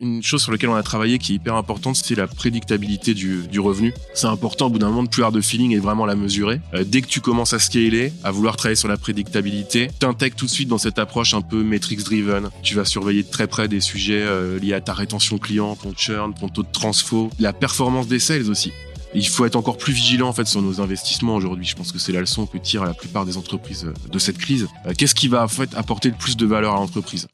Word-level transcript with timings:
Une 0.00 0.24
chose 0.24 0.42
sur 0.42 0.50
laquelle 0.50 0.70
on 0.70 0.74
a 0.74 0.82
travaillé 0.82 1.18
qui 1.18 1.32
est 1.32 1.36
hyper 1.36 1.54
importante, 1.54 1.94
c'est 1.94 2.16
la 2.16 2.26
prédictabilité 2.26 3.14
du, 3.14 3.60
revenu. 3.60 3.94
C'est 4.12 4.26
important 4.26 4.66
au 4.66 4.70
bout 4.70 4.80
d'un 4.80 4.88
moment 4.88 5.04
de 5.04 5.08
plus 5.08 5.22
avoir 5.22 5.30
de 5.30 5.40
feeling 5.40 5.70
et 5.70 5.78
vraiment 5.78 6.04
la 6.04 6.16
mesurer. 6.16 6.60
Euh, 6.74 6.82
dès 6.84 7.00
que 7.00 7.06
tu 7.06 7.20
commences 7.20 7.52
à 7.52 7.60
scaler, 7.60 8.12
à 8.24 8.32
vouloir 8.32 8.56
travailler 8.56 8.74
sur 8.74 8.88
la 8.88 8.96
prédictabilité, 8.96 9.88
t'intègres 10.00 10.34
tout 10.34 10.46
de 10.46 10.50
suite 10.50 10.68
dans 10.68 10.78
cette 10.78 10.98
approche 10.98 11.32
un 11.32 11.42
peu 11.42 11.62
metrics 11.62 12.02
driven. 12.02 12.50
Tu 12.64 12.74
vas 12.74 12.84
surveiller 12.84 13.22
de 13.22 13.30
très 13.30 13.46
près 13.46 13.68
des 13.68 13.80
sujets 13.80 14.20
euh, 14.20 14.58
liés 14.58 14.74
à 14.74 14.80
ta 14.80 14.94
rétention 14.94 15.38
client, 15.38 15.76
ton 15.76 15.94
churn, 15.96 16.34
ton 16.34 16.48
taux 16.48 16.64
de 16.64 16.72
transfo, 16.72 17.30
la 17.38 17.52
performance 17.52 18.08
des 18.08 18.18
sales 18.18 18.50
aussi. 18.50 18.72
Il 19.14 19.28
faut 19.28 19.44
être 19.44 19.54
encore 19.54 19.78
plus 19.78 19.92
vigilant 19.92 20.26
en 20.26 20.32
fait 20.32 20.48
sur 20.48 20.60
nos 20.60 20.80
investissements 20.80 21.36
aujourd'hui. 21.36 21.66
Je 21.66 21.76
pense 21.76 21.92
que 21.92 22.00
c'est 22.00 22.10
la 22.10 22.18
leçon 22.18 22.46
que 22.46 22.58
tirent 22.58 22.84
la 22.84 22.94
plupart 22.94 23.26
des 23.26 23.36
entreprises 23.36 23.84
euh, 23.84 24.10
de 24.10 24.18
cette 24.18 24.38
crise. 24.38 24.66
Qu'est-ce 24.98 25.14
qui 25.14 25.28
va 25.28 25.44
en 25.44 25.48
fait 25.48 25.72
apporter 25.76 26.08
le 26.08 26.16
plus 26.16 26.36
de 26.36 26.46
valeur 26.46 26.74
à 26.74 26.78
l'entreprise? 26.78 27.28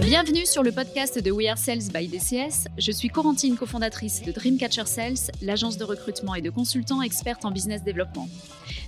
Bienvenue 0.00 0.46
sur 0.46 0.62
le 0.62 0.72
podcast 0.72 1.18
de 1.18 1.30
We 1.30 1.48
Are 1.48 1.58
Sales 1.58 1.90
by 1.92 2.06
DCS. 2.06 2.68
Je 2.78 2.92
suis 2.92 3.08
Corentine, 3.08 3.56
cofondatrice 3.56 4.22
de 4.22 4.30
Dreamcatcher 4.30 4.84
Sales, 4.86 5.32
l'agence 5.40 5.78
de 5.78 5.84
recrutement 5.84 6.34
et 6.34 6.42
de 6.42 6.50
consultants 6.50 7.02
expertes 7.02 7.44
en 7.44 7.50
business 7.50 7.82
développement. 7.82 8.28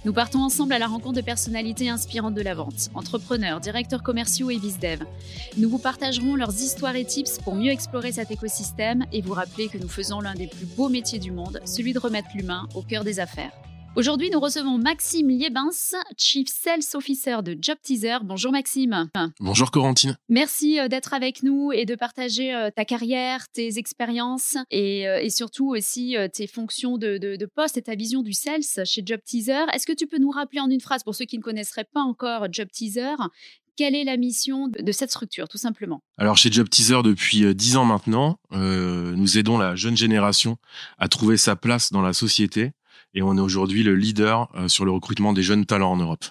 Nous 0.04 0.12
partons 0.12 0.40
ensemble 0.40 0.74
à 0.74 0.78
la 0.78 0.86
rencontre 0.86 1.16
de 1.16 1.22
personnalités 1.22 1.88
inspirantes 1.88 2.34
de 2.34 2.42
la 2.42 2.54
vente, 2.54 2.90
entrepreneurs, 2.94 3.58
directeurs 3.60 4.02
commerciaux 4.02 4.50
et 4.50 4.58
vice-dev. 4.58 5.00
Nous 5.56 5.70
vous 5.70 5.78
partagerons 5.78 6.36
leurs 6.36 6.54
histoires 6.54 6.94
et 6.94 7.04
tips 7.04 7.38
pour 7.38 7.54
mieux 7.54 7.70
explorer 7.72 8.12
cet 8.12 8.30
écosystème 8.30 9.06
et 9.12 9.22
vous 9.22 9.32
rappeler 9.32 9.68
que 9.68 9.78
nous 9.78 9.88
faisons 9.88 10.20
l'un 10.20 10.34
des 10.34 10.46
plus 10.46 10.66
beaux 10.66 10.90
métiers 10.90 11.18
du 11.18 11.32
monde, 11.32 11.60
celui 11.64 11.94
de 11.94 11.98
remettre 11.98 12.28
l'humain 12.34 12.68
au 12.74 12.82
cœur 12.82 13.02
des 13.02 13.18
affaires. 13.18 13.52
Aujourd'hui, 13.96 14.28
nous 14.28 14.40
recevons 14.40 14.76
Maxime 14.76 15.28
Liebens, 15.28 15.94
Chief 16.16 16.48
Sales 16.48 16.82
Officer 16.94 17.36
de 17.44 17.56
Job 17.60 17.76
Teaser. 17.80 18.18
Bonjour 18.24 18.50
Maxime. 18.50 19.08
Bonjour 19.38 19.70
Corentine. 19.70 20.16
Merci 20.28 20.80
euh, 20.80 20.88
d'être 20.88 21.14
avec 21.14 21.44
nous 21.44 21.70
et 21.70 21.84
de 21.84 21.94
partager 21.94 22.52
euh, 22.52 22.70
ta 22.74 22.84
carrière, 22.84 23.46
tes 23.52 23.78
expériences 23.78 24.56
et, 24.72 25.06
euh, 25.06 25.20
et 25.20 25.30
surtout 25.30 25.70
aussi 25.70 26.16
tes 26.32 26.48
fonctions 26.48 26.98
de, 26.98 27.18
de, 27.18 27.36
de, 27.36 27.46
poste 27.46 27.76
et 27.76 27.82
ta 27.82 27.94
vision 27.94 28.22
du 28.22 28.32
sales 28.32 28.64
chez 28.84 29.02
Job 29.06 29.20
Teaser. 29.24 29.66
Est-ce 29.72 29.86
que 29.86 29.92
tu 29.92 30.08
peux 30.08 30.18
nous 30.18 30.30
rappeler 30.30 30.58
en 30.58 30.70
une 30.70 30.80
phrase, 30.80 31.04
pour 31.04 31.14
ceux 31.14 31.24
qui 31.24 31.38
ne 31.38 31.42
connaisseraient 31.42 31.86
pas 31.92 32.02
encore 32.02 32.48
Job 32.50 32.68
Teaser, 32.72 33.14
quelle 33.76 33.94
est 33.94 34.04
la 34.04 34.16
mission 34.16 34.68
de 34.68 34.92
cette 34.92 35.10
structure, 35.10 35.48
tout 35.48 35.58
simplement? 35.58 36.02
Alors, 36.16 36.36
chez 36.36 36.50
Job 36.50 36.68
Teaser, 36.68 37.02
depuis 37.02 37.54
dix 37.54 37.76
ans 37.76 37.84
maintenant, 37.84 38.38
euh, 38.52 39.14
nous 39.16 39.38
aidons 39.38 39.58
la 39.58 39.74
jeune 39.74 39.96
génération 39.96 40.58
à 40.98 41.08
trouver 41.08 41.36
sa 41.36 41.56
place 41.56 41.90
dans 41.90 42.02
la 42.02 42.12
société 42.12 42.72
et 43.14 43.22
on 43.22 43.36
est 43.36 43.40
aujourd'hui 43.40 43.82
le 43.82 43.94
leader 43.94 44.48
euh, 44.54 44.68
sur 44.68 44.84
le 44.84 44.90
recrutement 44.90 45.32
des 45.32 45.42
jeunes 45.42 45.66
talents 45.66 45.92
en 45.92 45.96
Europe. 45.96 46.24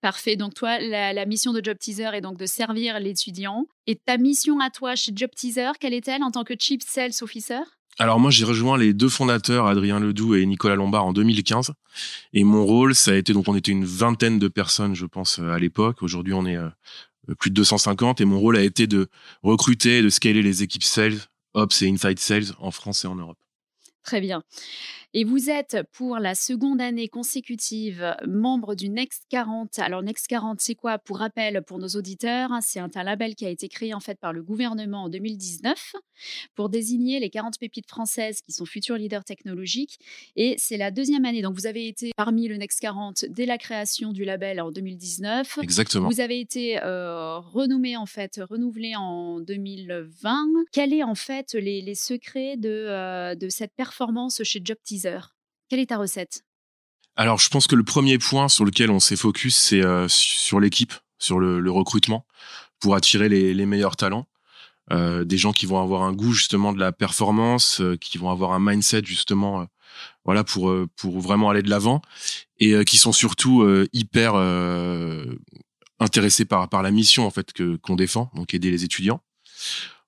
Parfait. 0.00 0.36
Donc 0.36 0.54
toi, 0.54 0.78
la, 0.78 1.12
la, 1.12 1.26
mission 1.26 1.52
de 1.52 1.60
Job 1.62 1.76
Teaser 1.78 2.10
est 2.14 2.22
donc 2.22 2.38
de 2.38 2.46
servir 2.46 2.98
l'étudiant. 2.98 3.66
Et 3.86 3.96
ta 3.96 4.16
mission 4.16 4.58
à 4.60 4.70
toi 4.70 4.96
chez 4.96 5.12
Job 5.14 5.30
Teaser, 5.36 5.72
quelle 5.78 5.92
est-elle 5.92 6.22
en 6.22 6.30
tant 6.30 6.42
que 6.42 6.54
Chief 6.58 6.80
Sales 6.82 7.12
Officer? 7.20 7.60
Alors 7.98 8.18
moi, 8.18 8.30
j'ai 8.30 8.46
rejoint 8.46 8.78
les 8.78 8.94
deux 8.94 9.10
fondateurs, 9.10 9.66
Adrien 9.66 10.00
Ledoux 10.00 10.34
et 10.34 10.46
Nicolas 10.46 10.74
Lombard, 10.74 11.04
en 11.04 11.12
2015. 11.12 11.72
Et 12.32 12.44
mon 12.44 12.64
rôle, 12.64 12.94
ça 12.94 13.10
a 13.10 13.14
été, 13.14 13.34
donc 13.34 13.46
on 13.46 13.54
était 13.54 13.72
une 13.72 13.84
vingtaine 13.84 14.38
de 14.38 14.48
personnes, 14.48 14.94
je 14.94 15.04
pense, 15.04 15.38
à 15.38 15.58
l'époque. 15.58 16.02
Aujourd'hui, 16.02 16.32
on 16.32 16.46
est 16.46 16.56
euh, 16.56 16.70
plus 17.38 17.50
de 17.50 17.56
250. 17.56 18.22
Et 18.22 18.24
mon 18.24 18.40
rôle 18.40 18.56
a 18.56 18.62
été 18.62 18.86
de 18.86 19.08
recruter 19.42 19.98
et 19.98 20.02
de 20.02 20.08
scaler 20.08 20.40
les 20.40 20.62
équipes 20.62 20.84
sales, 20.84 21.18
ops 21.52 21.82
et 21.82 21.90
inside 21.90 22.18
sales 22.18 22.54
en 22.58 22.70
France 22.70 23.04
et 23.04 23.08
en 23.08 23.16
Europe. 23.16 23.38
Très 24.02 24.20
bien. 24.20 24.42
Et 25.12 25.24
vous 25.24 25.50
êtes 25.50 25.76
pour 25.92 26.18
la 26.18 26.34
seconde 26.34 26.80
année 26.80 27.08
consécutive 27.08 28.14
membre 28.26 28.74
du 28.74 28.88
Next 28.88 29.24
40. 29.28 29.78
Alors 29.80 30.02
Next 30.02 30.26
40, 30.28 30.60
c'est 30.60 30.74
quoi? 30.76 30.98
Pour 30.98 31.18
rappel, 31.18 31.62
pour 31.66 31.78
nos 31.78 31.88
auditeurs, 31.88 32.50
c'est 32.62 32.78
un, 32.78 32.88
un 32.94 33.02
label 33.02 33.34
qui 33.34 33.44
a 33.44 33.50
été 33.50 33.68
créé 33.68 33.92
en 33.92 34.00
fait 34.00 34.18
par 34.20 34.32
le 34.32 34.42
gouvernement 34.42 35.04
en 35.04 35.08
2019 35.08 35.94
pour 36.54 36.68
désigner 36.68 37.18
les 37.18 37.28
40 37.28 37.58
pépites 37.58 37.88
françaises 37.88 38.40
qui 38.40 38.52
sont 38.52 38.64
futurs 38.64 38.96
leaders 38.96 39.24
technologiques. 39.24 39.98
Et 40.36 40.54
c'est 40.58 40.76
la 40.76 40.90
deuxième 40.90 41.24
année. 41.24 41.42
Donc 41.42 41.54
vous 41.54 41.66
avez 41.66 41.88
été 41.88 42.12
parmi 42.16 42.46
le 42.48 42.56
Next 42.56 42.80
40 42.80 43.26
dès 43.28 43.46
la 43.46 43.58
création 43.58 44.12
du 44.12 44.24
label 44.24 44.60
en 44.60 44.70
2019. 44.70 45.58
Exactement. 45.62 46.08
Vous 46.08 46.20
avez 46.20 46.40
été 46.40 46.80
euh, 46.82 47.38
renommé 47.38 47.96
en 47.96 48.06
fait, 48.06 48.40
renouvelé 48.48 48.94
en 48.96 49.40
2020. 49.40 50.46
Quels 50.72 50.94
est 50.94 51.02
en 51.02 51.14
fait 51.16 51.52
les, 51.54 51.82
les 51.82 51.94
secrets 51.96 52.56
de, 52.56 52.68
euh, 52.68 53.34
de 53.34 53.48
cette 53.48 53.74
performance 53.74 53.89
chez 54.44 54.60
Job 54.64 54.78
Teaser 54.84 55.20
quelle 55.70 55.78
est 55.78 55.86
ta 55.86 55.96
recette? 55.96 56.44
Alors, 57.16 57.38
je 57.38 57.48
pense 57.48 57.66
que 57.66 57.76
le 57.76 57.84
premier 57.84 58.18
point 58.18 58.48
sur 58.48 58.64
lequel 58.64 58.90
on 58.90 59.00
s'est 59.00 59.16
focus, 59.16 59.56
c'est 59.56 59.84
euh, 59.84 60.08
sur 60.08 60.58
l'équipe, 60.58 60.92
sur 61.18 61.38
le, 61.38 61.70
recrutement, 61.70 62.26
pour 62.80 62.96
attirer 62.96 63.28
les, 63.28 63.66
meilleurs 63.66 63.96
talents. 63.96 64.26
Euh, 64.90 65.24
des 65.24 65.38
gens 65.38 65.52
qui 65.52 65.66
vont 65.66 65.80
avoir 65.80 66.02
un 66.02 66.12
goût 66.12 66.32
justement 66.32 66.72
de 66.72 66.80
la 66.80 66.90
performance, 66.90 67.80
euh, 67.80 67.96
qui 67.96 68.18
vont 68.18 68.30
avoir 68.30 68.52
un 68.52 68.58
mindset 68.58 69.02
justement, 69.04 69.68
voilà, 70.24 70.42
pour 70.42 70.74
pour 70.96 71.20
vraiment 71.20 71.50
aller 71.50 71.62
de 71.62 71.70
l'avant, 71.70 72.02
et 72.58 72.84
qui 72.84 72.96
sont 72.96 73.12
surtout 73.12 73.64
hyper 73.92 74.34
intéressés 76.00 76.46
par 76.46 76.68
par 76.68 76.82
la 76.82 76.90
mission 76.90 77.26
en 77.26 77.30
fait 77.30 77.52
que 77.52 77.76
qu'on 77.76 77.94
défend, 77.94 78.30
donc 78.34 78.54
aider 78.54 78.70
les 78.70 78.82
étudiants. 78.82 79.20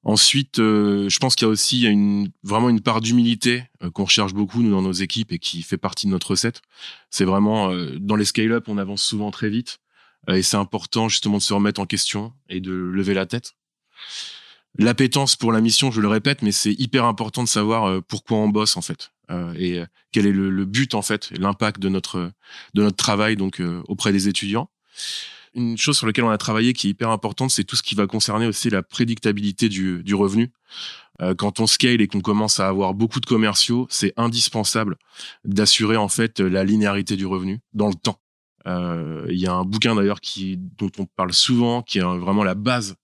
Ensuite, 0.04 0.58
euh, 0.58 1.08
je 1.08 1.18
pense 1.20 1.36
qu'il 1.36 1.46
y 1.46 1.48
a 1.48 1.52
aussi 1.52 1.82
une, 1.84 2.30
vraiment 2.42 2.68
une 2.68 2.80
part 2.80 3.00
d'humilité 3.00 3.64
euh, 3.84 3.90
qu'on 3.90 4.04
recherche 4.04 4.34
beaucoup 4.34 4.60
nous 4.62 4.70
dans 4.70 4.82
nos 4.82 4.92
équipes 4.92 5.30
et 5.30 5.38
qui 5.38 5.62
fait 5.62 5.76
partie 5.76 6.06
de 6.06 6.10
notre 6.10 6.32
recette. 6.32 6.60
C'est 7.10 7.24
vraiment 7.24 7.70
euh, 7.70 7.98
dans 8.00 8.16
les 8.16 8.24
scale-up, 8.24 8.64
on 8.66 8.78
avance 8.78 9.02
souvent 9.02 9.30
très 9.30 9.48
vite 9.48 9.78
et 10.28 10.42
c'est 10.42 10.56
important 10.56 11.08
justement 11.08 11.38
de 11.38 11.42
se 11.42 11.54
remettre 11.54 11.80
en 11.80 11.86
question 11.86 12.32
et 12.48 12.60
de 12.60 12.72
lever 12.72 13.14
la 13.14 13.26
tête. 13.26 13.54
L'appétence 14.76 15.36
pour 15.36 15.52
la 15.52 15.60
mission, 15.60 15.90
je 15.90 16.00
le 16.00 16.08
répète, 16.08 16.42
mais 16.42 16.52
c'est 16.52 16.72
hyper 16.72 17.04
important 17.04 17.42
de 17.42 17.48
savoir 17.48 18.00
pourquoi 18.04 18.38
on 18.38 18.48
bosse 18.48 18.76
en 18.76 18.82
fait 18.82 19.10
et 19.56 19.82
quel 20.12 20.26
est 20.26 20.32
le, 20.32 20.50
le 20.50 20.64
but 20.64 20.94
en 20.94 21.02
fait, 21.02 21.30
l'impact 21.38 21.80
de 21.80 21.88
notre 21.88 22.32
de 22.74 22.82
notre 22.82 22.96
travail 22.96 23.36
donc 23.36 23.60
auprès 23.88 24.12
des 24.12 24.28
étudiants. 24.28 24.70
Une 25.54 25.76
chose 25.76 25.98
sur 25.98 26.06
laquelle 26.06 26.24
on 26.24 26.30
a 26.30 26.38
travaillé 26.38 26.72
qui 26.72 26.86
est 26.86 26.90
hyper 26.90 27.10
importante, 27.10 27.50
c'est 27.50 27.64
tout 27.64 27.76
ce 27.76 27.82
qui 27.82 27.94
va 27.94 28.06
concerner 28.06 28.46
aussi 28.46 28.70
la 28.70 28.82
prédictabilité 28.82 29.68
du, 29.68 30.02
du 30.02 30.14
revenu. 30.14 30.50
Euh, 31.20 31.34
quand 31.34 31.60
on 31.60 31.66
scale 31.66 32.00
et 32.00 32.08
qu'on 32.08 32.20
commence 32.20 32.58
à 32.58 32.68
avoir 32.68 32.94
beaucoup 32.94 33.20
de 33.20 33.26
commerciaux, 33.26 33.86
c'est 33.90 34.12
indispensable 34.16 34.96
d'assurer 35.44 35.96
en 35.96 36.08
fait 36.08 36.40
la 36.40 36.64
linéarité 36.64 37.16
du 37.16 37.26
revenu 37.26 37.60
dans 37.74 37.88
le 37.88 37.94
temps. 37.94 38.18
Euh, 38.66 39.26
il 39.28 39.38
y 39.38 39.46
a 39.46 39.52
un 39.52 39.64
bouquin 39.64 39.94
d'ailleurs 39.94 40.20
qui 40.20 40.56
dont 40.56 40.90
on 40.98 41.04
parle 41.04 41.32
souvent, 41.32 41.82
qui 41.82 41.98
est 41.98 42.02
vraiment 42.02 42.44
la 42.44 42.54
base 42.54 42.96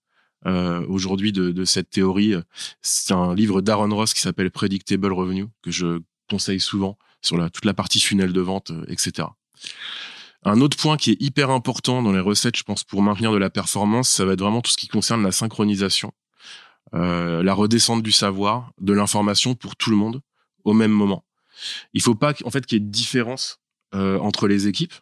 euh, 0.45 0.85
aujourd'hui 0.87 1.31
de, 1.31 1.51
de, 1.51 1.65
cette 1.65 1.89
théorie. 1.89 2.33
C'est 2.81 3.13
un 3.13 3.35
livre 3.35 3.61
d'Aaron 3.61 3.93
Ross 3.93 4.13
qui 4.13 4.21
s'appelle 4.21 4.51
Predictable 4.51 5.11
Revenue 5.11 5.47
que 5.61 5.69
je 5.69 5.99
conseille 6.29 6.61
souvent 6.61 6.97
sur 7.21 7.37
la, 7.37 7.49
toute 7.49 7.65
la 7.65 7.73
partie 7.73 7.99
funnel 7.99 8.33
de 8.33 8.41
vente, 8.41 8.71
etc. 8.87 9.27
Un 10.43 10.61
autre 10.61 10.77
point 10.77 10.97
qui 10.97 11.11
est 11.11 11.21
hyper 11.21 11.49
important 11.49 12.01
dans 12.01 12.13
les 12.13 12.19
recettes, 12.19 12.57
je 12.57 12.63
pense, 12.63 12.83
pour 12.83 13.01
maintenir 13.01 13.31
de 13.31 13.37
la 13.37 13.49
performance, 13.49 14.09
ça 14.09 14.25
va 14.25 14.33
être 14.33 14.41
vraiment 14.41 14.61
tout 14.61 14.71
ce 14.71 14.77
qui 14.77 14.87
concerne 14.87 15.21
la 15.21 15.31
synchronisation, 15.31 16.13
euh, 16.93 17.43
la 17.43 17.53
redescente 17.53 18.03
du 18.03 18.11
savoir, 18.11 18.71
de 18.79 18.93
l'information 18.93 19.55
pour 19.55 19.75
tout 19.75 19.89
le 19.89 19.97
monde 19.97 20.21
au 20.63 20.73
même 20.73 20.91
moment. 20.91 21.25
Il 21.93 22.01
faut 22.01 22.15
pas 22.15 22.33
en 22.45 22.51
fait 22.51 22.65
qu'il 22.65 22.77
y 22.77 22.81
ait 22.81 22.85
de 22.85 22.91
différence 22.91 23.59
euh, 23.93 24.17
entre 24.19 24.47
les 24.47 24.67
équipes. 24.67 24.93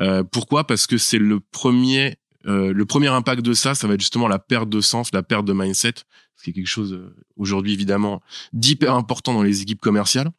Euh, 0.00 0.24
pourquoi? 0.24 0.66
Parce 0.66 0.86
que 0.86 0.98
c'est 0.98 1.18
le 1.18 1.40
premier, 1.40 2.16
euh, 2.46 2.72
le 2.72 2.86
premier 2.86 3.08
impact 3.08 3.42
de 3.42 3.52
ça, 3.52 3.74
ça 3.74 3.86
va 3.86 3.94
être 3.94 4.00
justement 4.00 4.28
la 4.28 4.38
perte 4.38 4.68
de 4.68 4.80
sens, 4.80 5.12
la 5.12 5.22
perte 5.22 5.44
de 5.44 5.52
mindset, 5.52 5.94
ce 6.36 6.44
qui 6.44 6.50
est 6.50 6.52
quelque 6.52 6.66
chose 6.66 6.92
euh, 6.92 7.14
aujourd'hui 7.36 7.72
évidemment 7.72 8.20
d'hyper 8.52 8.94
important 8.94 9.32
dans 9.32 9.42
les 9.42 9.62
équipes 9.62 9.80
commerciales. 9.80 10.30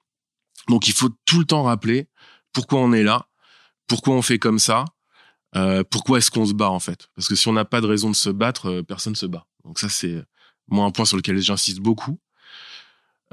Donc 0.70 0.88
il 0.88 0.94
faut 0.94 1.10
tout 1.26 1.40
le 1.40 1.46
temps 1.46 1.64
rappeler 1.64 2.08
pourquoi 2.54 2.80
on 2.80 2.94
est 2.94 3.04
là, 3.04 3.28
pourquoi 3.88 4.16
on 4.16 4.22
fait 4.22 4.40
comme 4.40 4.60
ça 4.60 4.86
euh, 5.56 5.84
Pourquoi 5.90 6.20
est-ce 6.20 6.32
qu'on 6.32 6.46
se 6.46 6.54
bat 6.54 6.70
en 6.70 6.80
fait? 6.80 7.10
Parce 7.16 7.28
que 7.28 7.36
si 7.36 7.48
on 7.48 7.54
n'a 7.54 7.66
pas 7.66 7.82
de 7.82 7.88
raison 7.88 8.10
de 8.10 8.16
se 8.16 8.30
battre, 8.30 8.70
euh, 8.70 8.84
personne 8.84 9.16
se 9.16 9.26
bat. 9.26 9.46
Donc 9.64 9.80
ça 9.80 9.90
c'est 9.90 10.24
moi 10.68 10.86
un 10.86 10.92
point 10.92 11.06
sur 11.06 11.18
lequel 11.18 11.40
j'insiste 11.40 11.80
beaucoup. 11.80 12.20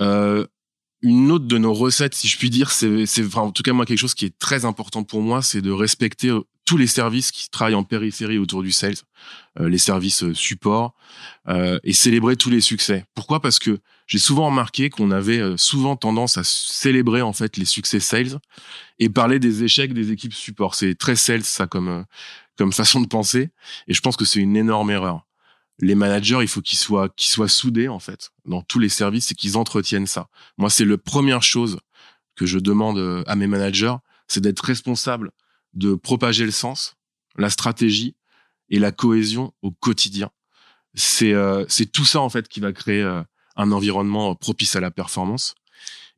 Euh, 0.00 0.46
une 1.04 1.30
autre 1.30 1.46
de 1.46 1.58
nos 1.58 1.74
recettes, 1.74 2.14
si 2.14 2.28
je 2.28 2.38
puis 2.38 2.48
dire, 2.48 2.70
c'est, 2.70 3.04
c'est 3.04 3.36
en 3.36 3.52
tout 3.52 3.62
cas 3.62 3.72
moi 3.72 3.84
quelque 3.84 3.98
chose 3.98 4.14
qui 4.14 4.24
est 4.24 4.38
très 4.38 4.64
important 4.64 5.04
pour 5.04 5.20
moi, 5.20 5.42
c'est 5.42 5.60
de 5.60 5.70
respecter 5.70 6.32
tous 6.64 6.78
les 6.78 6.86
services 6.86 7.30
qui 7.30 7.50
travaillent 7.50 7.74
en 7.74 7.84
périphérie 7.84 8.38
autour 8.38 8.62
du 8.62 8.72
sales, 8.72 8.96
euh, 9.60 9.68
les 9.68 9.78
services 9.78 10.22
euh, 10.24 10.32
support, 10.32 10.94
euh, 11.48 11.78
et 11.84 11.92
célébrer 11.92 12.36
tous 12.36 12.48
les 12.48 12.62
succès. 12.62 13.04
Pourquoi? 13.14 13.40
Parce 13.40 13.58
que 13.58 13.80
j'ai 14.06 14.18
souvent 14.18 14.46
remarqué 14.46 14.88
qu'on 14.88 15.10
avait 15.10 15.40
euh, 15.40 15.58
souvent 15.58 15.94
tendance 15.94 16.38
à 16.38 16.44
célébrer 16.44 17.20
en 17.20 17.34
fait 17.34 17.58
les 17.58 17.66
succès 17.66 18.00
sales 18.00 18.38
et 18.98 19.10
parler 19.10 19.38
des 19.38 19.62
échecs 19.62 19.92
des 19.92 20.10
équipes 20.10 20.32
support. 20.34 20.74
C'est 20.74 20.94
très 20.94 21.16
sales 21.16 21.44
ça 21.44 21.66
comme 21.66 21.88
euh, 21.88 22.02
comme 22.56 22.72
façon 22.72 23.00
de 23.00 23.08
penser, 23.08 23.50
et 23.88 23.94
je 23.94 24.00
pense 24.00 24.16
que 24.16 24.24
c'est 24.24 24.40
une 24.40 24.56
énorme 24.56 24.90
erreur. 24.90 25.26
Les 25.80 25.94
managers, 25.94 26.38
il 26.40 26.48
faut 26.48 26.60
qu'ils 26.60 26.78
soient 26.78 27.08
qu'ils 27.08 27.30
soient 27.30 27.48
soudés 27.48 27.88
en 27.88 27.98
fait 27.98 28.30
dans 28.44 28.62
tous 28.62 28.78
les 28.78 28.88
services 28.88 29.32
et 29.32 29.34
qu'ils 29.34 29.56
entretiennent 29.56 30.06
ça. 30.06 30.28
Moi, 30.56 30.70
c'est 30.70 30.84
la 30.84 30.98
première 30.98 31.42
chose 31.42 31.78
que 32.36 32.46
je 32.46 32.58
demande 32.58 32.98
euh, 32.98 33.24
à 33.26 33.36
mes 33.36 33.46
managers, 33.46 33.96
c'est 34.28 34.40
d'être 34.40 34.60
responsable 34.64 35.30
de 35.74 35.94
propager 35.94 36.44
le 36.44 36.50
sens, 36.50 36.96
la 37.36 37.50
stratégie 37.50 38.16
et 38.68 38.78
la 38.78 38.92
cohésion 38.92 39.52
au 39.62 39.70
quotidien. 39.70 40.30
C'est 40.94 41.32
euh, 41.32 41.64
c'est 41.68 41.90
tout 41.90 42.04
ça 42.04 42.20
en 42.20 42.28
fait 42.28 42.48
qui 42.48 42.60
va 42.60 42.72
créer 42.72 43.02
euh, 43.02 43.22
un 43.56 43.72
environnement 43.72 44.34
propice 44.34 44.76
à 44.76 44.80
la 44.80 44.90
performance. 44.90 45.54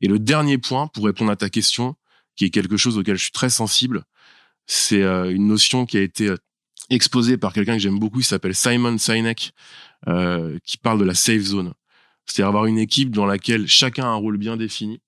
Et 0.01 0.07
le 0.07 0.19
dernier 0.19 0.57
point 0.57 0.87
pour 0.87 1.05
répondre 1.05 1.31
à 1.31 1.35
ta 1.35 1.49
question, 1.49 1.95
qui 2.35 2.45
est 2.45 2.49
quelque 2.51 2.77
chose 2.77 2.97
auquel 2.97 3.17
je 3.17 3.23
suis 3.23 3.31
très 3.31 3.49
sensible, 3.49 4.03
c'est 4.67 5.01
euh, 5.01 5.31
une 5.33 5.47
notion 5.47 5.85
qui 5.85 5.97
a 5.97 6.01
été 6.01 6.33
exposée 6.89 7.37
par 7.37 7.53
quelqu'un 7.53 7.73
que 7.73 7.79
j'aime 7.79 7.99
beaucoup, 7.99 8.19
il 8.19 8.25
s'appelle 8.25 8.55
Simon 8.55 8.97
Sinek, 8.97 9.53
qui 10.63 10.77
parle 10.77 10.99
de 10.99 11.05
la 11.05 11.13
safe 11.13 11.41
zone. 11.41 11.73
C'est-à-dire 12.25 12.47
avoir 12.47 12.65
une 12.65 12.77
équipe 12.77 13.11
dans 13.11 13.25
laquelle 13.25 13.67
chacun 13.67 14.03
a 14.03 14.07
un 14.07 14.15
rôle 14.15 14.37
bien 14.37 14.57
défini, 14.57 15.01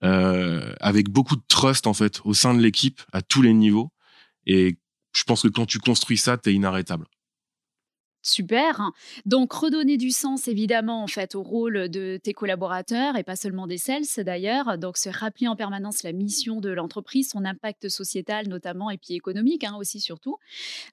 avec 0.00 1.08
beaucoup 1.08 1.36
de 1.36 1.42
trust 1.48 1.86
en 1.86 1.94
fait 1.94 2.20
au 2.24 2.34
sein 2.34 2.54
de 2.54 2.60
l'équipe 2.60 3.02
à 3.12 3.22
tous 3.22 3.42
les 3.42 3.52
niveaux. 3.52 3.90
Et 4.46 4.78
je 5.12 5.24
pense 5.24 5.42
que 5.42 5.48
quand 5.48 5.66
tu 5.66 5.78
construis 5.78 6.18
ça, 6.18 6.36
tu 6.38 6.50
es 6.50 6.54
inarrêtable. 6.54 7.06
Super. 8.26 8.90
Donc, 9.26 9.52
redonner 9.52 9.98
du 9.98 10.10
sens, 10.10 10.48
évidemment, 10.48 11.02
en 11.02 11.06
fait, 11.06 11.34
au 11.34 11.42
rôle 11.42 11.90
de 11.90 12.18
tes 12.20 12.32
collaborateurs 12.32 13.16
et 13.16 13.22
pas 13.22 13.36
seulement 13.36 13.66
des 13.66 13.76
sales, 13.76 14.04
d'ailleurs. 14.18 14.78
Donc, 14.78 14.96
se 14.96 15.10
rappeler 15.10 15.46
en 15.46 15.56
permanence 15.56 16.02
la 16.02 16.12
mission 16.12 16.60
de 16.60 16.70
l'entreprise, 16.70 17.28
son 17.28 17.44
impact 17.44 17.90
sociétal, 17.90 18.48
notamment, 18.48 18.88
et 18.88 18.96
puis 18.96 19.12
économique 19.12 19.62
hein, 19.64 19.76
aussi, 19.78 20.00
surtout. 20.00 20.38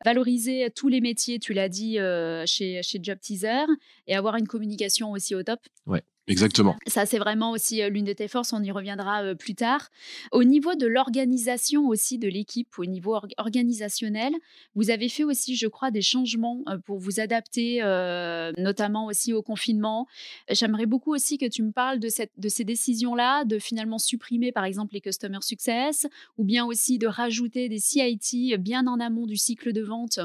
Valoriser 0.03 0.69
tous 0.75 0.89
les 0.89 0.99
métiers, 0.99 1.39
tu 1.39 1.53
l'as 1.53 1.69
dit, 1.69 1.99
euh, 1.99 2.43
chez, 2.45 2.83
chez 2.83 2.99
Job 3.01 3.17
Teaser 3.21 3.65
et 4.07 4.15
avoir 4.15 4.35
une 4.35 4.47
communication 4.47 5.11
aussi 5.11 5.33
au 5.33 5.41
top. 5.41 5.61
Ouais. 5.87 6.03
Exactement. 6.27 6.75
Ça, 6.87 7.05
c'est 7.05 7.17
vraiment 7.17 7.51
aussi 7.51 7.81
l'une 7.89 8.05
de 8.05 8.13
tes 8.13 8.27
forces. 8.27 8.53
On 8.53 8.63
y 8.63 8.71
reviendra 8.71 9.35
plus 9.35 9.55
tard. 9.55 9.89
Au 10.31 10.43
niveau 10.43 10.75
de 10.75 10.87
l'organisation 10.87 11.87
aussi 11.87 12.17
de 12.17 12.27
l'équipe, 12.27 12.77
au 12.77 12.85
niveau 12.85 13.17
organisationnel, 13.37 14.33
vous 14.75 14.91
avez 14.91 15.09
fait 15.09 15.23
aussi, 15.23 15.55
je 15.55 15.67
crois, 15.67 15.91
des 15.91 16.01
changements 16.01 16.63
pour 16.85 16.99
vous 16.99 17.19
adapter, 17.19 17.81
notamment 18.57 19.07
aussi 19.07 19.33
au 19.33 19.41
confinement. 19.41 20.07
J'aimerais 20.49 20.85
beaucoup 20.85 21.13
aussi 21.13 21.37
que 21.37 21.47
tu 21.47 21.63
me 21.63 21.71
parles 21.71 21.99
de, 21.99 22.09
cette, 22.09 22.31
de 22.37 22.49
ces 22.49 22.63
décisions-là, 22.63 23.43
de 23.45 23.59
finalement 23.59 23.97
supprimer, 23.97 24.51
par 24.51 24.65
exemple, 24.65 24.93
les 24.93 25.01
Customer 25.01 25.39
Success, 25.41 26.07
ou 26.37 26.43
bien 26.43 26.65
aussi 26.65 26.97
de 26.97 27.07
rajouter 27.07 27.67
des 27.67 27.79
CIT 27.79 28.57
bien 28.57 28.87
en 28.87 28.99
amont 28.99 29.25
du 29.25 29.37
cycle 29.37 29.73
de 29.73 29.81
vente 29.81 30.19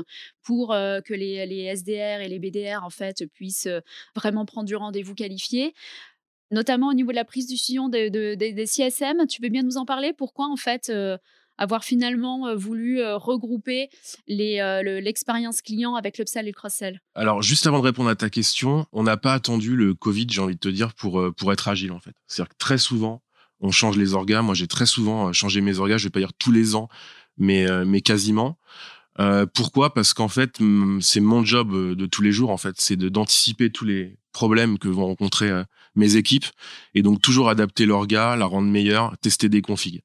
pour 0.46 0.68
que 0.68 1.12
les, 1.12 1.44
les 1.46 1.76
SDR 1.76 2.20
et 2.20 2.28
les 2.28 2.38
BDR, 2.38 2.84
en 2.84 2.90
fait, 2.90 3.26
puissent 3.34 3.68
vraiment 4.14 4.46
prendre 4.46 4.66
du 4.66 4.76
rendez-vous 4.76 5.14
qualifié 5.14 5.74
notamment 6.52 6.88
au 6.88 6.94
niveau 6.94 7.10
de 7.10 7.16
la 7.16 7.24
prise 7.24 7.46
de 7.46 7.52
décision 7.52 7.88
des 7.88 8.66
CSM. 8.66 9.26
Tu 9.26 9.42
veux 9.42 9.48
bien 9.48 9.64
nous 9.64 9.76
en 9.76 9.84
parler? 9.84 10.12
Pourquoi, 10.12 10.46
en 10.46 10.56
fait, 10.56 10.92
avoir 11.58 11.82
finalement 11.82 12.54
voulu 12.54 13.02
regrouper 13.02 13.88
l'expérience 14.28 15.60
client 15.60 15.96
avec 15.96 16.18
l'upsell 16.18 16.44
et 16.46 16.50
le 16.50 16.54
cross-sell? 16.54 17.00
Alors, 17.16 17.42
juste 17.42 17.66
avant 17.66 17.80
de 17.80 17.84
répondre 17.84 18.08
à 18.08 18.14
ta 18.14 18.30
question, 18.30 18.86
on 18.92 19.02
n'a 19.02 19.16
pas 19.16 19.34
attendu 19.34 19.74
le 19.74 19.94
Covid, 19.94 20.28
j'ai 20.30 20.40
envie 20.40 20.54
de 20.54 20.60
te 20.60 20.68
dire, 20.68 20.94
pour, 20.94 21.34
pour 21.36 21.52
être 21.52 21.66
agile, 21.66 21.90
en 21.90 21.98
fait. 21.98 22.14
C'est-à-dire 22.28 22.50
que 22.50 22.58
très 22.58 22.78
souvent, 22.78 23.22
on 23.58 23.72
change 23.72 23.96
les 23.96 24.14
orgas. 24.14 24.42
Moi, 24.42 24.54
j'ai 24.54 24.68
très 24.68 24.86
souvent 24.86 25.32
changé 25.32 25.60
mes 25.60 25.80
orgas. 25.80 25.98
Je 25.98 26.04
vais 26.04 26.10
pas 26.10 26.20
dire 26.20 26.32
tous 26.32 26.52
les 26.52 26.76
ans, 26.76 26.88
mais, 27.38 27.66
mais 27.84 28.02
quasiment. 28.02 28.56
Pourquoi? 29.54 29.94
Parce 29.94 30.12
qu'en 30.14 30.28
fait, 30.28 30.58
c'est 31.00 31.20
mon 31.20 31.44
job 31.44 31.72
de 31.94 32.06
tous 32.06 32.22
les 32.22 32.32
jours. 32.32 32.50
En 32.50 32.56
fait, 32.56 32.74
c'est 32.78 32.96
d'anticiper 32.96 33.70
tous 33.70 33.84
les 33.84 34.18
problèmes 34.36 34.78
que 34.78 34.88
vont 34.88 35.06
rencontrer 35.06 35.48
euh, 35.48 35.64
mes 35.94 36.16
équipes 36.16 36.44
et 36.94 37.00
donc 37.00 37.22
toujours 37.22 37.48
adapter 37.48 37.86
l'orga, 37.86 38.36
la 38.36 38.44
rendre 38.44 38.68
meilleure, 38.68 39.16
tester 39.22 39.48
des 39.48 39.62
configs. 39.62 40.02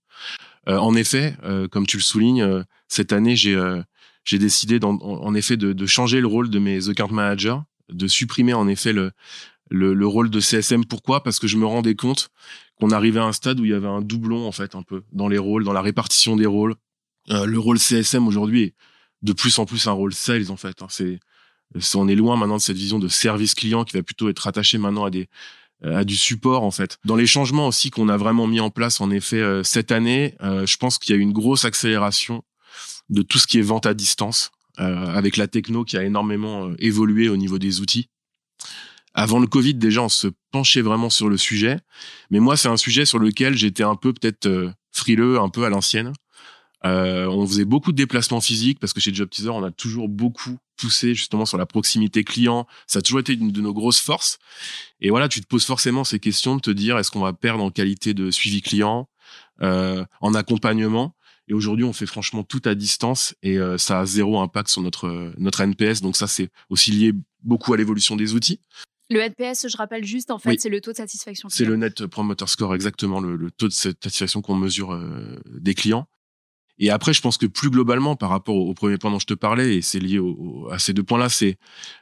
Euh, 0.69 0.77
en 0.77 0.95
effet, 0.95 1.35
euh, 1.43 1.67
comme 1.67 1.85
tu 1.85 1.97
le 1.97 2.01
soulignes, 2.01 2.63
cette 2.87 3.11
année 3.11 3.35
j'ai 3.35 3.59
j'ai 4.23 4.37
décidé 4.37 4.79
en, 4.83 5.33
effet 5.33 5.57
de, 5.57 5.85
changer 5.85 6.21
le 6.21 6.27
rôle 6.27 6.49
de 6.49 6.59
mes 6.59 6.89
account 6.89 7.11
managers, 7.11 7.57
de 7.89 8.07
supprimer 8.07 8.53
en 8.53 8.67
effet 8.67 8.93
le, 8.93 9.11
le, 9.69 10.07
rôle 10.07 10.29
de 10.29 10.39
CSM. 10.39 10.85
Pourquoi? 10.85 11.23
Parce 11.23 11.39
que 11.39 11.47
je 11.47 11.57
me 11.57 11.65
rendais 11.65 11.95
compte 11.95 12.29
qu'on 12.79 12.91
arrivait 12.91 13.19
à 13.19 13.25
un 13.25 13.33
stade 13.33 13.59
où 13.59 13.65
il 13.65 13.71
y 13.71 13.73
avait 13.73 13.87
un 13.87 14.01
doublon 14.01 14.47
en 14.47 14.51
fait 14.51 14.75
un 14.75 14.83
peu 14.83 15.03
dans 15.11 15.27
les 15.27 15.39
rôles, 15.39 15.63
dans 15.63 15.73
la 15.73 15.81
répartition 15.81 16.35
des 16.35 16.45
rôles. 16.45 16.75
le 17.27 17.57
rôle 17.57 17.79
CSM 17.79 18.27
aujourd'hui 18.27 18.61
est 18.61 18.75
de 19.21 19.33
plus 19.33 19.59
en 19.59 19.65
plus 19.65 19.87
un 19.87 19.91
rôle 19.91 20.13
sales 20.13 20.51
en 20.51 20.57
fait. 20.57 20.81
Hein. 20.81 20.87
C'est 20.89 21.19
on 21.95 22.07
est 22.07 22.15
loin 22.15 22.35
maintenant 22.35 22.57
de 22.57 22.61
cette 22.61 22.77
vision 22.77 22.99
de 22.99 23.07
service 23.07 23.55
client 23.55 23.85
qui 23.85 23.95
va 23.95 24.03
plutôt 24.03 24.29
être 24.29 24.47
attaché 24.47 24.77
maintenant 24.77 25.05
à 25.05 25.09
des 25.09 25.29
euh, 25.83 25.97
à 25.97 26.03
du 26.03 26.15
support 26.15 26.63
en 26.63 26.69
fait. 26.69 26.99
Dans 27.05 27.15
les 27.15 27.25
changements 27.25 27.67
aussi 27.67 27.89
qu'on 27.89 28.07
a 28.07 28.17
vraiment 28.17 28.45
mis 28.45 28.59
en 28.59 28.69
place 28.69 29.01
en 29.01 29.09
effet 29.09 29.41
euh, 29.41 29.63
cette 29.63 29.91
année, 29.91 30.35
euh, 30.41 30.65
je 30.67 30.77
pense 30.77 30.99
qu'il 30.99 31.15
y 31.15 31.17
a 31.17 31.21
une 31.21 31.33
grosse 31.33 31.65
accélération 31.65 32.43
de 33.09 33.23
tout 33.23 33.39
ce 33.39 33.47
qui 33.47 33.57
est 33.57 33.63
vente 33.63 33.85
à 33.85 33.93
distance 33.93 34.51
avec 34.77 35.37
la 35.37 35.47
techno 35.47 35.83
qui 35.83 35.95
a 35.95 36.03
énormément 36.03 36.71
évolué 36.79 37.29
au 37.29 37.37
niveau 37.37 37.59
des 37.59 37.81
outils. 37.81 38.09
Avant 39.13 39.37
le 39.37 39.45
Covid, 39.45 39.75
déjà, 39.75 40.01
on 40.01 40.09
se 40.09 40.27
penchait 40.51 40.81
vraiment 40.81 41.11
sur 41.11 41.29
le 41.29 41.37
sujet. 41.37 41.77
Mais 42.31 42.39
moi, 42.39 42.57
c'est 42.57 42.69
un 42.69 42.77
sujet 42.77 43.05
sur 43.05 43.19
lequel 43.19 43.55
j'étais 43.55 43.83
un 43.83 43.95
peu 43.95 44.11
peut-être 44.11 44.73
frileux, 44.91 45.39
un 45.39 45.49
peu 45.49 45.65
à 45.65 45.69
l'ancienne. 45.69 46.13
Euh, 46.83 47.27
on 47.27 47.45
faisait 47.45 47.65
beaucoup 47.65 47.91
de 47.91 47.97
déplacements 47.97 48.41
physiques 48.41 48.79
parce 48.79 48.93
que 48.93 48.99
chez 48.99 49.13
Job 49.13 49.29
Teaser, 49.29 49.49
on 49.49 49.63
a 49.63 49.71
toujours 49.71 50.09
beaucoup 50.09 50.57
poussé 50.77 51.13
justement 51.13 51.45
sur 51.45 51.57
la 51.57 51.65
proximité 51.65 52.23
client. 52.23 52.67
Ça 52.87 52.99
a 52.99 53.01
toujours 53.01 53.19
été 53.19 53.33
une 53.33 53.51
de 53.51 53.61
nos 53.61 53.73
grosses 53.73 53.99
forces. 53.99 54.39
Et 54.99 55.09
voilà, 55.09 55.29
tu 55.29 55.41
te 55.41 55.47
poses 55.47 55.65
forcément 55.65 56.03
ces 56.03 56.19
questions 56.19 56.55
de 56.55 56.61
te 56.61 56.71
dire 56.71 56.97
est-ce 56.97 57.11
qu'on 57.11 57.19
va 57.19 57.33
perdre 57.33 57.63
en 57.63 57.69
qualité 57.69 58.13
de 58.13 58.31
suivi 58.31 58.61
client, 58.61 59.07
euh, 59.61 60.03
en 60.21 60.33
accompagnement? 60.33 61.15
Et 61.47 61.53
aujourd'hui, 61.53 61.85
on 61.85 61.93
fait 61.93 62.05
franchement 62.05 62.43
tout 62.43 62.61
à 62.65 62.75
distance 62.75 63.35
et 63.43 63.57
euh, 63.57 63.77
ça 63.77 63.99
a 63.99 64.05
zéro 64.05 64.39
impact 64.39 64.69
sur 64.69 64.81
notre 64.81 65.33
notre 65.37 65.61
NPS. 65.61 66.01
Donc 66.01 66.15
ça, 66.15 66.25
c'est 66.25 66.49
aussi 66.69 66.91
lié 66.91 67.13
beaucoup 67.43 67.73
à 67.73 67.77
l'évolution 67.77 68.15
des 68.15 68.33
outils. 68.33 68.59
Le 69.09 69.19
NPS, 69.19 69.67
je 69.67 69.75
rappelle 69.75 70.05
juste, 70.05 70.31
en 70.31 70.39
fait, 70.39 70.57
c'est 70.61 70.69
le 70.69 70.79
taux 70.79 70.93
de 70.93 70.97
satisfaction. 70.97 71.49
C'est 71.49 71.65
le 71.65 71.75
Net 71.75 72.07
Promoter 72.07 72.47
Score, 72.47 72.73
exactement, 72.73 73.19
le, 73.19 73.51
taux 73.51 73.67
de 73.67 73.73
satisfaction 73.73 74.41
qu'on 74.41 74.55
mesure 74.55 74.97
des 75.45 75.73
clients. 75.73 76.07
Et 76.83 76.89
après, 76.89 77.13
je 77.13 77.21
pense 77.21 77.37
que 77.37 77.45
plus 77.45 77.69
globalement, 77.69 78.15
par 78.15 78.29
rapport 78.29 78.55
au, 78.55 78.73
premier 78.73 78.97
point 78.97 79.11
dont 79.11 79.19
je 79.19 79.27
te 79.27 79.35
parlais, 79.35 79.77
et 79.77 79.81
c'est 79.83 79.99
lié 79.99 80.19
à 80.71 80.79
ces 80.79 80.93
deux 80.93 81.03
points-là, 81.03 81.29
c'est 81.29 81.57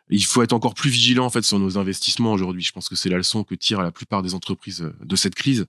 il 0.09 0.23
faut 0.23 0.41
être 0.41 0.53
encore 0.53 0.73
plus 0.73 0.89
vigilant 0.89 1.25
en 1.25 1.29
fait 1.29 1.41
sur 1.41 1.59
nos 1.59 1.77
investissements 1.77 2.31
aujourd'hui. 2.31 2.63
Je 2.63 2.71
pense 2.71 2.87
que 2.87 2.95
c'est 2.95 3.09
la 3.09 3.17
leçon 3.17 3.43
que 3.43 3.55
tirent 3.55 3.81
la 3.81 3.91
plupart 3.91 4.23
des 4.23 4.33
entreprises 4.33 4.81
euh, 4.81 4.95
de 5.03 5.15
cette 5.17 5.35
crise. 5.35 5.65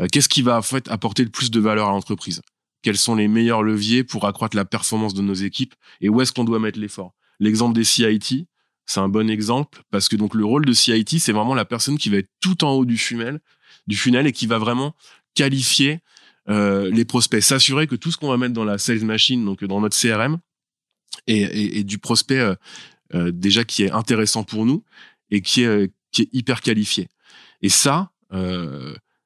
Euh, 0.00 0.06
qu'est-ce 0.12 0.28
qui 0.28 0.42
va 0.42 0.58
en 0.58 0.62
fait 0.62 0.86
apporter 0.90 1.24
le 1.24 1.30
plus 1.30 1.50
de 1.50 1.60
valeur 1.60 1.88
à 1.88 1.92
l'entreprise? 1.92 2.42
Quels 2.82 2.98
sont 2.98 3.14
les 3.14 3.26
meilleurs 3.26 3.62
leviers 3.62 4.04
pour 4.04 4.26
accroître 4.26 4.54
la 4.54 4.66
performance 4.66 5.14
de 5.14 5.22
nos 5.22 5.32
équipes? 5.32 5.74
Et 6.02 6.10
où 6.10 6.20
est-ce 6.20 6.34
qu'on 6.34 6.44
doit 6.44 6.58
mettre 6.58 6.78
l'effort? 6.78 7.14
L'exemple 7.40 7.74
des 7.74 7.84
CIT, 7.84 8.48
c'est 8.84 9.00
un 9.00 9.08
bon 9.08 9.30
exemple 9.30 9.82
parce 9.90 10.10
que 10.10 10.16
donc 10.16 10.34
le 10.34 10.44
rôle 10.44 10.66
de 10.66 10.74
CIT, 10.74 11.20
c'est 11.20 11.32
vraiment 11.32 11.54
la 11.54 11.64
personne 11.64 11.96
qui 11.96 12.10
va 12.10 12.18
être 12.18 12.30
tout 12.42 12.64
en 12.64 12.72
haut 12.72 12.84
du 12.84 12.98
funnel, 12.98 13.40
du 13.86 13.96
funnel 13.96 14.26
et 14.26 14.32
qui 14.32 14.46
va 14.46 14.58
vraiment 14.58 14.94
qualifier 15.34 16.00
euh, 16.48 16.90
les 16.90 17.04
prospects, 17.04 17.42
s'assurer 17.42 17.86
que 17.86 17.94
tout 17.94 18.10
ce 18.10 18.16
qu'on 18.16 18.28
va 18.28 18.36
mettre 18.36 18.54
dans 18.54 18.64
la 18.64 18.78
sales 18.78 19.04
machine, 19.04 19.44
donc 19.44 19.64
dans 19.64 19.80
notre 19.80 19.96
CRM, 19.96 20.38
est, 21.26 21.84
du 21.84 21.98
prospect 21.98 22.38
euh, 22.38 22.54
euh, 23.14 23.30
déjà 23.32 23.64
qui 23.64 23.84
est 23.84 23.90
intéressant 23.90 24.42
pour 24.42 24.66
nous 24.66 24.82
et 25.30 25.40
qui 25.40 25.62
est, 25.62 25.92
qui 26.10 26.22
est 26.22 26.28
hyper 26.32 26.60
qualifié. 26.60 27.08
Et 27.60 27.68
ça, 27.68 28.10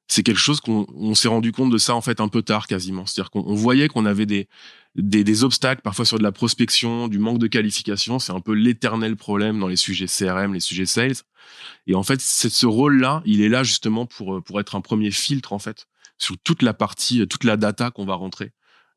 c'est 0.09 0.23
quelque 0.23 0.39
chose 0.39 0.59
qu'on 0.59 1.15
s'est 1.15 1.27
rendu 1.27 1.51
compte 1.51 1.71
de 1.71 1.77
ça 1.77 1.95
en 1.95 2.01
fait 2.01 2.19
un 2.19 2.27
peu 2.27 2.41
tard 2.41 2.67
quasiment. 2.67 3.05
C'est-à-dire 3.05 3.31
qu'on 3.31 3.55
voyait 3.55 3.87
qu'on 3.87 4.05
avait 4.05 4.25
des, 4.25 4.47
des, 4.95 5.23
des, 5.23 5.43
obstacles 5.43 5.81
parfois 5.81 6.05
sur 6.05 6.17
de 6.17 6.23
la 6.23 6.31
prospection, 6.31 7.07
du 7.07 7.17
manque 7.17 7.39
de 7.39 7.47
qualification. 7.47 8.19
C'est 8.19 8.33
un 8.33 8.41
peu 8.41 8.53
l'éternel 8.53 9.15
problème 9.15 9.59
dans 9.59 9.67
les 9.67 9.75
sujets 9.75 10.07
CRM, 10.07 10.53
les 10.53 10.59
sujets 10.59 10.85
sales. 10.85 11.15
Et 11.87 11.95
en 11.95 12.03
fait, 12.03 12.21
ce 12.21 12.65
rôle-là, 12.65 13.21
il 13.25 13.41
est 13.41 13.49
là 13.49 13.63
justement 13.63 14.05
pour 14.05 14.43
pour 14.43 14.59
être 14.59 14.75
un 14.75 14.81
premier 14.81 15.11
filtre 15.11 15.53
en 15.53 15.59
fait 15.59 15.87
sur 16.17 16.37
toute 16.43 16.61
la 16.61 16.73
partie, 16.73 17.27
toute 17.27 17.43
la 17.43 17.57
data 17.57 17.91
qu'on 17.91 18.05
va 18.05 18.15
rentrer 18.15 18.51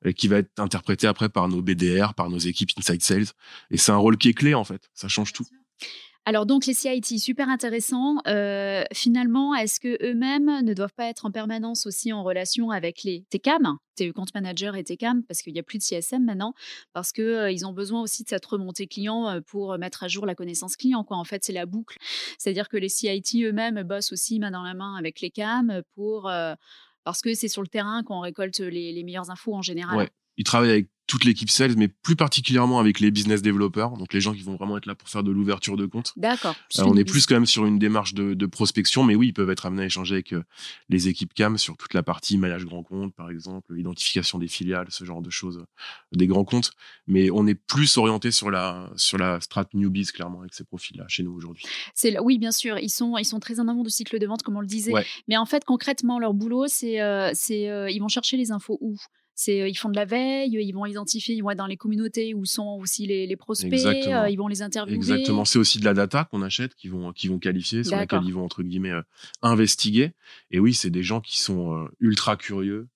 et 0.04 0.14
qui 0.14 0.28
va 0.28 0.38
être 0.38 0.58
interprétée 0.58 1.06
après 1.06 1.28
par 1.28 1.48
nos 1.48 1.62
BDR, 1.62 2.14
par 2.14 2.30
nos 2.30 2.38
équipes 2.38 2.70
Inside 2.78 3.02
Sales. 3.02 3.26
Et 3.70 3.76
c'est 3.76 3.92
un 3.92 3.96
rôle 3.96 4.16
qui 4.16 4.30
est 4.30 4.34
clé 4.34 4.54
en 4.54 4.64
fait. 4.64 4.88
Ça 4.94 5.08
change 5.08 5.32
tout. 5.32 5.46
Alors 6.26 6.44
donc 6.44 6.66
les 6.66 6.74
CIT, 6.74 7.18
super 7.18 7.48
intéressant. 7.48 8.18
Euh, 8.26 8.84
finalement, 8.92 9.54
est-ce 9.54 9.80
que 9.80 9.96
eux-mêmes 10.04 10.62
ne 10.62 10.74
doivent 10.74 10.92
pas 10.94 11.06
être 11.06 11.24
en 11.24 11.30
permanence 11.30 11.86
aussi 11.86 12.12
en 12.12 12.22
relation 12.22 12.70
avec 12.70 13.04
les 13.04 13.24
TCAM, 13.30 13.78
TE 13.96 14.12
Compte 14.12 14.34
Manager 14.34 14.76
et 14.76 14.84
TCAM, 14.84 15.22
parce 15.24 15.40
qu'il 15.40 15.54
n'y 15.54 15.58
a 15.58 15.62
plus 15.62 15.78
de 15.78 15.82
CSM 15.82 16.22
maintenant, 16.22 16.52
parce 16.92 17.12
qu'ils 17.12 17.24
euh, 17.24 17.66
ont 17.66 17.72
besoin 17.72 18.02
aussi 18.02 18.22
de 18.22 18.28
cette 18.28 18.44
remontée 18.44 18.86
client 18.86 19.28
euh, 19.28 19.40
pour 19.40 19.78
mettre 19.78 20.04
à 20.04 20.08
jour 20.08 20.26
la 20.26 20.34
connaissance 20.34 20.76
client. 20.76 21.04
Quoi. 21.04 21.16
En 21.16 21.24
fait, 21.24 21.42
c'est 21.42 21.54
la 21.54 21.64
boucle. 21.64 21.96
C'est-à-dire 22.38 22.68
que 22.68 22.76
les 22.76 22.90
CIT 22.90 23.42
eux-mêmes 23.42 23.82
bossent 23.82 24.12
aussi 24.12 24.38
main 24.38 24.50
dans 24.50 24.62
la 24.62 24.74
main 24.74 24.96
avec 24.96 25.22
les 25.22 25.30
CAM 25.30 25.82
pour 25.94 26.30
parce 27.04 27.22
que 27.22 27.34
c'est 27.34 27.48
sur 27.48 27.62
le 27.62 27.68
terrain 27.68 28.02
qu'on 28.02 28.20
récolte 28.20 28.60
les, 28.60 29.02
meilleures 29.04 29.30
infos 29.30 29.54
en 29.54 29.62
général. 29.62 30.08
Ils 30.36 30.44
travaillent 30.44 30.70
avec 30.70 30.88
toute 31.10 31.24
l'équipe 31.24 31.50
sales, 31.50 31.74
mais 31.76 31.88
plus 31.88 32.14
particulièrement 32.14 32.78
avec 32.78 33.00
les 33.00 33.10
business 33.10 33.42
développeurs, 33.42 33.96
donc 33.96 34.12
les 34.12 34.20
gens 34.20 34.32
qui 34.32 34.42
vont 34.42 34.54
vraiment 34.54 34.78
être 34.78 34.86
là 34.86 34.94
pour 34.94 35.08
faire 35.08 35.24
de 35.24 35.32
l'ouverture 35.32 35.76
de 35.76 35.84
compte. 35.84 36.12
D'accord. 36.16 36.54
Euh, 36.78 36.84
on 36.84 36.96
est 36.96 37.04
plus 37.04 37.26
quand 37.26 37.34
même 37.34 37.46
sur 37.46 37.66
une 37.66 37.80
démarche 37.80 38.14
de, 38.14 38.46
prospection, 38.46 39.02
mais 39.02 39.16
oui, 39.16 39.28
ils 39.28 39.32
peuvent 39.32 39.50
être 39.50 39.66
amenés 39.66 39.82
à 39.82 39.86
échanger 39.86 40.14
avec 40.14 40.32
euh, 40.32 40.44
les 40.88 41.08
équipes 41.08 41.34
CAM 41.34 41.58
sur 41.58 41.76
toute 41.76 41.94
la 41.94 42.04
partie 42.04 42.38
maillage 42.38 42.64
grand 42.64 42.84
compte, 42.84 43.12
par 43.12 43.28
exemple, 43.28 43.76
identification 43.76 44.38
des 44.38 44.46
filiales, 44.46 44.86
ce 44.90 45.04
genre 45.04 45.20
de 45.20 45.30
choses, 45.30 45.64
des 46.12 46.28
grands 46.28 46.44
comptes. 46.44 46.70
Mais 47.08 47.28
on 47.32 47.44
est 47.48 47.56
plus 47.56 47.96
orienté 47.96 48.30
sur 48.30 48.52
la 48.52 48.88
sur 48.94 49.18
la 49.18 49.40
strat 49.40 49.66
newbies 49.74 50.06
clairement 50.06 50.40
avec 50.40 50.54
ces 50.54 50.62
profils-là 50.62 51.06
chez 51.08 51.24
nous 51.24 51.32
aujourd'hui. 51.32 51.64
C'est 51.92 52.20
oui, 52.20 52.38
bien 52.38 52.52
sûr, 52.52 52.78
ils 52.78 52.88
sont 52.88 53.18
ils 53.18 53.24
sont 53.24 53.40
très 53.40 53.58
en 53.58 53.66
amont 53.66 53.82
du 53.82 53.90
cycle 53.90 54.20
de 54.20 54.26
vente, 54.26 54.44
comme 54.44 54.56
on 54.56 54.60
le 54.60 54.66
disait. 54.68 54.92
Mais 55.26 55.36
en 55.36 55.46
fait, 55.46 55.64
concrètement, 55.64 56.20
leur 56.20 56.34
boulot, 56.34 56.68
c'est 56.68 56.98
c'est 57.34 57.92
ils 57.92 57.98
vont 57.98 58.08
chercher 58.08 58.36
les 58.36 58.52
infos 58.52 58.78
où? 58.80 58.96
C'est 59.40 59.70
ils 59.70 59.74
font 59.74 59.88
de 59.88 59.96
la 59.96 60.04
veille, 60.04 60.50
ils 60.52 60.72
vont 60.72 60.84
identifier, 60.84 61.34
ils 61.34 61.40
vont 61.40 61.50
être 61.50 61.58
dans 61.58 61.66
les 61.66 61.78
communautés 61.78 62.34
où 62.34 62.44
sont 62.44 62.76
aussi 62.78 63.06
les, 63.06 63.36
prospects, 63.36 63.72
ils 63.72 64.36
vont 64.36 64.48
les 64.48 64.60
interviewer. 64.60 64.96
Exactement, 64.96 65.46
c'est 65.46 65.58
aussi 65.58 65.80
de 65.80 65.84
la 65.86 65.94
data 65.94 66.24
qu'on 66.24 66.42
achète, 66.42 66.74
qui 66.74 66.88
vont 66.88 67.12
qui 67.12 67.28
vont 67.28 67.38
qualifier, 67.38 67.82
sur 67.82 67.96
laquelle 67.96 68.24
ils 68.24 68.34
vont 68.34 68.44
entre 68.44 68.62
guillemets 68.62 68.92
investiguer. 69.40 70.12
Et 70.50 70.60
oui, 70.60 70.74
c'est 70.74 70.90
des 70.90 71.02
gens 71.02 71.22
qui 71.22 71.40
sont 71.40 71.88
ultra 72.00 72.36
curieux 72.36 72.88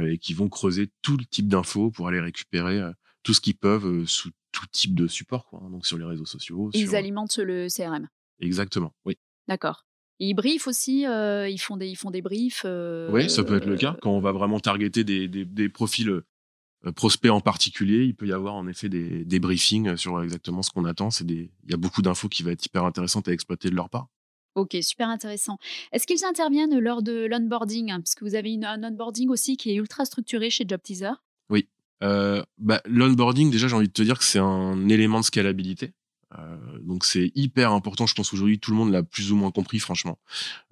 et 0.00 0.16
qui 0.16 0.32
vont 0.32 0.48
creuser 0.48 0.90
tout 1.02 1.18
le 1.18 1.26
type 1.26 1.48
d'infos 1.48 1.90
pour 1.90 2.08
aller 2.08 2.20
récupérer 2.20 2.80
tout 3.22 3.34
ce 3.34 3.42
qu'ils 3.42 3.56
peuvent 3.56 4.06
sous 4.06 4.30
tout 4.50 4.66
type 4.72 4.94
de 4.94 5.06
support, 5.06 5.46
quoi, 5.46 5.62
hein, 5.62 5.70
donc 5.70 5.86
sur 5.86 5.98
les 5.98 6.04
réseaux 6.04 6.26
sociaux. 6.26 6.70
Ils 6.74 6.96
alimentent 6.96 7.38
le 7.38 7.68
CRM. 7.68 8.08
Exactement, 8.40 8.94
oui. 9.04 9.18
D'accord 9.48 9.86
ils 10.28 10.34
briefent 10.34 10.68
aussi, 10.68 11.06
euh, 11.06 11.48
ils, 11.48 11.58
font 11.58 11.76
des, 11.76 11.88
ils 11.88 11.96
font 11.96 12.10
des 12.10 12.22
briefs. 12.22 12.62
Euh, 12.64 13.10
oui, 13.10 13.28
ça 13.28 13.42
peut 13.42 13.56
être 13.56 13.66
le 13.66 13.76
cas. 13.76 13.96
Quand 14.02 14.12
on 14.12 14.20
va 14.20 14.32
vraiment 14.32 14.60
targeter 14.60 15.04
des, 15.04 15.26
des, 15.26 15.68
profils 15.68 16.08
euh, 16.08 16.92
prospects 16.94 17.30
en 17.30 17.40
particulier, 17.40 18.04
il 18.04 18.14
peut 18.14 18.26
y 18.26 18.32
avoir 18.32 18.54
en 18.54 18.68
effet 18.68 18.88
des, 18.88 19.24
des 19.24 19.40
briefings 19.40 19.96
sur 19.96 20.22
exactement 20.22 20.62
ce 20.62 20.70
qu'on 20.70 20.84
attend. 20.84 21.08
Il 21.28 21.48
y 21.68 21.74
a 21.74 21.76
beaucoup 21.76 22.02
d'infos 22.02 22.28
qui 22.28 22.44
vont 22.44 22.50
être 22.50 22.64
hyper 22.64 22.84
intéressantes 22.84 23.26
à 23.26 23.32
exploiter 23.32 23.68
de 23.68 23.74
leur 23.74 23.90
part. 23.90 24.08
Ok, 24.54 24.76
super 24.82 25.08
intéressant. 25.08 25.58
Est-ce 25.92 26.06
qu'ils 26.06 26.24
interviennent 26.24 26.78
lors 26.78 27.02
de 27.02 27.26
l'onboarding? 27.26 27.88
Parce 27.88 28.14
que 28.14 28.24
vous 28.24 28.34
avez 28.34 28.52
une, 28.52 28.64
un 28.64 28.84
onboarding 28.84 29.28
aussi 29.28 29.56
qui 29.56 29.70
est 29.70 29.76
ultra 29.76 30.04
structuré 30.04 30.50
chez 30.50 30.64
JobTeaser. 30.68 31.14
Oui. 31.48 31.68
bah, 32.00 32.80
l'onboarding, 32.84 33.50
déjà, 33.50 33.66
j'ai 33.66 33.74
envie 33.74 33.88
de 33.88 33.92
te 33.92 34.02
dire 34.02 34.18
que 34.18 34.24
c'est 34.24 34.38
un 34.38 34.88
élément 34.88 35.20
de 35.20 35.24
scalabilité. 35.24 35.94
Euh, 36.38 36.78
donc 36.80 37.04
c'est 37.04 37.30
hyper 37.34 37.72
important. 37.72 38.06
Je 38.06 38.14
pense 38.14 38.30
qu'aujourd'hui 38.30 38.58
tout 38.58 38.70
le 38.70 38.76
monde 38.76 38.90
l'a 38.90 39.02
plus 39.02 39.32
ou 39.32 39.36
moins 39.36 39.50
compris, 39.50 39.78
franchement, 39.78 40.18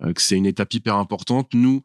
euh, 0.02 0.12
que 0.12 0.22
c'est 0.22 0.36
une 0.36 0.46
étape 0.46 0.72
hyper 0.74 0.96
importante. 0.96 1.48
Nous, 1.54 1.82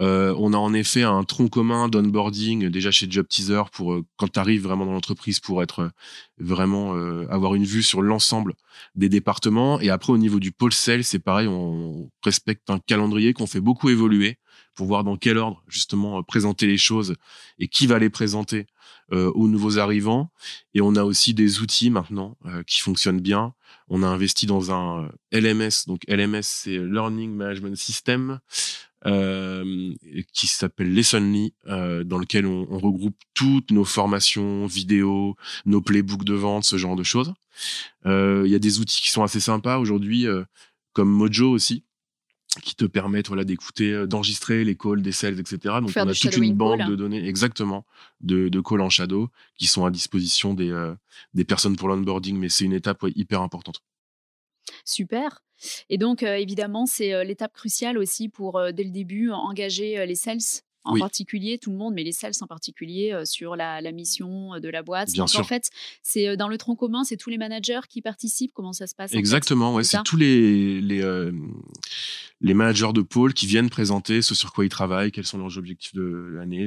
euh, 0.00 0.34
on 0.38 0.52
a 0.52 0.56
en 0.56 0.74
effet 0.74 1.02
un 1.02 1.24
tronc 1.24 1.48
commun 1.48 1.88
d'onboarding 1.88 2.68
déjà 2.68 2.90
chez 2.90 3.06
Job 3.10 3.26
Teaser 3.28 3.62
pour 3.72 3.98
quand 4.16 4.28
tu 4.32 4.38
arrives 4.38 4.62
vraiment 4.62 4.86
dans 4.86 4.92
l'entreprise 4.92 5.40
pour 5.40 5.62
être 5.62 5.90
vraiment 6.38 6.92
avoir 7.30 7.54
une 7.54 7.64
vue 7.64 7.82
sur 7.82 8.02
l'ensemble 8.02 8.54
des 8.94 9.08
départements. 9.08 9.80
Et 9.80 9.90
après 9.90 10.12
au 10.12 10.18
niveau 10.18 10.38
du 10.38 10.52
pôle 10.52 10.72
sales, 10.72 11.04
c'est 11.04 11.18
pareil, 11.18 11.48
on 11.48 12.10
respecte 12.22 12.68
un 12.70 12.78
calendrier 12.78 13.32
qu'on 13.32 13.46
fait 13.46 13.60
beaucoup 13.60 13.88
évoluer 13.88 14.38
pour 14.74 14.86
voir 14.86 15.04
dans 15.04 15.16
quel 15.16 15.38
ordre 15.38 15.62
justement 15.66 16.22
présenter 16.22 16.66
les 16.66 16.76
choses 16.76 17.14
et 17.58 17.68
qui 17.68 17.86
va 17.86 17.98
les 17.98 18.10
présenter 18.10 18.58
euh, 18.58 18.66
aux 19.12 19.48
nouveaux 19.48 19.78
arrivants. 19.78 20.30
Et 20.74 20.80
on 20.80 20.94
a 20.96 21.04
aussi 21.04 21.34
des 21.34 21.60
outils 21.60 21.90
maintenant 21.90 22.36
euh, 22.46 22.62
qui 22.64 22.80
fonctionnent 22.80 23.20
bien. 23.20 23.54
On 23.88 24.02
a 24.02 24.06
investi 24.06 24.46
dans 24.46 24.72
un 24.72 25.04
euh, 25.04 25.08
LMS. 25.32 25.86
Donc 25.86 26.02
LMS, 26.08 26.42
c'est 26.42 26.78
Learning 26.78 27.34
Management 27.34 27.76
System. 27.76 28.40
Euh, 29.04 29.94
qui 30.32 30.48
s'appelle 30.48 30.92
Lessonly, 30.92 31.54
euh, 31.68 32.02
dans 32.02 32.18
lequel 32.18 32.44
on, 32.44 32.64
regroupe 32.78 33.14
toutes 33.34 33.70
nos 33.70 33.84
formations, 33.84 34.66
vidéos, 34.66 35.36
nos 35.64 35.80
playbooks 35.80 36.24
de 36.24 36.34
vente, 36.34 36.64
ce 36.64 36.76
genre 36.76 36.96
de 36.96 37.04
choses. 37.04 37.32
Il 38.04 38.46
y 38.46 38.54
a 38.54 38.58
des 38.58 38.80
outils 38.80 39.02
qui 39.02 39.10
sont 39.10 39.22
assez 39.22 39.38
sympas 39.38 39.78
aujourd'hui, 39.78 40.26
comme 40.92 41.10
Mojo 41.10 41.50
aussi, 41.50 41.84
qui 42.60 42.74
te 42.74 42.84
permettent 42.84 43.28
voilà 43.28 43.44
d'écouter, 43.44 43.92
euh, 43.92 44.06
d'enregistrer 44.06 44.64
les 44.64 44.76
calls 44.76 45.02
des 45.02 45.12
sales, 45.12 45.38
etc. 45.38 45.76
Donc 45.80 45.90
on 45.96 46.08
a 46.08 46.14
toute 46.14 46.36
une 46.36 46.54
banque 46.54 46.88
de 46.88 46.96
données, 46.96 47.26
exactement, 47.26 47.84
de, 48.20 48.48
de 48.48 48.60
calls 48.60 48.80
en 48.80 48.90
shadow 48.90 49.28
qui 49.56 49.66
sont 49.66 49.84
à 49.84 49.90
disposition 49.90 50.54
des, 50.54 50.70
euh, 50.70 50.94
des 51.34 51.44
personnes 51.44 51.76
pour 51.76 51.88
l'onboarding, 51.88 52.38
mais 52.38 52.48
c'est 52.48 52.64
une 52.64 52.72
étape 52.72 53.04
hyper 53.14 53.42
importante. 53.42 53.82
Super. 54.84 55.42
Et 55.88 55.96
donc, 55.96 56.22
euh, 56.22 56.36
évidemment, 56.36 56.86
c'est 56.86 57.24
l'étape 57.24 57.54
cruciale 57.54 57.96
aussi 57.98 58.28
pour, 58.28 58.60
dès 58.72 58.84
le 58.84 58.90
début, 58.90 59.30
engager 59.30 60.04
les 60.06 60.14
sales 60.14 60.40
en 60.86 60.98
particulier, 60.98 61.58
tout 61.58 61.70
le 61.70 61.76
monde, 61.76 61.94
mais 61.94 62.04
les 62.04 62.12
sales 62.12 62.32
en 62.40 62.46
particulier, 62.46 63.12
euh, 63.12 63.24
sur 63.24 63.56
la, 63.56 63.80
mission 63.92 64.54
euh, 64.54 64.60
de 64.60 64.68
la 64.68 64.82
boîte. 64.82 65.10
Bien 65.12 65.26
sûr. 65.26 65.40
En 65.40 65.44
fait, 65.44 65.70
c'est 66.02 66.28
euh, 66.28 66.36
dans 66.36 66.48
le 66.48 66.58
tronc 66.58 66.76
commun, 66.76 67.04
c'est 67.04 67.16
tous 67.16 67.30
les 67.30 67.38
managers 67.38 67.80
qui 67.88 68.02
participent. 68.02 68.52
Comment 68.54 68.72
ça 68.72 68.86
se 68.86 68.94
passe 68.94 69.12
Exactement, 69.12 69.74
ouais, 69.74 69.84
c'est 69.84 70.02
tous 70.04 70.16
les 70.16 70.80
les, 70.80 71.30
les 72.40 72.54
managers 72.54 72.92
de 72.92 73.02
pôle 73.02 73.34
qui 73.34 73.46
viennent 73.46 73.70
présenter 73.70 74.22
ce 74.22 74.34
sur 74.34 74.52
quoi 74.52 74.64
ils 74.64 74.70
travaillent, 74.70 75.12
quels 75.12 75.26
sont 75.26 75.38
leurs 75.38 75.58
objectifs 75.58 75.94
de 75.94 76.30
l'année, 76.34 76.66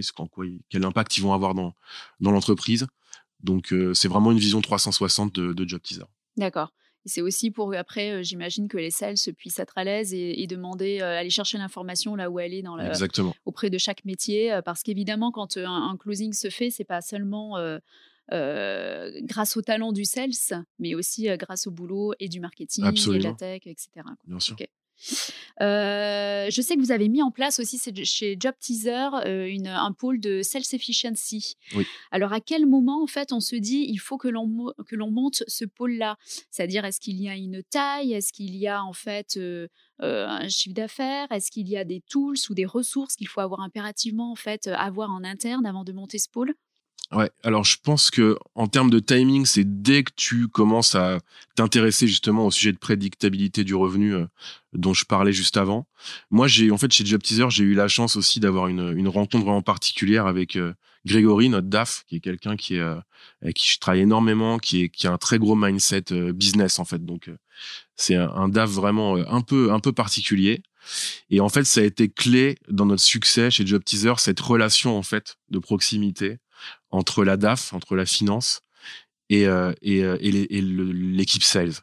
quel 0.70 0.86
impact 0.86 1.18
ils 1.18 1.22
vont 1.22 1.34
avoir 1.34 1.54
dans 1.54 1.74
dans 2.20 2.32
l'entreprise. 2.32 2.88
Donc 3.42 3.74
c'est 3.94 4.08
vraiment 4.08 4.32
une 4.32 4.40
vision 4.40 4.62
360 4.62 5.34
de, 5.34 5.54
de 5.54 5.68
Job 5.68 5.82
Teaser. 5.82 6.04
D'accord 6.38 6.72
c'est 7.06 7.22
aussi 7.22 7.52
pour 7.52 7.74
après, 7.74 8.24
j'imagine 8.24 8.68
que 8.68 8.78
les 8.78 8.92
sales 8.92 9.16
puissent 9.38 9.60
être 9.60 9.78
à 9.78 9.84
l'aise 9.84 10.14
et, 10.14 10.46
demander, 10.48 11.02
aller 11.02 11.30
chercher 11.30 11.58
l'information 11.58 12.16
là 12.16 12.30
où 12.30 12.40
elle 12.40 12.54
est 12.54 12.62
dans 12.62 12.76
auprès 13.46 13.70
de 13.70 13.78
chaque 13.78 14.06
métier. 14.06 14.60
parce 14.66 14.84
qu'évidemment, 14.84 15.32
quand 15.32 15.58
un, 15.58 15.96
closing 15.98 16.34
se 16.34 16.50
fait, 16.50 16.70
c'est 16.70 16.84
pas 16.84 17.02
seulement 17.02 17.58
grâce 18.30 19.58
au 19.58 19.62
talent 19.62 19.92
du 19.92 20.06
sales, 20.06 20.32
mais 20.78 20.96
aussi 20.96 21.28
grâce 21.38 21.68
au 21.68 21.72
boulot 21.72 22.14
et 22.20 22.30
du 22.30 22.40
marketing 22.40 22.86
et 22.86 22.92
de 22.92 23.24
la 23.24 23.34
tech, 23.34 23.62
etc. 23.66 23.90
Bien 24.28 24.40
sûr. 24.40 24.56
Euh, 25.62 26.48
je 26.50 26.62
sais 26.62 26.76
que 26.76 26.80
vous 26.80 26.92
avez 26.92 27.10
mis 27.10 27.22
en 27.22 27.32
place 27.32 27.60
aussi 27.60 27.80
chez 28.06 28.38
Job 28.40 28.54
Teaser 28.60 29.10
euh, 29.26 29.46
une, 29.46 29.68
un 29.68 29.92
pôle 29.92 30.20
de 30.20 30.42
sales 30.42 30.64
efficiency. 30.72 31.58
Oui. 31.76 31.86
Alors 32.12 32.34
à 32.34 32.40
quel 32.40 32.66
moment 32.66 33.04
en 33.04 33.08
fait 33.08 33.34
on 33.34 33.40
se 33.40 33.56
dit 33.56 33.86
il 33.90 33.98
faut 33.98 34.18
que 34.18 34.28
l'on 34.28 34.74
que 34.88 34.96
l'on 34.96 35.12
monte 35.12 35.44
ce 35.48 35.66
pôle-là? 35.66 36.18
C'est-à-dire 36.50 36.86
est-ce 36.86 37.00
qu'il 37.00 37.22
y 37.22 37.30
a 37.30 37.36
une 37.36 37.62
taille? 37.64 38.14
Est-ce 38.14 38.32
qu'il 38.32 38.56
y 38.56 38.68
a 38.68 38.84
en 38.84 38.94
fait 38.94 39.38
euh, 39.38 39.68
un 40.00 40.48
chiffre 40.48 40.76
d'affaires? 40.76 41.32
Est-ce 41.32 41.52
qu'il 41.52 41.68
y 41.68 41.78
a 41.78 41.84
des 41.84 42.02
tools 42.02 42.38
ou 42.50 42.54
des 42.54 42.66
ressources 42.66 43.16
qu'il 43.16 43.28
faut 43.28 43.42
avoir 43.42 43.62
impérativement 43.62 44.32
en 44.32 44.36
fait 44.36 44.68
avoir 44.68 45.12
en 45.12 45.24
interne 45.24 45.66
avant 45.66 45.84
de 45.84 45.92
monter 45.92 46.20
ce 46.20 46.30
pôle? 46.30 46.54
Ouais, 47.12 47.32
alors 47.42 47.64
je 47.64 47.76
pense 47.82 48.12
que 48.12 48.38
en 48.54 48.68
termes 48.68 48.92
de 48.92 49.00
timing, 49.00 49.48
c'est 49.48 49.82
dès 49.82 50.04
que 50.04 50.12
tu 50.16 50.48
commences 50.48 50.94
à 50.94 51.18
t'intéresser 51.56 52.06
justement 52.06 52.46
au 52.46 52.52
sujet 52.52 52.72
de 52.72 52.78
prédictabilité 52.78 53.64
du 53.64 53.74
revenu 53.74 54.14
euh, 54.14 54.28
dont 54.74 54.94
je 54.94 55.06
parlais 55.06 55.34
juste 55.34 55.58
avant. 55.58 55.88
Moi, 56.30 56.48
j'ai 56.48 56.70
en 56.70 56.78
fait 56.78 56.92
chez 56.94 57.04
Job 57.04 57.24
Teaser, 57.24 57.50
j'ai 57.50 57.64
eu 57.64 57.74
la 57.74 57.88
chance 57.88 58.16
aussi 58.16 58.40
d'avoir 58.40 58.68
une, 58.68 58.96
une 58.96 59.08
rencontre 59.08 59.44
vraiment 59.44 59.64
particulière 59.64 60.28
avec 60.28 60.56
euh, 60.56 60.76
Grégory, 61.04 61.50
notre 61.50 61.68
DAF, 61.68 62.04
qui 62.06 62.18
est 62.18 62.20
quelqu'un 62.20 62.56
qui 62.56 62.76
est 62.76 62.80
euh, 62.80 63.00
avec 63.42 63.56
qui 63.56 63.72
je 63.72 63.80
travaille 63.80 64.02
énormément, 64.02 64.60
qui 64.60 64.84
est 64.84 64.90
qui 64.90 65.08
a 65.08 65.12
un 65.12 65.18
très 65.18 65.40
gros 65.40 65.56
mindset 65.56 66.32
business 66.34 66.78
en 66.78 66.86
fait. 66.86 67.04
Donc 67.04 67.32
c'est 67.96 68.16
un, 68.16 68.30
un, 68.30 68.50
DAF 68.50 68.70
vraiment 68.70 69.16
un 69.16 69.42
peu 69.42 69.72
un 69.72 69.80
peu 69.80 69.94
particulier. 69.94 70.62
Et 71.32 71.40
en 71.40 71.50
fait, 71.50 71.64
ça 71.64 71.82
a 71.82 71.84
été 71.84 72.08
clé 72.08 72.58
dans 72.70 72.86
notre 72.86 73.02
succès 73.02 73.50
chez 73.50 73.66
Job 73.66 73.84
Teaser, 73.84 74.14
cette 74.18 74.40
relation 74.40 74.96
en 74.96 75.04
fait 75.04 75.38
de 75.50 75.58
proximité 75.58 76.38
entre 76.92 77.24
la 77.24 77.38
DAF, 77.38 77.74
entre 77.74 77.96
la 77.96 78.06
finance 78.06 78.62
et, 79.30 79.48
euh, 79.48 79.74
et, 79.82 80.04
euh, 80.04 80.18
et 80.20 80.62
l'équipe 80.62 81.44
sales. 81.44 81.74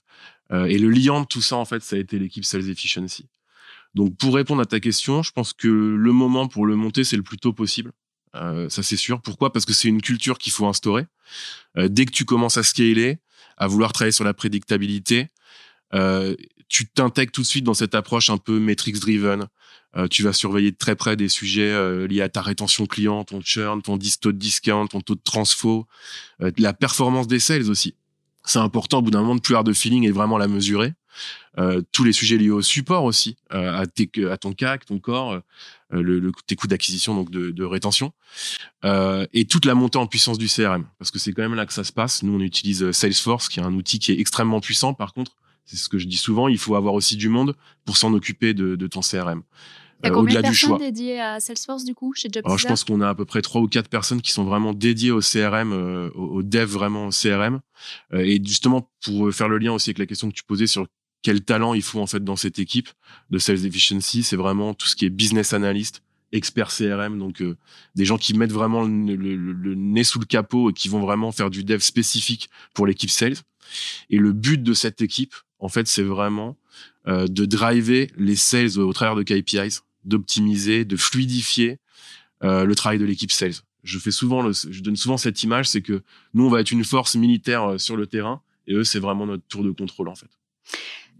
Euh, 0.53 0.67
et 0.67 0.79
le 0.79 0.91
liant 0.91 1.23
de 1.23 1.27
tout 1.27 1.43
ça, 1.43 1.57
en 1.57 1.65
fait, 1.65 1.83
ça 1.83 1.97
a 1.97 1.99
été 1.99 2.19
l'équipe 2.19 2.45
sales 2.45 2.69
efficiency. 2.69 3.27
Donc, 3.95 4.17
pour 4.17 4.35
répondre 4.35 4.61
à 4.63 4.67
ta 4.67 4.79
question, 4.81 5.23
je 5.23 5.33
pense 5.33 5.53
que 5.53 5.69
le 5.69 6.13
moment 6.13 6.49
pour 6.49 6.67
le 6.67 6.77
monter, 6.77 7.03
c'est 7.03 7.17
le 7.17 7.23
plus 7.23 7.39
tôt 7.39 7.53
possible. 7.53 7.93
Euh, 8.35 8.69
ça, 8.69 8.83
c'est 8.83 8.97
sûr. 8.97 9.21
Pourquoi? 9.23 9.53
Parce 9.53 9.65
que 9.65 9.73
c'est 9.73 9.89
une 9.89 10.03
culture 10.03 10.39
qu'il 10.39 10.53
faut 10.53 10.67
instaurer. 10.67 11.07
Euh, 11.79 11.89
dès 11.89 12.05
que 12.05 12.13
tu 12.13 12.25
commences 12.25 12.59
à 12.59 12.63
scaler, 12.63 13.19
à 13.57 13.67
vouloir 13.67 13.93
travailler 13.93 14.13
sur 14.13 14.25
la 14.25 14.35
prédictabilité, 14.35 15.29
euh, 15.95 16.37
tu 16.69 16.87
t'intègres 16.87 17.33
tout 17.33 17.43
de 17.43 17.47
suite 17.47 17.65
dans 17.65 17.75
cette 17.75 17.95
approche 17.95 18.31
un 18.31 18.39
peu 18.39 18.59
metrics 18.59 18.99
driven. 18.99 19.47
Euh, 19.97 20.09
tu 20.09 20.23
vas 20.23 20.33
surveiller 20.33 20.73
de 20.73 20.77
très 20.77 20.95
près 20.95 21.17
des 21.17 21.29
sujets 21.29 21.71
euh, 21.71 22.07
liés 22.07 22.21
à 22.21 22.29
ta 22.29 22.43
rétention 22.43 22.87
client, 22.87 23.25
ton 23.25 23.41
churn, 23.41 23.81
ton 23.81 23.99
taux 23.99 24.33
de 24.33 24.39
discount, 24.39 24.87
ton 24.89 25.01
taux 25.01 25.15
de 25.15 25.21
transfo, 25.25 25.87
euh, 26.43 26.51
la 26.59 26.75
performance 26.75 27.27
des 27.29 27.39
sales 27.39 27.71
aussi. 27.71 27.95
C'est 28.45 28.59
important 28.59 28.99
au 28.99 29.03
bout 29.03 29.11
d'un 29.11 29.23
moment 29.23 29.37
de 29.37 29.41
plus 29.41 29.55
avoir 29.55 29.65
de 29.65 29.73
feeling 29.73 30.05
et 30.05 30.11
vraiment 30.11 30.39
la 30.39 30.49
mesurer. 30.49 30.93
tous 31.91 32.05
les 32.05 32.13
sujets 32.13 32.37
liés 32.37 32.51
au 32.51 32.63
support 32.63 33.03
aussi, 33.05 33.37
à, 33.51 33.87
ton 34.37 34.53
CAC, 34.53 34.85
ton 34.87 35.01
corps, 35.01 35.41
tes 36.47 36.55
coûts 36.55 36.69
d'acquisition 36.69 37.17
donc 37.17 37.31
de 37.33 37.65
rétention, 37.65 38.13
et 38.85 39.47
toute 39.47 39.65
la 39.65 39.75
montée 39.75 39.99
en 39.99 40.07
puissance 40.07 40.39
du 40.39 40.47
CRM, 40.47 40.87
parce 41.01 41.11
que 41.11 41.19
c'est 41.19 41.33
quand 41.33 41.43
même 41.43 41.57
là 41.57 41.67
que 41.67 41.73
ça 41.73 41.83
se 41.83 41.93
passe. 41.93 42.23
Nous 42.23 42.35
on 42.35 42.41
utilise 42.41 42.93
Salesforce, 42.93 43.49
qui 43.49 43.59
est 43.59 43.65
un 43.65 43.75
outil 43.75 43.99
qui 43.99 44.13
est 44.13 44.21
extrêmement 44.21 44.61
puissant. 44.61 44.95
Par 44.95 45.13
contre, 45.13 45.33
c'est 45.67 45.77
ce 45.77 45.89
que 45.89 45.99
je 45.99 46.07
dis 46.07 46.17
souvent, 46.17 46.49
il 46.49 46.59
faut 46.59 46.75
avoir 46.75 46.95
aussi 46.95 47.17
du 47.17 47.29
monde 47.29 47.55
pour 47.85 47.97
s'en 47.97 48.13
occuper 48.15 48.55
de, 48.55 48.77
de 48.77 48.87
ton 48.87 49.01
CRM. 49.01 49.43
T'as 50.03 50.11
combien 50.11 50.37
de 50.37 50.43
personnes 50.43 50.79
dédiées 50.79 51.21
à 51.21 51.41
Salesforce 51.41 51.85
du 51.85 51.95
coup 51.95 52.13
chez 52.15 52.29
Alors, 52.45 52.59
Je 52.59 52.67
pense 52.67 52.85
qu'on 52.85 53.01
a 53.01 53.09
à 53.09 53.15
peu 53.15 53.25
près 53.25 53.43
trois 53.43 53.61
ou 53.63 53.67
quatre 53.67 53.89
personnes 53.89 54.21
qui 54.21 54.31
sont 54.31 54.45
vraiment 54.45 54.75
dédiées 54.75 55.11
au 55.11 55.21
CRM, 55.21 55.73
au, 56.15 56.43
dev 56.43 56.69
vraiment 56.69 57.07
au 57.07 57.11
CRM. 57.11 57.61
et 58.13 58.41
justement 58.45 58.91
pour 59.05 59.33
faire 59.33 59.49
le 59.49 59.59
lien 59.59 59.73
aussi 59.73 59.91
avec 59.91 59.99
la 59.99 60.07
question 60.07 60.29
que 60.29 60.35
tu 60.35 60.45
posais 60.45 60.67
sur 60.67 60.87
quel 61.27 61.41
talent 61.43 61.75
il 61.75 61.83
faut 61.83 62.01
en 62.01 62.07
fait 62.07 62.23
dans 62.23 62.37
cette 62.37 62.59
équipe 62.61 62.89
de 63.31 63.39
sales 63.39 63.67
efficiency, 63.67 64.23
c'est 64.23 64.37
vraiment 64.37 64.75
tout 64.75 64.87
ce 64.87 64.95
qui 64.95 65.07
est 65.07 65.11
business 65.11 65.55
analyst, 65.55 66.03
expert 66.31 66.69
CRM, 66.69 67.19
donc 67.19 67.43
euh, 67.43 67.57
des 67.95 68.05
gens 68.05 68.17
qui 68.17 68.35
mettent 68.35 68.53
vraiment 68.53 68.83
le, 68.83 69.75
nez 69.75 70.05
sous 70.05 70.21
le 70.21 70.25
capot 70.25 70.71
et 70.71 70.73
qui 70.73 70.89
vont 70.89 71.01
vraiment 71.01 71.33
faire 71.33 71.51
du 71.51 71.65
dev 71.65 71.81
spécifique 71.81 72.49
pour 72.75 72.87
l'équipe 72.87 73.11
sales. 73.11 73.39
Et 74.11 74.19
le 74.19 74.33
but 74.33 74.63
de 74.63 74.73
cette 74.73 75.03
équipe, 75.03 75.35
en 75.59 75.69
fait, 75.69 75.87
c'est 75.87 76.03
vraiment 76.03 76.57
euh, 77.07 77.27
de 77.27 77.45
driver 77.45 78.11
les 78.17 78.37
sales 78.37 78.79
au 78.79 78.93
travers 78.93 79.17
de 79.17 79.23
KPIs, 79.23 79.81
d'optimiser, 80.05 80.85
de 80.85 80.97
fluidifier 80.97 81.79
euh, 82.45 82.65
le 82.65 82.75
travail 82.75 82.99
de 82.99 83.05
l'équipe 83.05 83.33
sales. 83.33 83.55
Je 83.83 83.99
fais 83.99 84.11
souvent, 84.11 84.43
le, 84.43 84.53
je 84.53 84.83
donne 84.83 84.97
souvent 84.97 85.17
cette 85.17 85.43
image, 85.43 85.69
c'est 85.69 85.83
que 85.83 86.03
nous, 86.35 86.45
on 86.47 86.51
va 86.51 86.61
être 86.61 86.73
une 86.73 86.85
force 86.85 87.15
militaire 87.15 87.79
sur 87.79 87.97
le 87.97 88.07
terrain, 88.07 88.43
et 88.67 88.75
eux, 88.75 88.85
c'est 88.85 88.99
vraiment 88.99 89.27
notre 89.27 89.47
tour 89.47 89.63
de 89.63 89.71
contrôle, 89.71 90.09
en 90.09 90.15
fait. 90.15 90.31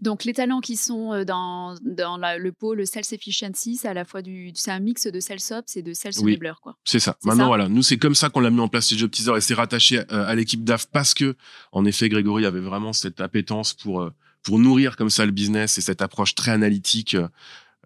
Donc 0.01 0.25
les 0.25 0.33
talents 0.33 0.61
qui 0.61 0.77
sont 0.77 1.13
euh, 1.13 1.23
dans, 1.23 1.75
dans 1.81 2.17
le 2.17 2.51
pôle 2.51 2.85
Sales 2.85 3.03
Efficiency, 3.11 3.77
c'est 3.77 3.87
à 3.87 3.93
la 3.93 4.05
fois 4.05 4.21
du, 4.21 4.51
c'est 4.53 4.71
un 4.71 4.79
mix 4.79 5.07
de 5.07 5.19
Sales 5.19 5.39
Ops 5.51 5.75
et 5.75 5.81
de 5.81 5.93
Sales 5.93 6.13
oui, 6.21 6.39
quoi. 6.61 6.77
C'est 6.83 6.99
ça. 6.99 7.17
Maintenant 7.23 7.47
voilà, 7.47 7.67
nous 7.67 7.81
c'est 7.81 7.97
comme 7.97 8.15
ça 8.15 8.29
qu'on 8.29 8.39
l'a 8.39 8.51
mis 8.51 8.59
en 8.59 8.67
place 8.67 8.89
chez 8.89 8.97
Job 8.97 9.09
Teaser 9.09 9.35
et 9.35 9.41
c'est 9.41 9.55
rattaché 9.55 9.99
à, 10.09 10.27
à 10.27 10.35
l'équipe 10.35 10.63
DAF 10.63 10.87
parce 10.87 11.13
que 11.13 11.35
en 11.71 11.85
effet 11.85 12.09
Grégory 12.09 12.45
avait 12.45 12.59
vraiment 12.59 12.93
cette 12.93 13.21
appétence 13.21 13.73
pour 13.73 14.01
euh, 14.01 14.13
pour 14.43 14.59
nourrir 14.59 14.95
comme 14.95 15.09
ça 15.09 15.25
le 15.25 15.31
business 15.31 15.77
et 15.77 15.81
cette 15.81 16.01
approche 16.01 16.35
très 16.35 16.51
analytique 16.51 17.15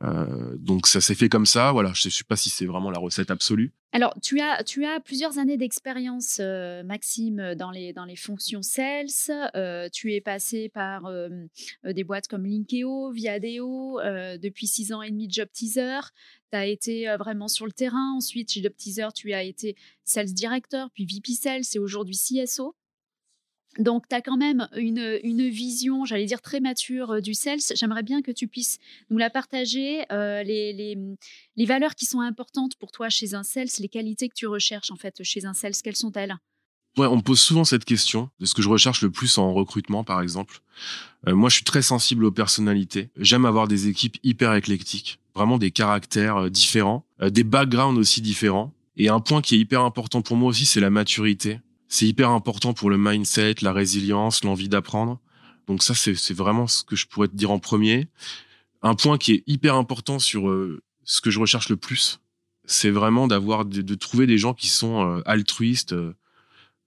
euh, 0.04 0.56
donc 0.58 0.88
ça 0.88 1.00
s'est 1.00 1.16
fait 1.16 1.30
comme 1.30 1.46
ça. 1.46 1.72
Voilà, 1.72 1.92
je 1.94 2.08
ne 2.08 2.12
sais 2.12 2.24
pas 2.24 2.36
si 2.36 2.50
c'est 2.50 2.66
vraiment 2.66 2.90
la 2.90 3.00
recette 3.00 3.30
absolue. 3.30 3.72
Alors 3.94 4.16
tu 4.22 4.40
as 4.40 4.64
tu 4.64 4.86
as 4.86 5.00
plusieurs 5.00 5.38
années 5.38 5.58
d'expérience, 5.58 6.38
euh, 6.40 6.82
Maxime, 6.84 7.56
dans 7.56 7.72
les 7.72 7.94
dans 7.94 8.06
les 8.06 8.16
fonctions 8.16 8.62
sales. 8.62 9.08
Euh, 9.56 9.90
tu 9.92 10.14
es 10.14 10.22
passé 10.22 10.70
par 10.70 11.12
des 11.84 12.04
boîtes 12.04 12.28
comme 12.28 12.46
Linkeo, 12.46 13.12
Viadeo, 13.12 14.00
depuis 14.42 14.68
six 14.68 14.92
ans 14.94 15.02
et 15.02 15.12
demi 15.12 15.28
Job 15.30 15.50
Teaser. 15.54 16.00
Tu 16.52 16.58
as 16.58 16.66
été 16.66 17.16
vraiment 17.18 17.48
sur 17.48 17.66
le 17.66 17.72
terrain. 17.72 18.14
Ensuite, 18.16 18.52
chez 18.52 18.64
Job 18.64 18.74
Teaser, 18.76 19.10
tu 19.14 19.34
as 19.34 19.44
été 19.44 19.76
sales 20.04 20.34
director, 20.34 20.90
puis 20.94 21.06
VP 21.06 21.34
sales 21.34 21.62
et 21.74 21.80
aujourd'hui 21.80 22.16
CSO. 22.16 22.76
Donc, 23.78 24.08
tu 24.10 24.16
as 24.16 24.22
quand 24.22 24.38
même 24.38 24.68
une, 24.76 25.20
une 25.24 25.48
vision, 25.48 26.04
j'allais 26.04 26.26
dire, 26.26 26.42
très 26.42 26.60
mature 26.60 27.12
euh, 27.12 27.22
du 27.22 27.34
sales. 27.34 27.62
J'aimerais 27.74 28.04
bien 28.04 28.22
que 28.22 28.32
tu 28.32 28.48
puisses 28.48 28.80
nous 29.10 29.18
la 29.18 29.30
partager, 29.30 30.04
euh, 30.12 30.44
les, 30.44 30.74
les, 30.74 30.98
les, 31.56 31.66
valeurs 31.66 31.96
qui 31.96 32.06
sont 32.06 32.20
importantes 32.20 32.76
pour 32.76 32.92
toi 32.92 33.10
chez 33.10 33.34
un 33.34 33.44
sales, 33.44 33.70
les 33.80 33.88
qualités 33.88 34.28
que 34.28 34.34
tu 34.36 34.46
recherches 34.46 34.92
en 34.92 34.98
fait 34.98 35.24
chez 35.24 35.46
un 35.46 35.54
sales, 35.54 35.76
quelles 35.82 35.96
sont-elles? 35.96 36.36
Ouais, 36.98 37.08
on 37.08 37.16
me 37.16 37.22
pose 37.22 37.40
souvent 37.40 37.64
cette 37.64 37.86
question 37.86 38.30
de 38.42 38.46
ce 38.46 38.54
que 38.54 38.62
je 38.62 38.68
recherche 38.68 39.02
le 39.02 39.10
plus 39.10 39.38
en 39.38 39.54
recrutement, 39.54 40.04
par 40.04 40.22
exemple. 40.22 40.60
Euh, 41.28 41.34
moi, 41.34 41.48
je 41.48 41.56
suis 41.56 41.64
très 41.64 41.82
sensible 41.82 42.26
aux 42.26 42.32
personnalités. 42.32 43.10
J'aime 43.16 43.46
avoir 43.46 43.70
des 43.70 43.88
équipes 43.88 44.18
hyper 44.24 44.54
éclectiques, 44.54 45.20
vraiment 45.34 45.58
des 45.58 45.72
caractères 45.72 46.52
différents, 46.52 47.06
des 47.22 47.46
backgrounds 47.46 47.98
aussi 47.98 48.20
différents. 48.20 48.74
Et 48.98 49.08
un 49.08 49.22
point 49.22 49.42
qui 49.42 49.56
est 49.56 49.60
hyper 49.60 49.82
important 49.82 50.22
pour 50.22 50.36
moi 50.36 50.50
aussi, 50.50 50.66
c'est 50.66 50.82
la 50.82 50.90
maturité 50.90 51.62
c'est 51.92 52.08
hyper 52.08 52.30
important 52.30 52.74
pour 52.74 52.90
le 52.90 52.98
mindset, 52.98 53.56
la 53.62 53.74
résilience, 53.74 54.46
l'envie 54.46 54.70
d'apprendre. 54.70 55.20
Donc 55.68 55.84
ça, 55.84 55.94
c'est 55.94 56.34
vraiment 56.34 56.66
ce 56.66 56.86
que 56.86 56.96
je 56.96 57.06
pourrais 57.06 57.28
te 57.28 57.36
dire 57.36 57.52
en 57.52 57.60
premier. 57.60 58.08
Un 58.82 58.96
point 58.96 59.18
qui 59.18 59.34
est 59.34 59.44
hyper 59.46 59.76
important 59.76 60.18
sur 60.18 60.48
euh, 60.48 60.82
ce 61.04 61.20
que 61.20 61.30
je 61.30 61.38
recherche 61.38 61.68
le 61.68 61.76
plus, 61.76 62.22
c'est 62.64 62.92
vraiment 62.92 63.28
d'avoir 63.28 63.66
de, 63.66 63.96
trouver 63.96 64.26
des 64.26 64.38
gens 64.38 64.54
qui 64.54 64.70
sont 64.70 65.06
euh, 65.06 65.22
altruistes, 65.26 65.92
euh, 65.92 66.16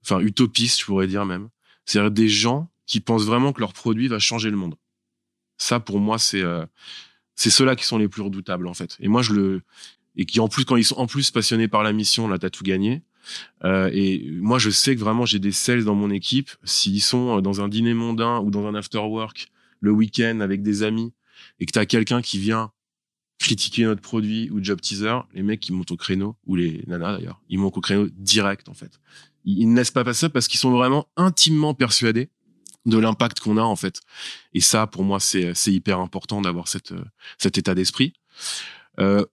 enfin 0.01 0.21
utopistes, 0.21 0.79
je 0.79 0.85
pourrais 0.85 1.05
dire 1.05 1.23
même. 1.23 1.49
C'est-à-dire 1.85 2.09
des 2.09 2.27
gens 2.27 2.71
qui 2.87 2.99
pensent 2.99 3.25
vraiment 3.25 3.53
que 3.53 3.59
leur 3.59 3.73
produit 3.73 4.07
va 4.07 4.17
changer 4.17 4.49
le 4.49 4.57
monde. 4.57 4.73
Ça, 5.59 5.79
pour 5.79 5.99
moi, 5.99 6.17
c'est 6.17 6.43
c'est 7.35 7.51
ceux-là 7.51 7.75
qui 7.75 7.85
sont 7.85 7.99
les 7.99 8.07
plus 8.07 8.23
redoutables 8.23 8.67
en 8.67 8.73
fait. 8.73 8.97
Et 8.99 9.07
moi, 9.07 9.21
je 9.21 9.33
le 9.33 9.61
et 10.15 10.25
qui 10.25 10.39
en 10.39 10.47
plus 10.47 10.65
quand 10.65 10.77
ils 10.77 10.83
sont 10.83 10.97
en 10.97 11.05
plus 11.05 11.29
passionnés 11.29 11.67
par 11.67 11.83
la 11.83 11.93
mission, 11.93 12.27
là, 12.27 12.39
t'as 12.39 12.49
tout 12.49 12.63
gagné. 12.63 13.03
Euh, 13.63 13.89
et 13.93 14.29
moi, 14.31 14.59
je 14.59 14.69
sais 14.69 14.95
que 14.95 14.99
vraiment, 14.99 15.25
j'ai 15.25 15.39
des 15.39 15.51
sales 15.51 15.83
dans 15.83 15.95
mon 15.95 16.11
équipe. 16.11 16.51
S'ils 16.63 17.01
sont 17.01 17.41
dans 17.41 17.61
un 17.61 17.67
dîner 17.67 17.93
mondain 17.93 18.39
ou 18.39 18.51
dans 18.51 18.65
un 18.67 18.75
after 18.75 18.99
work 18.99 19.47
le 19.79 19.91
week-end 19.91 20.39
avec 20.39 20.61
des 20.61 20.83
amis 20.83 21.13
et 21.59 21.65
que 21.65 21.71
tu 21.71 21.79
as 21.79 21.85
quelqu'un 21.85 22.21
qui 22.21 22.39
vient 22.39 22.71
critiquer 23.39 23.83
notre 23.83 24.01
produit 24.01 24.49
ou 24.49 24.63
job 24.63 24.79
teaser, 24.81 25.19
les 25.33 25.43
mecs, 25.43 25.67
ils 25.67 25.73
montent 25.73 25.91
au 25.91 25.97
créneau, 25.97 26.37
ou 26.45 26.55
les 26.55 26.83
nanas 26.87 27.17
d'ailleurs, 27.17 27.41
ils 27.49 27.59
montent 27.59 27.77
au 27.77 27.81
créneau 27.81 28.07
direct 28.11 28.69
en 28.69 28.73
fait. 28.73 28.99
Ils, 29.43 29.69
ne 29.69 29.75
laissent 29.75 29.91
pas 29.91 30.03
passer 30.03 30.29
parce 30.29 30.47
qu'ils 30.47 30.59
sont 30.59 30.71
vraiment 30.71 31.07
intimement 31.17 31.73
persuadés 31.73 32.29
de 32.85 32.97
l'impact 32.97 33.39
qu'on 33.39 33.57
a 33.57 33.61
en 33.61 33.75
fait. 33.75 34.01
Et 34.53 34.61
ça, 34.61 34.87
pour 34.87 35.03
moi, 35.03 35.19
c'est 35.19 35.53
hyper 35.67 35.99
important 35.99 36.41
d'avoir 36.41 36.67
cette 36.67 36.93
cet 37.37 37.57
état 37.57 37.75
d'esprit. 37.75 38.13
Euh, 38.99 39.25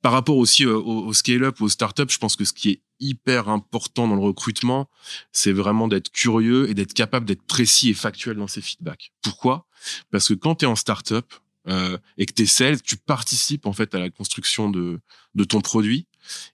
par 0.00 0.12
rapport 0.12 0.36
aussi 0.36 0.64
au, 0.64 1.12
scale-up, 1.12 1.60
au 1.60 1.68
start-up, 1.68 2.10
je 2.10 2.18
pense 2.18 2.36
que 2.36 2.44
ce 2.44 2.52
qui 2.52 2.70
est 2.70 2.82
hyper 3.02 3.48
important 3.48 4.08
dans 4.08 4.14
le 4.14 4.22
recrutement, 4.22 4.88
c'est 5.32 5.52
vraiment 5.52 5.88
d'être 5.88 6.10
curieux 6.10 6.70
et 6.70 6.74
d'être 6.74 6.94
capable 6.94 7.26
d'être 7.26 7.42
précis 7.42 7.90
et 7.90 7.94
factuel 7.94 8.36
dans 8.36 8.46
ses 8.46 8.62
feedbacks. 8.62 9.12
Pourquoi? 9.22 9.66
Parce 10.10 10.28
que 10.28 10.34
quand 10.34 10.56
tu 10.56 10.64
es 10.64 10.68
en 10.68 10.76
start-up 10.76 11.32
euh, 11.68 11.96
et 12.18 12.26
que 12.26 12.32
tu 12.32 12.42
es 12.42 12.46
sales, 12.46 12.82
tu 12.82 12.96
participes 12.96 13.66
en 13.66 13.72
fait 13.72 13.94
à 13.94 13.98
la 13.98 14.10
construction 14.10 14.70
de, 14.70 15.00
de 15.34 15.44
ton 15.44 15.60
produit. 15.60 16.06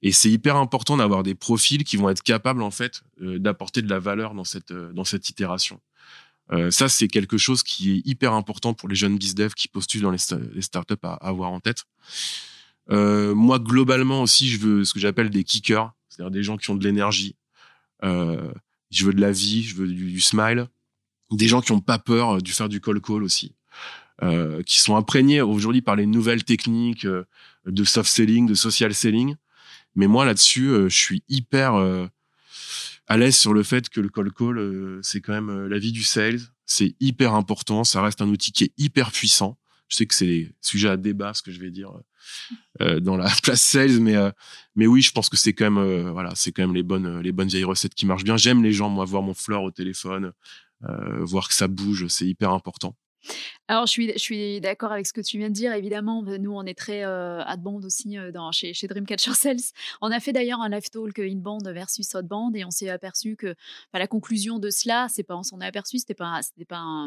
Et 0.03 0.13
c'est 0.13 0.31
hyper 0.31 0.57
important 0.57 0.97
d'avoir 0.97 1.23
des 1.23 1.35
profils 1.35 1.85
qui 1.85 1.97
vont 1.97 2.09
être 2.09 2.23
capables 2.23 2.63
en 2.63 2.71
fait 2.71 3.03
euh, 3.23 3.39
d'apporter 3.39 3.83
de 3.83 3.89
la 3.89 3.99
valeur 3.99 4.35
dans 4.35 4.45
cette, 4.45 4.71
euh, 4.71 4.93
dans 4.93 5.05
cette 5.05 5.29
itération. 5.29 5.81
Ça, 6.71 6.89
c'est 6.89 7.09
quelque 7.09 7.37
chose 7.37 7.63
qui 7.63 7.93
est 7.93 8.03
hyper 8.07 8.33
important 8.33 8.73
pour 8.73 8.89
les 8.89 8.95
jeunes 8.95 9.19
biz-dev 9.19 9.53
qui 9.53 9.69
postulent 9.69 10.01
dans 10.01 10.11
les, 10.11 10.63
startups 10.63 10.95
à, 11.03 11.13
avoir 11.17 11.51
en 11.51 11.61
tête. 11.61 11.85
Moi, 12.89 13.59
globalement 13.59 14.23
aussi, 14.23 14.49
je 14.49 14.59
veux 14.59 14.83
ce 14.83 14.95
que 14.95 14.99
j'appelle 14.99 15.29
des 15.29 15.45
kickers, 15.45 15.93
c'est-à-dire 16.19 16.33
des 16.33 16.43
gens 16.43 16.57
qui 16.57 16.71
ont 16.71 16.75
de 16.75 16.85
l'énergie. 16.85 17.37
Euh, 18.03 18.53
je 18.91 19.05
veux 19.05 19.13
de 19.13 19.21
la 19.21 19.31
vie, 19.31 19.63
je 19.63 19.77
veux 19.77 19.87
du, 19.87 20.21
smile. 20.21 20.67
Des 21.31 21.47
gens 21.47 21.61
qui 21.61 21.71
ont 21.73 21.81
pas 21.81 21.99
peur 21.99 22.37
euh, 22.37 22.41
du 22.41 22.53
faire 22.53 22.69
du 22.69 22.81
call 22.81 23.01
call 23.01 23.23
aussi. 23.23 23.55
Euh, 24.21 24.65
qui 24.65 24.81
sont 24.81 24.97
imprégnés 24.97 25.41
aujourd'hui 25.43 25.81
par 25.81 25.95
les 25.95 26.07
nouvelles 26.07 26.43
techniques 26.43 27.07
de 27.07 27.85
soft 27.85 28.11
selling, 28.11 28.47
de 28.47 28.55
social 28.55 28.93
selling. 28.93 29.37
Mais 29.95 30.09
moi, 30.09 30.25
là-dessus, 30.25 30.71
je 30.89 30.97
suis 30.97 31.23
hyper 31.29 31.75
à 33.07 33.17
l'aise 33.17 33.37
sur 33.37 33.53
le 33.53 33.63
fait 33.63 33.89
que 33.89 34.01
le 34.01 34.09
call 34.09 34.33
call, 34.33 34.99
c'est 35.03 35.21
quand 35.21 35.33
même 35.33 35.69
la 35.69 35.79
vie 35.79 35.93
du 35.93 36.03
sales. 36.03 36.41
C'est 36.67 36.97
hyper 36.99 37.35
important. 37.35 37.85
Ça 37.85 38.03
reste 38.03 38.21
un 38.21 38.29
outil 38.29 38.51
qui 38.51 38.65
est 38.65 38.73
hyper 38.77 39.13
puissant. 39.13 39.57
Je 39.89 39.97
sais 39.97 40.07
que 40.07 40.15
c'est 40.15 40.53
sujet 40.61 40.89
à 40.89 40.97
débat, 40.97 41.35
ce 41.35 41.43
que 41.43 41.51
je 41.51 41.61
vais 41.61 41.71
dire 41.71 41.93
euh, 42.81 43.01
dans 43.01 43.17
la 43.17 43.29
place 43.43 43.63
sales, 43.63 44.01
mais 44.01 44.17
euh, 44.17 44.31
mais 44.77 44.87
oui, 44.87 45.03
je 45.03 45.13
pense 45.13 45.29
que 45.29 45.37
c'est 45.37 45.53
quand 45.53 45.71
même 45.71 45.79
euh, 45.79 46.11
voilà, 46.13 46.33
c'est 46.35 46.53
quand 46.53 46.63
même 46.63 46.75
les 46.75 46.83
bonnes 46.83 47.21
les 47.21 47.33
bonnes 47.33 47.49
vieilles 47.49 47.65
recettes 47.65 47.95
qui 47.95 48.07
marchent 48.07 48.25
bien. 48.25 48.37
J'aime 48.37 48.63
les 48.63 48.73
gens, 48.73 48.89
moi, 48.89 49.05
voir 49.05 49.23
mon 49.23 49.35
fleur 49.35 49.63
au 49.63 49.71
téléphone, 49.71 50.33
voir 51.21 51.49
que 51.49 51.55
ça 51.55 51.67
bouge, 51.67 52.07
c'est 52.09 52.27
hyper 52.27 52.53
important. 52.53 52.95
Alors, 53.67 53.87
je 53.87 54.13
suis, 54.17 54.61
d'accord 54.61 54.93
avec 54.93 55.07
ce 55.07 55.13
que 55.13 55.21
tu 55.21 55.39
viens 55.39 55.49
de 55.49 55.55
dire. 55.55 55.73
Évidemment, 55.73 56.23
nous, 56.23 56.53
on 56.53 56.65
est 56.65 56.79
très 56.79 57.05
euh, 57.05 57.43
band 57.59 57.81
aussi 57.83 58.17
euh, 58.19 58.31
chez, 58.53 58.87
Dreamcatcher 58.87 59.33
Sales. 59.35 59.73
On 60.01 60.11
a 60.11 60.21
fait 60.21 60.33
d'ailleurs 60.33 60.61
un 60.61 60.69
live 60.69 60.89
talk 60.91 61.19
inbound 61.19 61.69
versus 61.69 62.15
outbound 62.15 62.57
et 62.57 62.65
on 62.65 62.71
s'est 62.71 62.89
aperçu 62.89 63.37
que 63.37 63.55
la 63.99 64.07
conclusion 64.07 64.59
de 64.59 64.71
cela, 64.71 65.09
c'est 65.09 65.23
pas, 65.23 65.37
on 65.37 65.43
s'en 65.43 65.61
est 65.61 65.67
aperçu, 65.67 65.99
c'était 65.99 66.15
pas, 66.15 66.41
c'était 66.43 66.65
pas, 66.65 67.07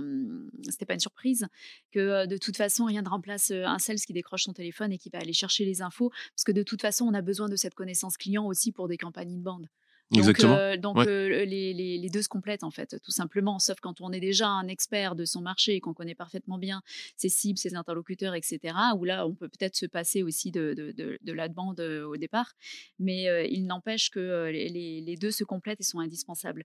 c'était 0.69 0.85
pas 0.85 0.93
une 0.93 0.99
surprise, 0.99 1.47
que 1.91 1.99
euh, 1.99 2.25
de 2.25 2.37
toute 2.37 2.57
façon, 2.57 2.85
rien 2.85 3.01
ne 3.01 3.09
remplace 3.09 3.51
euh, 3.51 3.65
un 3.65 3.79
sales 3.79 3.99
qui 3.99 4.13
décroche 4.13 4.43
son 4.43 4.53
téléphone 4.53 4.91
et 4.91 4.97
qui 4.97 5.09
va 5.09 5.19
aller 5.19 5.33
chercher 5.33 5.65
les 5.65 5.81
infos, 5.81 6.09
parce 6.09 6.43
que 6.45 6.51
de 6.51 6.63
toute 6.63 6.81
façon, 6.81 7.05
on 7.05 7.13
a 7.13 7.21
besoin 7.21 7.49
de 7.49 7.55
cette 7.55 7.73
connaissance 7.73 8.17
client 8.17 8.45
aussi 8.45 8.71
pour 8.71 8.87
des 8.87 8.97
campagnes 8.97 9.33
inbound. 9.33 9.67
Exactement. 10.13 10.77
Donc, 10.77 10.97
euh, 10.97 11.29
euh, 11.29 11.45
les, 11.45 11.73
les, 11.73 12.09
deux 12.09 12.21
se 12.21 12.27
complètent 12.27 12.63
en 12.63 12.71
fait, 12.71 12.99
tout 13.03 13.11
simplement. 13.11 13.59
Sauf 13.59 13.79
quand 13.79 14.01
on 14.01 14.11
est 14.11 14.19
déjà 14.19 14.47
un 14.47 14.67
expert 14.67 15.15
de 15.15 15.25
son 15.25 15.41
marché 15.41 15.75
et 15.75 15.79
qu'on 15.79 15.93
connaît 15.93 16.15
parfaitement 16.15 16.57
bien 16.57 16.81
ses 17.17 17.29
cibles, 17.29 17.57
ses 17.57 17.75
interlocuteurs, 17.75 18.35
etc. 18.35 18.75
Où 18.97 19.05
là, 19.05 19.25
on 19.25 19.33
peut 19.33 19.47
peut-être 19.49 19.75
se 19.75 19.85
passer 19.85 20.23
aussi 20.23 20.51
de, 20.51 20.73
de, 20.73 20.91
de, 20.91 21.17
de 21.21 21.33
la 21.33 21.47
demande 21.47 21.79
euh, 21.79 22.05
au 22.05 22.17
départ. 22.17 22.53
Mais 22.99 23.49
il 23.49 23.65
n'empêche 23.65 24.09
que 24.09 24.49
les, 24.51 24.69
les, 24.69 25.15
deux 25.15 25.31
se 25.31 25.43
complètent 25.43 25.81
et 25.81 25.83
sont 25.83 25.99
indispensables. 25.99 26.63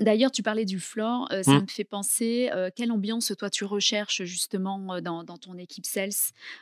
D'ailleurs, 0.00 0.30
tu 0.30 0.42
parlais 0.42 0.64
du 0.64 0.78
floor, 0.78 1.28
ça 1.30 1.52
mmh. 1.52 1.62
me 1.62 1.66
fait 1.66 1.84
penser 1.84 2.50
quelle 2.74 2.92
ambiance 2.92 3.32
toi 3.38 3.48
tu 3.48 3.64
recherches 3.64 4.24
justement 4.24 5.00
dans, 5.00 5.24
ton 5.24 5.56
équipe 5.56 5.86
sales 5.86 6.10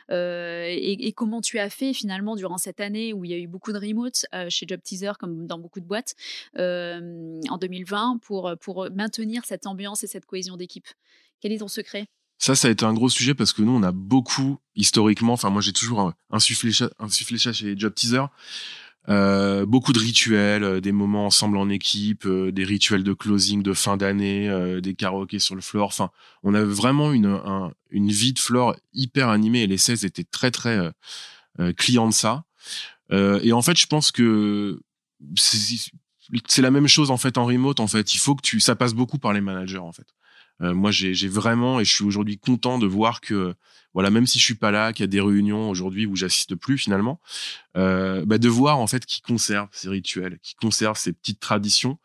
et, 0.09 1.13
comment 1.15 1.41
tu 1.41 1.59
as 1.59 1.69
fait 1.69 1.93
finalement 1.93 2.35
durant 2.35 2.57
cette 2.57 2.79
année 2.79 3.13
où 3.13 3.25
il 3.25 3.31
y 3.31 3.33
a 3.33 3.37
eu 3.37 3.47
beaucoup 3.47 3.73
de 3.73 3.77
remote 3.77 4.25
chez 4.49 4.65
Job 4.67 4.79
Teaser 4.81 5.13
comme 5.19 5.47
dans 5.47 5.59
beaucoup 5.59 5.79
de 5.79 5.85
boîtes 5.85 6.15
en 6.57 7.57
2020 7.59 8.19
pour, 8.21 8.53
pour 8.61 8.87
maintenir 8.91 9.43
cette 9.45 9.67
ambiance 9.67 10.03
et 10.03 10.07
cette 10.07 10.25
cohésion 10.25 10.55
d'équipe? 10.55 10.87
Quel 11.41 11.51
est 11.51 11.59
ton 11.59 11.67
secret? 11.67 12.07
Ça, 12.37 12.55
ça 12.55 12.67
a 12.67 12.71
été 12.71 12.85
un 12.85 12.93
gros 12.93 13.09
sujet 13.09 13.33
parce 13.33 13.53
que 13.53 13.61
nous, 13.61 13.71
on 13.71 13.83
a 13.83 13.91
beaucoup, 13.91 14.57
historiquement, 14.75 15.33
enfin, 15.33 15.49
moi, 15.49 15.61
j'ai 15.61 15.73
toujours 15.73 16.13
insufflé, 16.29 16.71
insufflé 16.99 17.37
ça 17.37 17.53
chez 17.53 17.77
Job 17.77 17.93
Teaser. 17.93 18.25
Euh, 19.07 19.65
beaucoup 19.65 19.93
de 19.93 19.99
rituels, 19.99 20.63
euh, 20.63 20.81
des 20.81 20.91
moments 20.91 21.27
ensemble 21.27 21.57
en 21.57 21.69
équipe, 21.69 22.25
euh, 22.25 22.51
des 22.51 22.63
rituels 22.63 23.03
de 23.03 23.13
closing 23.13 23.61
de 23.61 23.73
fin 23.73 23.97
d'année, 23.97 24.49
euh, 24.49 24.81
des 24.81 24.95
karaokés 24.95 25.39
sur 25.39 25.53
le 25.55 25.61
floor. 25.61 25.87
Enfin, 25.87 26.09
on 26.41 26.55
avait 26.55 26.65
vraiment 26.65 27.11
une, 27.13 27.27
un, 27.27 27.71
une 27.91 28.09
vie 28.09 28.33
de 28.33 28.39
floor 28.39 28.75
hyper 28.93 29.29
animée 29.29 29.61
et 29.61 29.67
les 29.67 29.77
16 29.77 30.05
étaient 30.05 30.23
très 30.23 30.51
très 30.51 30.91
clients 31.77 32.09
de 32.09 32.13
ça. 32.13 32.43
et 33.11 33.53
en 33.53 33.61
fait, 33.61 33.77
je 33.77 33.87
pense 33.87 34.11
que 34.11 34.81
c'est 36.47 36.61
la 36.61 36.71
même 36.71 36.87
chose 36.87 37.11
en 37.11 37.17
fait 37.17 37.37
en 37.37 37.45
remote. 37.45 37.79
En 37.79 37.87
fait, 37.87 38.13
il 38.13 38.17
faut 38.17 38.35
que 38.35 38.41
tu, 38.41 38.59
ça 38.59 38.75
passe 38.75 38.93
beaucoup 38.93 39.17
par 39.17 39.31
les 39.33 39.41
managers 39.41 39.77
en 39.77 39.91
fait. 39.91 40.07
Euh, 40.61 40.73
moi, 40.73 40.91
j'ai 40.91 41.27
vraiment, 41.27 41.79
et 41.79 41.85
je 41.85 41.93
suis 41.93 42.05
aujourd'hui 42.05 42.37
content 42.37 42.79
de 42.79 42.87
voir 42.87 43.21
que, 43.21 43.55
voilà, 43.93 44.09
même 44.09 44.27
si 44.27 44.39
je 44.39 44.43
suis 44.43 44.55
pas 44.55 44.71
là, 44.71 44.93
qu'il 44.93 45.03
y 45.03 45.05
a 45.05 45.07
des 45.07 45.21
réunions 45.21 45.69
aujourd'hui 45.69 46.05
où 46.05 46.15
j'assiste 46.15 46.55
plus 46.55 46.77
finalement, 46.77 47.19
euh, 47.77 48.25
bah, 48.25 48.37
de 48.37 48.49
voir 48.49 48.79
en 48.79 48.87
fait 48.87 49.05
qui 49.05 49.21
conserve 49.21 49.67
ces 49.71 49.89
rituels, 49.89 50.39
qui 50.41 50.55
conserve 50.55 50.97
ces 50.97 51.13
petites 51.13 51.39
traditions, 51.39 51.97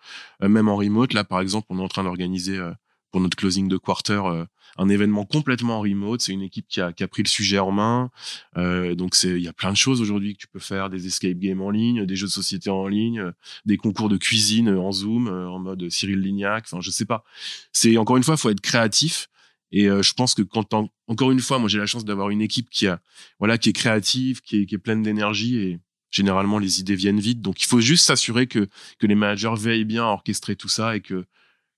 euh, 0.42 0.48
même 0.48 0.68
en 0.68 0.76
remote. 0.76 1.12
Là, 1.12 1.24
par 1.24 1.40
exemple, 1.40 1.66
on 1.70 1.78
est 1.78 1.82
en 1.82 1.88
train 1.88 2.04
d'organiser 2.04 2.58
euh, 2.58 2.72
pour 3.10 3.20
notre 3.20 3.36
closing 3.36 3.68
de 3.68 3.76
quarter 3.76 4.22
euh, 4.26 4.44
un 4.76 4.88
événement 4.88 5.24
complètement 5.24 5.78
en 5.78 5.80
remote. 5.80 6.20
C'est 6.20 6.32
une 6.32 6.42
équipe 6.42 6.66
qui 6.68 6.80
a, 6.80 6.92
qui 6.92 7.02
a, 7.02 7.08
pris 7.08 7.22
le 7.22 7.28
sujet 7.28 7.58
en 7.58 7.70
main. 7.70 8.10
Euh, 8.56 8.94
donc 8.94 9.14
c'est 9.14 9.30
il 9.30 9.42
y 9.42 9.48
a 9.48 9.52
plein 9.52 9.72
de 9.72 9.76
choses 9.76 10.00
aujourd'hui 10.00 10.34
que 10.34 10.38
tu 10.38 10.48
peux 10.48 10.58
faire, 10.58 10.90
des 10.90 11.06
escape 11.06 11.38
games 11.38 11.60
en 11.60 11.70
ligne, 11.70 12.06
des 12.06 12.16
jeux 12.16 12.26
de 12.26 12.32
société 12.32 12.70
en 12.70 12.86
ligne, 12.86 13.32
des 13.64 13.76
concours 13.76 14.08
de 14.08 14.16
cuisine 14.16 14.68
en 14.70 14.92
Zoom 14.92 15.28
euh, 15.28 15.48
en 15.48 15.58
mode 15.58 15.88
Cyril 15.90 16.20
Lignac. 16.20 16.64
Enfin 16.66 16.80
je 16.80 16.90
sais 16.90 17.04
pas. 17.04 17.24
C'est 17.72 17.96
encore 17.96 18.16
une 18.16 18.24
fois 18.24 18.36
faut 18.36 18.50
être 18.50 18.60
créatif. 18.60 19.28
Et 19.72 19.88
euh, 19.88 20.02
je 20.02 20.12
pense 20.14 20.34
que 20.34 20.42
quand 20.42 20.74
encore 21.06 21.30
une 21.30 21.40
fois, 21.40 21.58
moi 21.58 21.68
j'ai 21.68 21.78
la 21.78 21.86
chance 21.86 22.04
d'avoir 22.04 22.30
une 22.30 22.42
équipe 22.42 22.68
qui 22.70 22.86
a 22.86 23.00
voilà 23.38 23.58
qui 23.58 23.68
est 23.68 23.72
créative, 23.72 24.40
qui 24.40 24.62
est, 24.62 24.66
qui 24.66 24.74
est 24.74 24.78
pleine 24.78 25.02
d'énergie 25.02 25.58
et 25.58 25.78
généralement 26.10 26.58
les 26.58 26.80
idées 26.80 26.96
viennent 26.96 27.20
vite. 27.20 27.40
Donc 27.40 27.62
il 27.62 27.66
faut 27.66 27.80
juste 27.80 28.06
s'assurer 28.06 28.46
que 28.46 28.68
que 28.98 29.06
les 29.06 29.14
managers 29.14 29.54
veillent 29.56 29.84
bien 29.84 30.04
à 30.04 30.08
orchestrer 30.08 30.56
tout 30.56 30.68
ça 30.68 30.96
et 30.96 31.00
que 31.00 31.24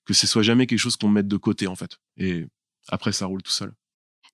que 0.05 0.15
ce 0.15 0.27
soit 0.27 0.43
jamais 0.43 0.67
quelque 0.67 0.79
chose 0.79 0.97
qu'on 0.97 1.09
mette 1.09 1.29
de 1.29 1.37
côté 1.37 1.67
en 1.67 1.77
fait. 1.77 1.99
Et 2.17 2.47
après, 2.89 3.13
ça 3.13 3.27
roule 3.27 3.43
tout 3.43 3.53
seul. 3.53 3.73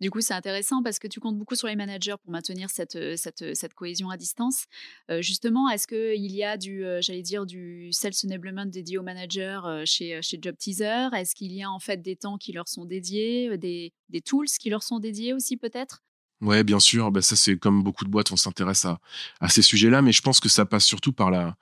Du 0.00 0.12
coup, 0.12 0.20
c'est 0.20 0.34
intéressant 0.34 0.82
parce 0.82 1.00
que 1.00 1.08
tu 1.08 1.18
comptes 1.18 1.37
beaucoup 1.37 1.56
sur 1.56 1.66
les 1.66 1.74
managers 1.74 2.14
pour 2.22 2.30
maintenir 2.30 2.70
cette, 2.70 2.94
euh, 2.94 3.16
cette, 3.16 3.42
euh, 3.42 3.54
cette 3.54 3.74
cohésion 3.74 4.11
à 4.11 4.16
distance. 4.16 4.66
Euh, 5.11 5.22
justement, 5.22 5.68
est-ce 5.68 5.88
qu'il 5.88 6.30
y 6.30 6.44
a 6.44 6.56
du, 6.56 6.84
j'allais 7.00 7.22
dire, 7.22 7.46
du 7.46 7.92
self-enablement 7.92 8.66
dédié 8.66 8.98
aux 8.98 9.02
managers 9.02 9.61
chez, 9.84 10.20
chez 10.22 10.38
Job 10.40 10.56
Teaser 10.56 11.08
Est-ce 11.14 11.34
qu'il 11.34 11.52
y 11.52 11.64
a 11.64 11.70
en 11.70 11.80
fait 11.80 12.00
des 12.00 12.14
temps 12.14 12.38
qui 12.38 12.52
leur 12.52 12.68
sont 12.68 12.84
dédiés, 12.84 13.58
des, 13.58 13.92
des 14.08 14.20
tools 14.20 14.46
qui 14.46 14.70
leur 14.70 14.82
sont 14.82 15.00
dédiés 15.00 15.32
aussi 15.32 15.56
peut-être? 15.56 16.04
Ouais, 16.40 16.62
bien 16.62 16.78
sûr. 16.78 17.11
Ben, 17.11 17.20
ça, 17.20 17.34
c'est 17.34 17.56
comme 17.56 17.82
beaucoup 17.82 18.04
de 18.04 18.11
boîtes, 18.11 18.30
on 18.30 18.37
s'intéresse 18.37 18.84
à, 18.84 19.00
à 19.40 19.48
ces 19.48 19.62
sujets-là, 19.62 20.02
mais 20.02 20.12
je 20.12 20.22
pense 20.22 20.38
que 20.38 20.48
ça 20.48 20.64
passe 20.64 20.84
surtout 20.84 21.12
par 21.12 21.32
la, 21.32 21.56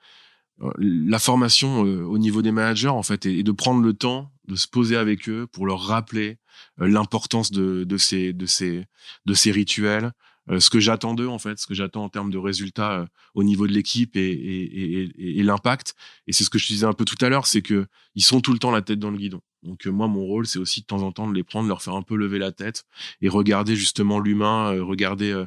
la 0.77 1.19
formation 1.19 1.81
au 1.81 2.17
niveau 2.17 2.41
des 2.41 2.51
managers, 2.51 2.87
en 2.87 3.03
fait, 3.03 3.25
et 3.25 3.43
de 3.43 3.51
prendre 3.51 3.81
le 3.81 3.93
temps 3.93 4.31
de 4.47 4.55
se 4.55 4.67
poser 4.67 4.95
avec 4.95 5.29
eux 5.29 5.47
pour 5.47 5.65
leur 5.65 5.81
rappeler 5.81 6.37
euh, 6.81 6.87
l'importance 6.87 7.51
de, 7.51 7.83
de, 7.83 7.97
ces, 7.97 8.33
de, 8.33 8.45
ces, 8.45 8.85
de 9.25 9.33
ces 9.33 9.51
rituels, 9.51 10.11
euh, 10.49 10.59
ce 10.59 10.69
que 10.69 10.79
j'attends 10.79 11.13
d'eux 11.13 11.27
en 11.27 11.39
fait, 11.39 11.59
ce 11.59 11.67
que 11.67 11.73
j'attends 11.73 12.05
en 12.05 12.09
termes 12.09 12.31
de 12.31 12.37
résultats 12.37 13.01
euh, 13.01 13.05
au 13.35 13.43
niveau 13.43 13.67
de 13.67 13.73
l'équipe 13.73 14.15
et, 14.15 14.31
et, 14.31 15.39
et, 15.39 15.43
l'impact. 15.43 15.95
Et 16.27 16.33
c'est 16.33 16.43
ce 16.43 16.49
que 16.49 16.57
je 16.57 16.67
disais 16.67 16.85
un 16.85 16.93
peu 16.93 17.05
tout 17.05 17.23
à 17.23 17.29
l'heure, 17.29 17.45
c'est 17.45 17.61
que 17.61 17.87
ils 18.15 18.23
sont 18.23 18.39
tout 18.39 18.53
le 18.53 18.59
temps 18.59 18.71
la 18.71 18.81
tête 18.81 18.99
dans 18.99 19.11
le 19.11 19.17
guidon. 19.17 19.41
Donc 19.63 19.85
moi, 19.85 20.07
mon 20.07 20.23
rôle, 20.23 20.47
c'est 20.47 20.59
aussi 20.59 20.81
de 20.81 20.85
temps 20.85 21.01
en 21.01 21.11
temps 21.11 21.27
de 21.27 21.35
les 21.35 21.43
prendre, 21.43 21.67
leur 21.67 21.81
faire 21.81 21.95
un 21.95 22.03
peu 22.03 22.15
lever 22.15 22.39
la 22.39 22.51
tête 22.53 22.85
et 23.21 23.27
regarder 23.27 23.75
justement 23.75 24.19
l'humain, 24.19 24.81
regarder 24.81 25.43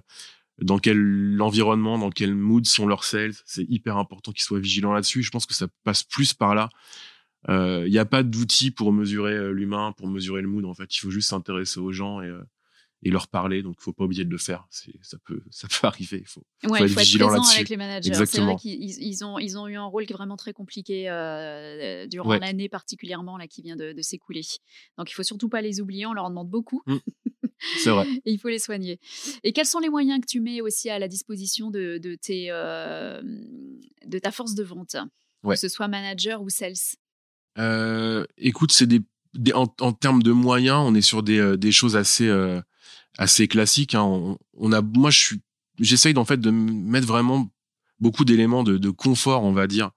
dans 0.63 0.79
quel 0.79 1.39
environnement, 1.41 1.99
dans 1.99 2.11
quel 2.11 2.35
mood 2.35 2.67
sont 2.67 2.87
leurs 2.87 3.05
sales. 3.05 3.35
C'est 3.45 3.65
hyper 3.69 3.97
important 3.97 4.33
qu'ils 4.33 4.43
soient 4.43 4.61
vigilants 4.61 4.93
là-dessus. 4.93 5.23
Je 5.23 5.31
pense 5.31 5.47
que 5.47 5.55
ça 5.55 5.69
passe 5.85 6.03
plus 6.03 6.35
par 6.35 6.55
là 6.55 6.69
il 7.49 7.55
euh, 7.55 7.89
n'y 7.89 7.99
a 7.99 8.05
pas 8.05 8.23
d'outil 8.23 8.71
pour 8.71 8.93
mesurer 8.93 9.33
euh, 9.33 9.51
l'humain, 9.51 9.93
pour 9.97 10.09
mesurer 10.09 10.43
le 10.43 10.49
mood. 10.49 10.65
En 10.65 10.75
fait, 10.75 10.95
il 10.95 10.99
faut 10.99 11.11
juste 11.11 11.31
s'intéresser 11.31 11.81
aux 11.81 11.93
gens 11.93 12.21
et, 12.21 12.27
euh, 12.27 12.43
et 13.03 13.11
leur 13.11 13.29
parler. 13.29 13.63
Donc, 13.63 13.77
il 13.81 13.83
faut 13.83 13.95
pas 13.95 14.05
oublier 14.05 14.27
de 14.27 14.31
le 14.31 14.39
faire. 14.39 14.67
Ça 14.71 15.17
peut, 15.25 15.43
ça 15.51 15.67
peut 15.69 15.87
arriver. 15.87 16.19
Il 16.21 16.29
faut, 16.29 16.43
ouais, 16.65 16.81
faut, 16.81 16.85
il 16.85 16.93
faut 16.93 17.01
être, 17.01 17.07
vigilant 17.07 17.43
avec 17.43 17.69
les 17.71 17.77
managers. 17.79 18.27
C'est 18.27 18.43
vrai 18.43 18.57
qu'ils 18.57 18.83
ils 18.83 19.25
ont, 19.25 19.39
ils 19.39 19.57
ont 19.57 19.67
eu 19.69 19.77
un 19.77 19.87
rôle 19.87 20.05
qui 20.05 20.13
est 20.13 20.17
vraiment 20.17 20.37
très 20.37 20.53
compliqué 20.53 21.09
euh, 21.09 22.07
durant 22.09 22.35
l'année 22.35 22.69
particulièrement 22.69 23.39
là 23.39 23.47
qui 23.47 23.63
vient 23.63 23.77
de, 23.77 23.93
de 23.95 24.03
s'écouler. 24.03 24.43
Donc, 24.99 25.11
il 25.11 25.15
faut 25.15 25.23
surtout 25.23 25.49
pas 25.49 25.63
les 25.63 25.81
oublier. 25.81 26.05
On 26.05 26.13
leur 26.13 26.27
en 26.27 26.31
demande 26.31 26.51
beaucoup. 26.51 26.83
Mmh. 26.87 26.97
C'est 27.79 27.91
vrai. 27.91 28.07
et 28.25 28.33
il 28.33 28.39
faut 28.39 28.49
les 28.49 28.59
soigner. 28.59 28.99
Et 29.43 29.53
quels 29.53 29.67
sont 29.67 29.81
les 29.81 29.89
moyens 29.89 30.21
que 30.21 30.27
tu 30.27 30.41
mets 30.41 30.61
aussi 30.61 30.91
à 30.91 30.99
la 30.99 31.09
disposition 31.09 31.71
de, 31.71 31.99
de 31.99 32.15
tes, 32.15 32.47
euh, 32.51 33.21
de 34.07 34.19
ta 34.19 34.31
force 34.31 34.55
de 34.55 34.63
vente, 34.63 34.97
que 35.45 35.57
ce 35.57 35.69
soit 35.69 35.89
manager 35.89 36.43
ou 36.43 36.49
sales? 36.49 36.75
Euh, 37.59 38.25
écoute, 38.39 38.73
c'est 38.73 38.87
des, 38.87 39.03
en, 39.53 39.67
en, 39.81 39.93
termes 39.93 40.23
de 40.23 40.33
moyens, 40.33 40.79
on 40.85 40.95
est 40.95 41.03
sur 41.03 41.23
des, 41.23 41.39
euh, 41.39 41.57
des 41.57 41.73
choses 41.73 41.97
assez 41.97 42.29
euh, 42.29 42.61
assez 43.19 43.49
classiques. 43.49 43.95
Hein. 43.95 44.03
On, 44.03 44.39
on, 44.55 44.73
a, 44.73 44.81
moi, 44.81 45.11
je 45.11 45.19
suis, 45.19 45.41
j'essaye 45.79 46.17
en 46.17 46.25
fait 46.25 46.41
de 46.41 46.51
mettre 46.51 47.07
vraiment 47.07 47.51
beaucoup 48.01 48.25
d'éléments 48.25 48.63
de, 48.63 48.79
de, 48.79 48.91
confort, 48.91 49.45
on 49.45 49.53
va 49.53 49.67
dire, 49.67 49.91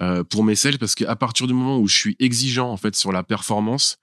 euh, 0.00 0.22
pour 0.24 0.44
mes 0.44 0.54
sales, 0.54 0.78
parce 0.78 0.94
qu'à 0.94 1.16
partir 1.16 1.46
du 1.46 1.54
moment 1.54 1.78
où 1.78 1.88
je 1.88 1.96
suis 1.96 2.16
exigeant 2.18 2.70
en 2.70 2.76
fait 2.76 2.94
sur 2.94 3.12
la 3.12 3.22
performance, 3.22 3.98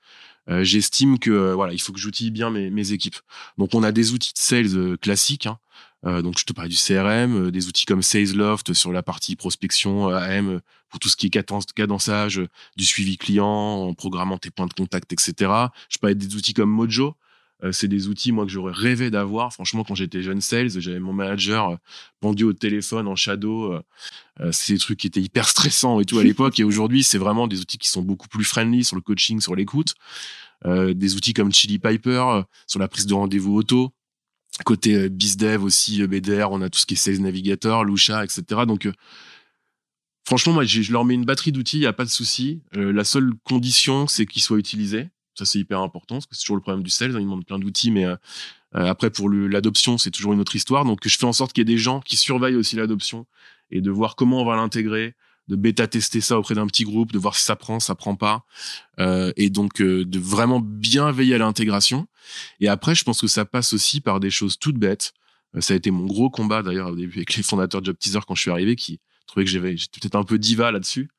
euh, 0.49 0.63
j'estime 0.63 1.19
que 1.19 1.53
voilà, 1.53 1.73
il 1.73 1.81
faut 1.81 1.93
que 1.93 1.99
j'outille 1.99 2.31
bien 2.31 2.49
mes, 2.49 2.69
mes, 2.69 2.91
équipes. 2.91 3.17
Donc, 3.57 3.73
on 3.73 3.83
a 3.83 3.91
des 3.91 4.11
outils 4.11 4.33
de 4.33 4.39
sales 4.39 4.97
classiques. 4.97 5.45
Hein, 5.45 5.59
euh, 6.05 6.21
donc, 6.21 6.37
je 6.37 6.45
te 6.45 6.53
parlais 6.53 6.69
du 6.69 6.75
CRM, 6.75 7.47
euh, 7.47 7.51
des 7.51 7.67
outils 7.67 7.85
comme 7.85 8.01
SalesLoft 8.01 8.73
sur 8.73 8.91
la 8.91 9.03
partie 9.03 9.35
prospection, 9.35 10.09
euh, 10.09 10.17
AM 10.17 10.59
pour 10.89 10.99
tout 10.99 11.09
ce 11.09 11.15
qui 11.15 11.27
est 11.27 11.43
cadençage, 11.75 12.41
du 12.75 12.85
suivi 12.85 13.17
client, 13.17 13.47
en 13.47 13.93
programmant 13.93 14.37
tes 14.37 14.51
points 14.51 14.67
de 14.67 14.73
contact, 14.73 15.11
etc. 15.11 15.51
Je 15.89 15.97
parlais 15.97 16.13
des 16.13 16.35
outils 16.35 16.53
comme 16.53 16.69
Mojo. 16.69 17.15
C'est 17.71 17.87
des 17.87 18.07
outils 18.07 18.31
moi 18.31 18.45
que 18.45 18.51
j'aurais 18.51 18.73
rêvé 18.73 19.09
d'avoir. 19.09 19.53
Franchement, 19.53 19.83
quand 19.83 19.95
j'étais 19.95 20.21
jeune 20.21 20.41
sales, 20.41 20.69
j'avais 20.69 20.99
mon 20.99 21.13
manager 21.13 21.77
pendu 22.19 22.43
au 22.43 22.53
téléphone 22.53 23.07
en 23.07 23.15
shadow. 23.15 23.75
c'est 24.51 24.73
des 24.73 24.79
trucs 24.79 24.99
qui 24.99 25.07
étaient 25.07 25.21
hyper 25.21 25.47
stressants 25.47 25.99
et 25.99 26.05
tout 26.05 26.19
à 26.19 26.23
l'époque. 26.25 26.59
et 26.59 26.63
aujourd'hui, 26.63 27.03
c'est 27.03 27.17
vraiment 27.17 27.47
des 27.47 27.61
outils 27.61 27.77
qui 27.77 27.87
sont 27.87 28.01
beaucoup 28.01 28.27
plus 28.27 28.43
friendly 28.43 28.83
sur 28.83 28.95
le 28.95 29.01
coaching, 29.01 29.39
sur 29.39 29.55
l'écoute. 29.55 29.95
des 30.65 31.15
outils 31.15 31.33
comme 31.33 31.53
Chili 31.53 31.79
Piper 31.79 32.41
sur 32.67 32.79
la 32.79 32.87
prise 32.87 33.05
de 33.05 33.13
rendez-vous 33.13 33.55
auto 33.55 33.93
Côté 34.65 34.95
euh, 34.95 35.09
BizDev 35.09 35.63
aussi, 35.63 36.01
euh, 36.01 36.07
BDR, 36.07 36.51
on 36.51 36.61
a 36.61 36.69
tout 36.69 36.79
ce 36.79 36.85
qui 36.85 36.93
est 36.93 36.97
Sales 36.97 37.19
Navigator, 37.19 37.83
Lucha, 37.83 38.23
etc. 38.23 38.43
Donc, 38.67 38.85
euh, 38.85 38.93
franchement, 40.25 40.53
moi, 40.53 40.63
je 40.63 40.91
leur 40.91 41.05
mets 41.05 41.15
une 41.15 41.25
batterie 41.25 41.51
d'outils, 41.51 41.77
il 41.77 41.81
n'y 41.81 41.85
a 41.87 41.93
pas 41.93 42.05
de 42.05 42.09
souci. 42.09 42.61
la 42.73 43.03
seule 43.03 43.31
condition, 43.43 44.07
c'est 44.07 44.25
qu'ils 44.25 44.43
soient 44.43 44.59
utilisés. 44.59 45.09
Ça, 45.35 45.45
c'est 45.45 45.59
hyper 45.59 45.79
important, 45.79 46.15
parce 46.15 46.27
que 46.27 46.35
c'est 46.35 46.41
toujours 46.41 46.57
le 46.57 46.61
problème 46.61 46.83
du 46.83 46.89
sales. 46.89 47.15
Hein, 47.15 47.19
ils 47.19 47.23
demandent 47.23 47.45
plein 47.45 47.59
d'outils, 47.59 47.91
mais 47.91 48.05
après, 48.71 49.09
pour 49.09 49.29
l'adoption, 49.29 49.97
c'est 49.97 50.11
toujours 50.11 50.33
une 50.33 50.39
autre 50.39 50.55
histoire. 50.55 50.85
Donc, 50.85 50.99
je 51.07 51.17
fais 51.17 51.25
en 51.25 51.33
sorte 51.33 51.53
qu'il 51.53 51.61
y 51.61 51.71
ait 51.71 51.75
des 51.75 51.79
gens 51.79 52.01
qui 52.01 52.17
surveillent 52.17 52.55
aussi 52.55 52.75
l'adoption 52.75 53.25
et 53.71 53.81
de 53.81 53.91
voir 53.91 54.15
comment 54.15 54.41
on 54.41 54.45
va 54.45 54.55
l'intégrer, 54.55 55.15
de 55.47 55.55
bêta 55.55 55.87
tester 55.87 56.21
ça 56.21 56.37
auprès 56.37 56.55
d'un 56.55 56.67
petit 56.67 56.83
groupe, 56.83 57.11
de 57.11 57.19
voir 57.19 57.35
si 57.35 57.43
ça 57.43 57.55
prend, 57.55 57.79
ça 57.79 57.95
prend 57.95 58.15
pas, 58.15 58.45
euh, 58.99 59.31
et 59.35 59.49
donc 59.49 59.81
euh, 59.81 60.05
de 60.05 60.19
vraiment 60.19 60.59
bien 60.59 61.11
veiller 61.11 61.35
à 61.35 61.37
l'intégration. 61.39 62.07
Et 62.59 62.69
après, 62.69 62.95
je 62.95 63.03
pense 63.03 63.19
que 63.19 63.27
ça 63.27 63.45
passe 63.45 63.73
aussi 63.73 63.99
par 63.99 64.19
des 64.19 64.29
choses 64.29 64.57
toutes 64.57 64.77
bêtes. 64.77 65.13
Euh, 65.55 65.61
ça 65.61 65.73
a 65.73 65.77
été 65.77 65.91
mon 65.91 66.05
gros 66.05 66.29
combat 66.29 66.63
d'ailleurs 66.63 66.89
au 66.91 66.95
début 66.95 67.17
avec 67.17 67.35
les 67.35 67.43
fondateurs 67.43 67.81
de 67.81 67.87
Job 67.87 67.97
Teaser 67.99 68.19
quand 68.25 68.35
je 68.35 68.41
suis 68.41 68.51
arrivé, 68.51 68.75
qui 68.75 68.99
trouvaient 69.27 69.45
que 69.45 69.51
j'étais 69.51 69.99
peut-être 69.99 70.15
un 70.15 70.23
peu 70.23 70.37
diva 70.37 70.71
là-dessus. 70.71 71.09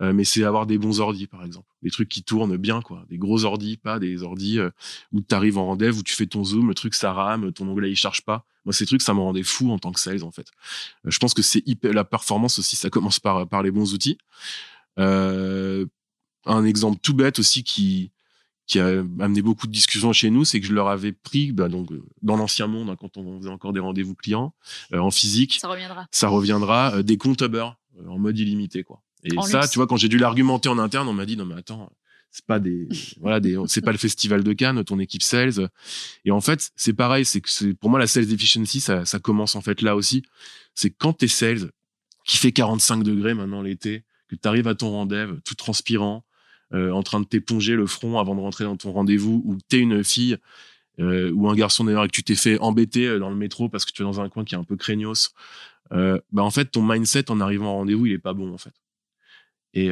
Euh, 0.00 0.12
mais 0.12 0.24
c'est 0.24 0.42
avoir 0.42 0.66
des 0.66 0.78
bons 0.78 1.00
ordis, 1.00 1.26
par 1.26 1.44
exemple. 1.44 1.68
Des 1.82 1.90
trucs 1.90 2.08
qui 2.08 2.22
tournent 2.22 2.56
bien, 2.56 2.80
quoi. 2.80 3.04
Des 3.08 3.18
gros 3.18 3.44
ordis, 3.44 3.76
pas 3.76 3.98
des 3.98 4.22
ordis 4.22 4.58
euh, 4.58 4.70
où 5.12 5.20
tu 5.20 5.34
arrives 5.34 5.58
en 5.58 5.66
rendez-vous, 5.66 6.00
où 6.00 6.02
tu 6.02 6.14
fais 6.14 6.26
ton 6.26 6.44
zoom, 6.44 6.68
le 6.68 6.74
truc 6.74 6.94
ça 6.94 7.12
rame, 7.12 7.52
ton 7.52 7.68
onglet 7.68 7.90
il 7.90 7.96
charge 7.96 8.22
pas. 8.22 8.44
Moi, 8.64 8.72
ces 8.72 8.86
trucs, 8.86 9.02
ça 9.02 9.12
me 9.12 9.20
rendait 9.20 9.42
fou 9.42 9.70
en 9.70 9.78
tant 9.78 9.92
que 9.92 10.00
sales, 10.00 10.24
en 10.24 10.30
fait. 10.30 10.48
Euh, 11.04 11.10
je 11.10 11.18
pense 11.18 11.34
que 11.34 11.42
c'est 11.42 11.64
la 11.84 12.04
performance 12.04 12.58
aussi, 12.58 12.76
ça 12.76 12.90
commence 12.90 13.20
par, 13.20 13.46
par 13.48 13.62
les 13.62 13.70
bons 13.70 13.92
outils. 13.92 14.18
un 14.96 16.64
exemple 16.64 16.98
tout 17.00 17.14
bête 17.14 17.38
aussi 17.38 17.62
qui, 17.62 18.10
qui 18.66 18.80
a 18.80 18.86
amené 19.20 19.42
beaucoup 19.42 19.66
de 19.66 19.72
discussions 19.72 20.12
chez 20.12 20.30
nous, 20.30 20.44
c'est 20.44 20.60
que 20.60 20.66
je 20.66 20.72
leur 20.72 20.88
avais 20.88 21.12
pris, 21.12 21.52
bah 21.52 21.68
donc 21.68 21.90
dans 22.22 22.36
l'ancien 22.36 22.66
monde, 22.66 22.90
hein, 22.90 22.96
quand 22.98 23.16
on 23.16 23.38
faisait 23.38 23.50
encore 23.50 23.72
des 23.72 23.80
rendez-vous 23.80 24.16
clients 24.16 24.52
en 24.92 25.12
physique, 25.12 25.58
ça 25.60 25.68
reviendra, 25.68 26.08
ça 26.10 26.28
reviendra 26.28 27.02
des 27.04 27.16
comptes 27.16 27.42
Uber 27.42 27.68
en 28.08 28.18
mode 28.18 28.38
illimité, 28.38 28.82
quoi. 28.82 29.02
Et 29.24 29.40
ça, 29.42 29.66
tu 29.68 29.78
vois, 29.78 29.86
quand 29.86 29.96
j'ai 29.96 30.08
dû 30.08 30.18
l'argumenter 30.18 30.68
en 30.68 30.78
interne, 30.78 31.08
on 31.08 31.12
m'a 31.12 31.26
dit 31.26 31.36
non 31.36 31.44
mais 31.44 31.54
attends, 31.54 31.90
c'est 32.30 32.44
pas 32.44 32.58
des 32.58 32.88
voilà 33.20 33.40
des 33.40 33.56
c'est 33.66 33.82
pas 33.82 33.92
le 33.92 33.98
festival 33.98 34.42
de 34.42 34.52
Cannes, 34.52 34.82
ton 34.84 34.98
équipe 34.98 35.22
sales. 35.22 35.68
Et 36.24 36.30
en 36.30 36.40
fait, 36.40 36.70
c'est 36.76 36.92
pareil, 36.92 37.24
c'est 37.24 37.40
que 37.40 37.72
pour 37.74 37.90
moi 37.90 37.98
la 37.98 38.06
sales 38.06 38.32
efficiency, 38.32 38.80
ça, 38.80 39.04
ça 39.04 39.18
commence 39.18 39.54
en 39.54 39.60
fait 39.60 39.82
là 39.82 39.94
aussi. 39.94 40.22
C'est 40.74 40.90
quand 40.90 41.12
t'es 41.12 41.28
sales 41.28 41.70
qui 42.24 42.36
fait 42.36 42.52
45 42.52 43.02
degrés 43.02 43.34
maintenant 43.34 43.62
l'été, 43.62 44.04
que 44.28 44.36
tu 44.36 44.48
arrives 44.48 44.68
à 44.68 44.74
ton 44.74 44.90
rendez-vous 44.90 45.40
tout 45.44 45.54
transpirant, 45.54 46.24
euh, 46.72 46.90
en 46.92 47.02
train 47.02 47.20
de 47.20 47.26
t'éponger 47.26 47.74
le 47.74 47.86
front 47.86 48.18
avant 48.18 48.34
de 48.34 48.40
rentrer 48.40 48.64
dans 48.64 48.76
ton 48.76 48.92
rendez-vous, 48.92 49.42
ou 49.44 49.58
t'es 49.68 49.78
une 49.78 50.02
fille 50.02 50.38
ou 50.98 51.48
un 51.48 51.54
garçon 51.56 51.82
d'ailleurs 51.82 52.04
et 52.04 52.06
que 52.06 52.12
tu 52.12 52.22
t'es 52.22 52.36
fait 52.36 52.60
embêter 52.60 53.18
dans 53.18 53.28
le 53.28 53.34
métro 53.34 53.68
parce 53.68 53.84
que 53.84 53.90
tu 53.90 54.02
es 54.02 54.04
dans 54.04 54.20
un 54.20 54.28
coin 54.28 54.44
qui 54.44 54.54
est 54.54 54.58
un 54.58 54.62
peu 54.62 54.76
craignos, 54.76 55.34
bah 55.90 56.20
en 56.36 56.50
fait 56.50 56.66
ton 56.66 56.82
mindset 56.82 57.28
en 57.30 57.40
arrivant 57.40 57.72
au 57.72 57.78
rendez-vous 57.78 58.06
il 58.06 58.12
est 58.12 58.18
pas 58.18 58.34
bon 58.34 58.52
en 58.52 58.58
fait. 58.58 58.72
Et, 59.74 59.90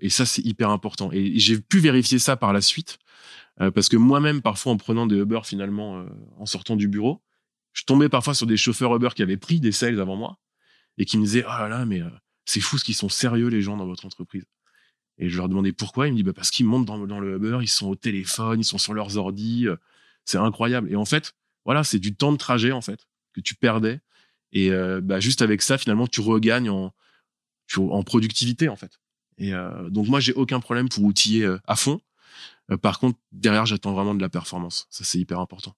et 0.00 0.08
ça 0.08 0.24
c'est 0.24 0.42
hyper 0.42 0.70
important. 0.70 1.10
Et, 1.12 1.38
j'ai 1.38 1.60
pu 1.60 1.80
vérifier 1.80 2.18
ça 2.18 2.36
par 2.36 2.52
la 2.52 2.60
suite 2.60 2.98
parce 3.58 3.88
que 3.88 3.96
moi-même 3.96 4.40
parfois 4.40 4.72
en 4.72 4.76
prenant 4.76 5.06
des 5.06 5.16
Uber 5.16 5.40
finalement 5.44 6.06
en 6.38 6.46
sortant 6.46 6.76
du 6.76 6.88
bureau, 6.88 7.22
je 7.74 7.84
tombais 7.84 8.08
parfois 8.08 8.32
sur 8.32 8.46
des 8.46 8.56
chauffeurs 8.56 8.94
Uber 8.96 9.10
qui 9.14 9.22
avaient 9.22 9.36
pris 9.36 9.60
des 9.60 9.72
sales 9.72 10.00
avant 10.00 10.16
moi 10.16 10.38
et 10.96 11.04
qui 11.04 11.18
me 11.18 11.24
disaient 11.24 11.44
oh 11.46 11.50
là 11.50 11.68
là 11.68 11.84
mais 11.84 12.00
c'est 12.46 12.60
fou 12.60 12.78
ce 12.78 12.84
qu'ils 12.84 12.94
sont 12.94 13.10
sérieux 13.10 13.48
les 13.48 13.60
gens 13.60 13.76
dans 13.76 13.86
votre 13.86 14.06
entreprise. 14.06 14.46
Et 15.18 15.28
je 15.28 15.36
leur 15.36 15.48
demandais 15.48 15.72
pourquoi. 15.72 16.06
Ils 16.06 16.12
me 16.12 16.16
disent 16.16 16.24
bah, 16.24 16.32
parce 16.32 16.50
qu'ils 16.50 16.66
montent 16.66 16.86
dans, 16.86 17.20
le 17.20 17.36
Uber, 17.36 17.58
ils 17.60 17.68
sont 17.68 17.88
au 17.88 17.96
téléphone, 17.96 18.60
ils 18.60 18.64
sont 18.64 18.78
sur 18.78 18.94
leurs 18.94 19.16
ordis. 19.16 19.66
Euh, 19.66 19.76
c'est 20.24 20.38
incroyable. 20.38 20.90
Et 20.90 20.96
en 20.96 21.04
fait, 21.04 21.34
voilà, 21.64 21.84
c'est 21.84 21.98
du 21.98 22.14
temps 22.14 22.32
de 22.32 22.38
trajet 22.38 22.72
en 22.72 22.80
fait 22.80 23.06
que 23.34 23.40
tu 23.40 23.54
perdais. 23.54 24.00
Et 24.52 24.70
euh, 24.70 25.00
bah, 25.02 25.20
juste 25.20 25.42
avec 25.42 25.60
ça, 25.60 25.76
finalement, 25.76 26.06
tu 26.06 26.20
regagnes 26.20 26.70
en, 26.70 26.94
en 27.76 28.02
productivité 28.02 28.68
en 28.68 28.76
fait. 28.76 28.98
Et 29.38 29.54
euh, 29.54 29.88
donc 29.90 30.08
moi, 30.08 30.20
j'ai 30.20 30.32
aucun 30.34 30.60
problème 30.60 30.88
pour 30.88 31.04
outiller 31.04 31.48
à 31.66 31.76
fond. 31.76 32.00
par 32.82 32.98
contre, 32.98 33.18
derrière, 33.32 33.66
j'attends 33.66 33.92
vraiment 33.92 34.14
de 34.14 34.20
la 34.20 34.28
performance. 34.28 34.86
Ça, 34.90 35.04
c'est 35.04 35.18
hyper 35.18 35.40
important. 35.40 35.74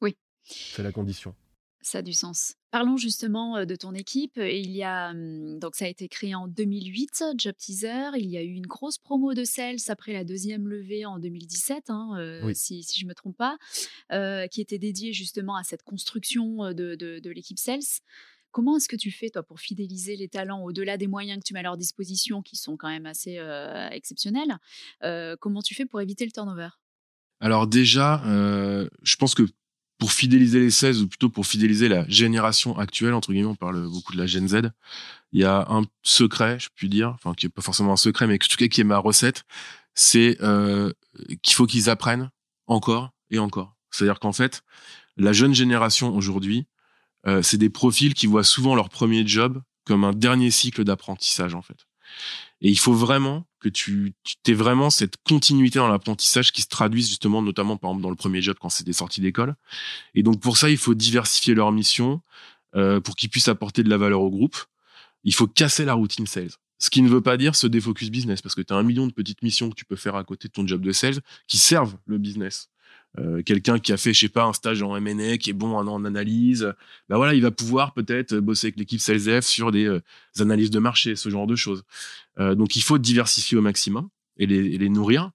Oui. 0.00 0.16
C'est 0.44 0.82
la 0.82 0.92
condition. 0.92 1.34
Ça 1.82 1.98
a 1.98 2.02
du 2.02 2.12
sens. 2.12 2.56
Parlons 2.70 2.98
justement 2.98 3.64
de 3.64 3.74
ton 3.74 3.94
équipe. 3.94 4.36
Il 4.36 4.70
y 4.70 4.82
a 4.82 5.14
donc 5.14 5.74
ça 5.74 5.86
a 5.86 5.88
été 5.88 6.08
créé 6.08 6.34
en 6.34 6.46
2008, 6.46 7.24
Job 7.38 7.54
Teaser. 7.56 8.10
Il 8.18 8.28
y 8.28 8.36
a 8.36 8.42
eu 8.42 8.52
une 8.52 8.66
grosse 8.66 8.98
promo 8.98 9.32
de 9.32 9.44
sales 9.44 9.78
après 9.88 10.12
la 10.12 10.24
deuxième 10.24 10.68
levée 10.68 11.06
en 11.06 11.18
2017, 11.18 11.88
hein, 11.88 12.42
si, 12.54 12.82
si 12.82 13.00
je 13.00 13.06
me 13.06 13.14
trompe 13.14 13.38
pas, 13.38 13.56
qui 14.48 14.60
était 14.60 14.78
dédiée 14.78 15.14
justement 15.14 15.56
à 15.56 15.64
cette 15.64 15.82
construction 15.82 16.74
de, 16.74 16.96
de, 16.96 17.30
l'équipe 17.30 17.58
sales. 17.58 17.80
Comment 18.52 18.76
est-ce 18.76 18.88
que 18.88 18.96
tu 18.96 19.10
fais, 19.10 19.30
toi, 19.30 19.42
pour 19.42 19.60
fidéliser 19.60 20.16
les 20.16 20.28
talents 20.28 20.62
au-delà 20.62 20.96
des 20.96 21.06
moyens 21.06 21.40
que 21.40 21.44
tu 21.46 21.54
mets 21.54 21.60
à 21.60 21.64
leur 21.64 21.76
disposition, 21.76 22.42
qui 22.42 22.56
sont 22.56 22.76
quand 22.76 22.88
même 22.88 23.06
assez 23.06 23.38
exceptionnels 23.92 24.58
Comment 25.40 25.62
tu 25.62 25.74
fais 25.74 25.86
pour 25.86 26.00
éviter 26.00 26.24
le 26.24 26.32
turnover? 26.32 26.68
Alors 27.40 27.66
déjà, 27.66 28.22
je 28.24 29.16
pense 29.16 29.34
que 29.34 29.44
pour 29.98 30.12
fidéliser 30.12 30.60
les 30.60 30.70
16 30.70 31.02
ou 31.02 31.08
plutôt 31.08 31.28
pour 31.28 31.46
fidéliser 31.46 31.86
la 31.86 32.08
génération 32.08 32.76
actuelle 32.78 33.12
entre 33.12 33.32
guillemets 33.32 33.48
on 33.48 33.54
parle 33.54 33.86
beaucoup 33.86 34.14
de 34.14 34.18
la 34.18 34.26
Gen 34.26 34.48
Z 34.48 34.70
il 35.32 35.40
y 35.40 35.44
a 35.44 35.66
un 35.68 35.84
secret 36.02 36.58
je 36.58 36.70
puis 36.74 36.88
dire 36.88 37.10
enfin 37.10 37.34
qui 37.34 37.44
est 37.44 37.50
pas 37.50 37.60
forcément 37.60 37.92
un 37.92 37.98
secret 37.98 38.26
mais 38.26 38.34
en 38.34 38.38
tout 38.38 38.56
cas 38.56 38.66
qui 38.66 38.80
est 38.80 38.84
ma 38.84 38.96
recette 38.96 39.44
c'est 39.94 40.38
qu'il 41.42 41.54
faut 41.54 41.66
qu'ils 41.66 41.90
apprennent 41.90 42.30
encore 42.66 43.10
et 43.28 43.38
encore. 43.38 43.76
C'est 43.90 44.04
à 44.04 44.06
dire 44.06 44.20
qu'en 44.20 44.32
fait 44.32 44.62
la 45.18 45.34
jeune 45.34 45.54
génération 45.54 46.16
aujourd'hui 46.16 46.66
euh, 47.26 47.42
c'est 47.42 47.58
des 47.58 47.70
profils 47.70 48.14
qui 48.14 48.26
voient 48.26 48.44
souvent 48.44 48.74
leur 48.74 48.88
premier 48.88 49.26
job 49.26 49.60
comme 49.84 50.04
un 50.04 50.12
dernier 50.12 50.50
cycle 50.50 50.84
d'apprentissage 50.84 51.54
en 51.54 51.62
fait 51.62 51.86
et 52.60 52.68
il 52.68 52.78
faut 52.78 52.92
vraiment 52.92 53.46
que 53.58 53.68
tu, 53.68 54.14
aies 54.46 54.52
vraiment 54.52 54.90
cette 54.90 55.16
continuité 55.24 55.78
dans 55.78 55.88
l'apprentissage 55.88 56.52
qui 56.52 56.62
se 56.62 56.68
traduise 56.68 57.08
justement, 57.08 57.42
notamment 57.42 57.76
par 57.76 57.90
exemple 57.90 58.02
dans 58.02 58.10
le 58.10 58.16
premier 58.16 58.42
job 58.42 58.56
quand 58.60 58.68
c'est 58.68 58.84
des 58.84 58.92
sorties 58.92 59.20
d'école. 59.20 59.54
Et 60.14 60.22
donc 60.22 60.40
pour 60.40 60.56
ça, 60.56 60.70
il 60.70 60.76
faut 60.76 60.94
diversifier 60.94 61.54
leur 61.54 61.72
mission 61.72 62.20
euh, 62.76 63.00
pour 63.00 63.16
qu'ils 63.16 63.30
puissent 63.30 63.48
apporter 63.48 63.82
de 63.82 63.90
la 63.90 63.96
valeur 63.96 64.20
au 64.20 64.30
groupe. 64.30 64.56
Il 65.24 65.34
faut 65.34 65.46
casser 65.46 65.84
la 65.84 65.94
routine 65.94 66.26
sales. 66.26 66.50
Ce 66.78 66.88
qui 66.88 67.02
ne 67.02 67.08
veut 67.08 67.20
pas 67.20 67.36
dire 67.36 67.54
se 67.54 67.66
défocus 67.66 68.10
business, 68.10 68.40
parce 68.40 68.54
que 68.54 68.62
tu 68.62 68.72
as 68.72 68.76
un 68.76 68.82
million 68.82 69.06
de 69.06 69.12
petites 69.12 69.42
missions 69.42 69.68
que 69.68 69.74
tu 69.74 69.84
peux 69.84 69.96
faire 69.96 70.16
à 70.16 70.24
côté 70.24 70.48
de 70.48 70.52
ton 70.52 70.66
job 70.66 70.80
de 70.80 70.92
sales 70.92 71.20
qui 71.46 71.58
servent 71.58 71.96
le 72.06 72.16
business. 72.16 72.70
Euh, 73.18 73.42
quelqu'un 73.42 73.78
qui 73.78 73.92
a 73.92 73.96
fait, 73.96 74.12
je 74.12 74.20
sais 74.20 74.28
pas, 74.28 74.44
un 74.44 74.52
stage 74.52 74.82
en 74.82 74.96
M&A, 74.96 75.36
qui 75.36 75.50
est 75.50 75.54
bon 75.54 75.74
en, 75.74 76.04
analyse, 76.04 76.72
bah 77.08 77.16
voilà, 77.16 77.34
il 77.34 77.42
va 77.42 77.50
pouvoir 77.50 77.92
peut-être 77.92 78.36
bosser 78.36 78.68
avec 78.68 78.78
l'équipe 78.78 79.00
SalesF 79.00 79.44
sur 79.44 79.72
des, 79.72 79.86
euh, 79.86 80.00
analyses 80.38 80.70
de 80.70 80.78
marché, 80.78 81.16
ce 81.16 81.28
genre 81.28 81.46
de 81.46 81.56
choses. 81.56 81.82
Euh, 82.38 82.54
donc 82.54 82.76
il 82.76 82.82
faut 82.82 82.98
diversifier 82.98 83.58
au 83.58 83.62
maximum 83.62 84.08
et 84.36 84.46
les, 84.46 84.88
nourrir. 84.88 85.30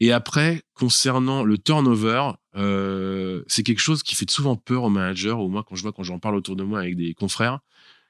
Et 0.00 0.12
après, 0.12 0.62
concernant 0.74 1.42
le 1.42 1.56
turnover, 1.56 2.32
c'est 3.46 3.62
quelque 3.62 3.80
chose 3.80 4.02
qui 4.02 4.14
fait 4.14 4.30
souvent 4.30 4.56
peur 4.56 4.84
aux 4.84 4.90
managers, 4.90 5.32
ou 5.32 5.48
moi 5.48 5.64
quand 5.66 5.74
je 5.74 5.82
vois 5.82 5.92
quand 5.92 6.02
j'en 6.02 6.18
parle 6.18 6.36
autour 6.36 6.56
de 6.56 6.62
moi 6.62 6.80
avec 6.80 6.96
des 6.96 7.14
confrères, 7.14 7.60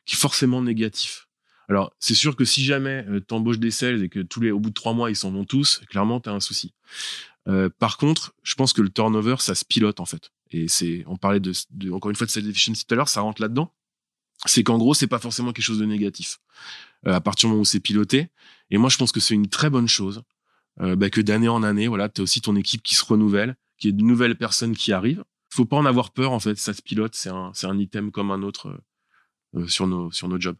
qui 0.05 0.17
est 0.17 0.19
forcément 0.19 0.61
négatif. 0.61 1.29
Alors, 1.69 1.93
c'est 1.99 2.15
sûr 2.15 2.37
que 2.37 2.45
si 2.45 2.65
jamais 2.65 3.05
tu 3.27 3.35
embauches 3.35 3.59
des 3.59 3.71
sales 3.71 4.03
et 4.03 4.09
que 4.09 4.21
tous 4.21 4.41
les, 4.41 4.51
au 4.51 4.59
bout 4.59 4.71
de 4.71 4.75
trois 4.75 4.93
mois, 4.93 5.11
ils 5.11 5.17
s'en 5.17 5.31
vont 5.31 5.45
tous, 5.45 5.81
clairement, 5.89 6.21
tu 6.21 6.29
as 6.29 6.33
un 6.33 6.41
souci. 6.41 6.75
Euh, 7.49 7.69
par 7.79 7.97
contre, 7.97 8.35
je 8.43 8.55
pense 8.55 8.73
que 8.73 8.83
le 8.83 8.91
turnover, 8.91 9.37
ça 9.39 9.55
se 9.55 9.65
pilote 9.65 10.01
en 10.01 10.05
fait. 10.05 10.31
Et 10.51 10.69
c'est, 10.69 11.05
on 11.07 11.17
parlait 11.17 11.41
de, 11.41 11.53
encore 11.93 12.11
une 12.11 12.17
fois 12.17 12.27
de 12.27 12.31
cette 12.31 12.47
efficiency 12.47 12.85
tout 12.85 12.95
à 12.95 12.97
l'heure, 12.97 13.09
ça 13.09 13.21
rentre 13.21 13.41
là-dedans. 13.41 13.73
C'est 14.45 14.63
qu'en 14.63 14.79
gros, 14.79 14.95
c'est 14.95 15.07
pas 15.07 15.19
forcément 15.19 15.53
quelque 15.53 15.65
chose 15.65 15.79
de 15.79 15.87
négatif. 15.87 16.39
Euh, 17.07 17.13
à 17.13 17.21
partir 17.21 17.49
du 17.49 17.53
moment 17.53 17.63
où 17.63 17.65
c'est 17.65 17.81
piloté. 17.81 18.29
Et 18.71 18.79
moi, 18.79 18.91
je 18.91 18.97
pense 18.97 19.13
que 19.13 19.21
c'est 19.21 19.35
une 19.35 19.49
très 19.49 19.71
bonne 19.71 19.89
chose 19.89 20.23
euh, 20.81 20.97
bah, 20.97 21.09
que 21.09 21.21
d'année 21.21 21.49
en 21.49 21.63
année, 21.63 21.89
voilà, 21.89 22.09
as 22.15 22.21
aussi 22.21 22.41
ton 22.41 22.57
équipe 22.57 22.83
qui 22.83 22.95
se 22.95 23.05
renouvelle, 23.05 23.57
qui 23.79 23.89
est 23.89 23.93
de 23.93 24.03
nouvelles 24.03 24.37
personnes 24.37 24.77
qui 24.77 24.93
arrivent. 24.93 25.25
Faut 25.51 25.65
pas 25.65 25.77
en 25.77 25.87
avoir 25.87 26.11
peur 26.11 26.33
en 26.33 26.41
fait. 26.41 26.59
Ça 26.59 26.75
se 26.75 26.83
pilote, 26.83 27.15
c'est 27.15 27.31
un, 27.31 27.51
c'est 27.55 27.67
un 27.67 27.79
item 27.79 28.11
comme 28.11 28.31
un 28.31 28.43
autre 28.43 28.79
sur 29.69 29.87
nos 29.87 30.11
sur 30.11 30.29
nos 30.29 30.39
jobs. 30.39 30.57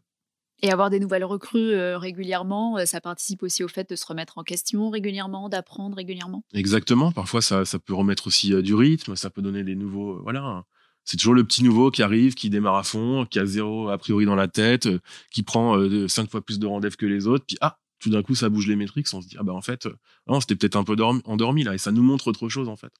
Et 0.63 0.71
avoir 0.71 0.89
des 0.89 0.99
nouvelles 0.99 1.23
recrues 1.23 1.73
euh, 1.73 1.97
régulièrement, 1.99 2.77
euh, 2.77 2.85
ça 2.85 2.99
participe 2.99 3.43
aussi 3.43 3.63
au 3.63 3.67
fait 3.67 3.87
de 3.89 3.95
se 3.95 4.05
remettre 4.05 4.39
en 4.39 4.43
question 4.43 4.89
régulièrement, 4.89 5.49
d'apprendre 5.49 5.95
régulièrement. 5.95 6.43
Exactement. 6.53 7.11
Parfois, 7.11 7.41
ça, 7.41 7.63
ça 7.63 7.77
peut 7.77 7.93
remettre 7.93 8.27
aussi 8.27 8.53
euh, 8.53 8.63
du 8.63 8.73
rythme, 8.73 9.15
ça 9.15 9.29
peut 9.29 9.43
donner 9.43 9.63
des 9.63 9.75
nouveaux. 9.75 10.19
voilà. 10.23 10.65
C'est 11.03 11.15
toujours 11.15 11.35
le 11.35 11.43
petit 11.45 11.63
nouveau 11.63 11.89
qui 11.89 12.03
arrive, 12.03 12.33
qui 12.33 12.49
démarre 12.49 12.75
à 12.75 12.83
fond, 12.83 13.25
qui 13.25 13.39
a 13.39 13.45
zéro 13.45 13.87
a 13.87 13.97
priori 13.97 14.25
dans 14.25 14.35
la 14.35 14.49
tête, 14.49 14.89
qui 15.31 15.41
prend 15.41 15.77
cinq 16.09 16.29
fois 16.29 16.41
plus 16.41 16.59
de 16.59 16.67
rendez-vous 16.67 16.97
que 16.97 17.05
les 17.05 17.27
autres. 17.27 17.45
Puis, 17.45 17.55
ah, 17.61 17.77
tout 17.99 18.09
d'un 18.09 18.21
coup, 18.21 18.35
ça 18.35 18.49
bouge 18.49 18.67
les 18.67 18.75
métriques. 18.75 19.07
On 19.13 19.21
se 19.21 19.27
dit, 19.29 19.37
ah 19.39 19.43
ben 19.43 19.53
en 19.53 19.61
fait, 19.61 19.87
non, 20.27 20.41
c'était 20.41 20.57
peut-être 20.57 20.75
un 20.75 20.83
peu 20.83 20.97
endormi 21.23 21.63
là. 21.63 21.75
Et 21.75 21.77
ça 21.77 21.93
nous 21.93 22.03
montre 22.03 22.27
autre 22.27 22.49
chose 22.49 22.67
en 22.67 22.75
fait. 22.75 22.91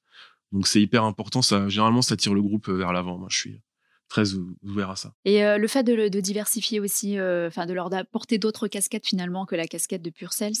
Donc, 0.52 0.66
c'est 0.66 0.80
hyper 0.80 1.04
important. 1.04 1.42
Ça, 1.42 1.68
généralement, 1.68 2.00
ça 2.00 2.16
tire 2.16 2.32
le 2.32 2.40
groupe 2.40 2.70
vers 2.70 2.94
l'avant. 2.94 3.18
Moi, 3.18 3.28
je 3.30 3.36
suis 3.36 3.60
très 4.08 4.24
ouvert 4.62 4.90
à 4.90 4.96
ça. 4.96 5.12
Et 5.24 5.44
euh, 5.44 5.58
le 5.58 5.68
fait 5.68 5.82
de, 5.82 6.08
diversifier 6.20 6.80
aussi, 6.80 7.18
euh, 7.18 7.50
de 7.50 7.72
leur 7.72 7.92
apporter 7.92 8.38
d'autres 8.38 8.66
casquettes 8.66 9.06
finalement 9.06 9.46
que 9.46 9.54
la 9.54 9.66
casquette 9.66 10.02
de 10.02 10.10
Pure 10.10 10.32
Sales, 10.32 10.52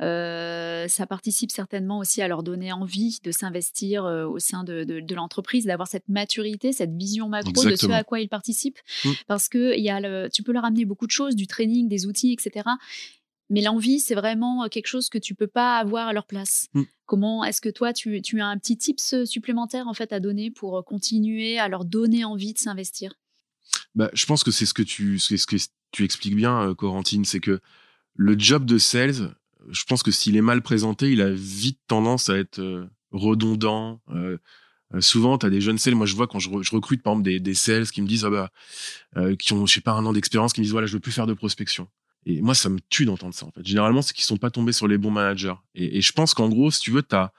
euh, 0.00 0.86
ça 0.88 1.06
participe 1.06 1.50
certainement 1.50 1.98
aussi 1.98 2.22
à 2.22 2.28
leur 2.28 2.42
donner 2.42 2.72
envie 2.72 3.18
de 3.22 3.32
s'investir 3.32 4.04
au 4.04 4.38
sein 4.38 4.64
de, 4.64 5.14
l'entreprise, 5.14 5.66
d'avoir 5.66 5.88
cette 5.88 6.08
maturité, 6.08 6.72
cette 6.72 6.94
vision 6.94 7.28
macro 7.28 7.64
de 7.64 7.76
ce 7.76 7.86
à 7.90 8.04
quoi 8.04 8.20
ils 8.20 8.28
participent. 8.28 8.80
Mmh. 9.04 9.10
Parce 9.26 9.48
que 9.48 9.78
y 9.78 9.90
a 9.90 10.28
tu 10.28 10.42
peux 10.42 10.52
leur 10.52 10.64
amener 10.64 10.84
beaucoup 10.84 11.06
de 11.06 11.12
choses, 11.12 11.34
du 11.34 11.46
training, 11.46 11.88
des 11.88 12.06
outils, 12.06 12.32
etc. 12.32 12.68
Mais 13.50 13.60
l'envie, 13.60 14.00
c'est 14.00 14.14
vraiment 14.14 14.68
quelque 14.68 14.86
chose 14.86 15.08
que 15.08 15.18
tu 15.18 15.34
peux 15.34 15.46
pas 15.46 15.76
avoir 15.76 16.08
à 16.08 16.12
leur 16.12 16.26
place. 16.26 16.68
Mmh. 16.74 16.82
Comment 17.06 17.44
est-ce 17.44 17.60
que 17.60 17.68
toi, 17.68 17.92
tu, 17.92 18.22
as 18.40 18.46
un 18.46 18.58
petit 18.58 18.78
tips 18.78 19.24
supplémentaire 19.24 19.86
en 19.86 19.94
fait 19.94 20.12
à 20.12 20.20
donner 20.20 20.50
pour 20.50 20.82
continuer 20.84 21.58
à 21.58 21.68
leur 21.68 21.84
donner 21.84 22.24
envie 22.24 22.54
de 22.54 22.58
s'investir? 22.58 23.14
Bah, 23.94 24.10
Je 24.14 24.24
pense 24.26 24.44
que 24.44 24.50
c'est 24.50 24.66
ce 24.66 24.74
que 24.74 24.82
tu, 24.82 25.18
ce 25.18 25.46
que 25.46 25.56
tu 25.92 26.04
expliques 26.04 26.36
bien, 26.36 26.74
Corentine, 26.74 27.24
c'est 27.24 27.40
que 27.40 27.60
le 28.14 28.38
job 28.38 28.64
de 28.64 28.78
sales, 28.78 29.34
je 29.68 29.84
pense 29.84 30.02
que 30.02 30.10
s'il 30.10 30.36
est 30.36 30.42
mal 30.42 30.62
présenté, 30.62 31.12
il 31.12 31.20
a 31.20 31.30
vite 31.30 31.80
tendance 31.86 32.30
à 32.30 32.38
être 32.38 32.88
redondant. 33.12 34.00
souvent, 35.00 35.36
tu 35.36 35.44
as 35.46 35.50
des 35.50 35.60
jeunes 35.60 35.78
sales. 35.78 35.94
Moi, 35.94 36.06
je 36.06 36.16
vois 36.16 36.26
quand 36.26 36.38
je, 36.38 36.48
recrute, 36.48 37.02
par 37.02 37.12
exemple, 37.12 37.24
des, 37.24 37.40
des, 37.40 37.54
sales 37.54 37.86
qui 37.88 38.00
me 38.00 38.06
disent, 38.06 38.24
ah 38.24 38.30
bah, 38.30 38.50
qui 39.38 39.52
ont, 39.52 39.66
je 39.66 39.74
sais 39.74 39.80
pas, 39.82 39.92
un 39.92 40.06
an 40.06 40.14
d'expérience, 40.14 40.54
qui 40.54 40.60
me 40.60 40.64
disent, 40.64 40.72
voilà, 40.72 40.86
je 40.86 40.94
veux 40.94 41.00
plus 41.00 41.12
faire 41.12 41.26
de 41.26 41.34
prospection. 41.34 41.88
Et 42.26 42.40
moi, 42.40 42.54
ça 42.54 42.68
me 42.68 42.78
tue 42.88 43.04
d'entendre 43.04 43.34
ça. 43.34 43.46
En 43.46 43.50
fait, 43.50 43.66
généralement, 43.66 44.02
c'est 44.02 44.14
qu'ils 44.14 44.24
sont 44.24 44.36
pas 44.36 44.50
tombés 44.50 44.72
sur 44.72 44.88
les 44.88 44.98
bons 44.98 45.10
managers. 45.10 45.54
Et, 45.74 46.00
je 46.00 46.12
pense 46.12 46.34
qu'en 46.34 46.48
gros, 46.48 46.70
si 46.70 46.80
tu 46.80 46.90
veux, 46.90 47.02
t'as, 47.02 47.32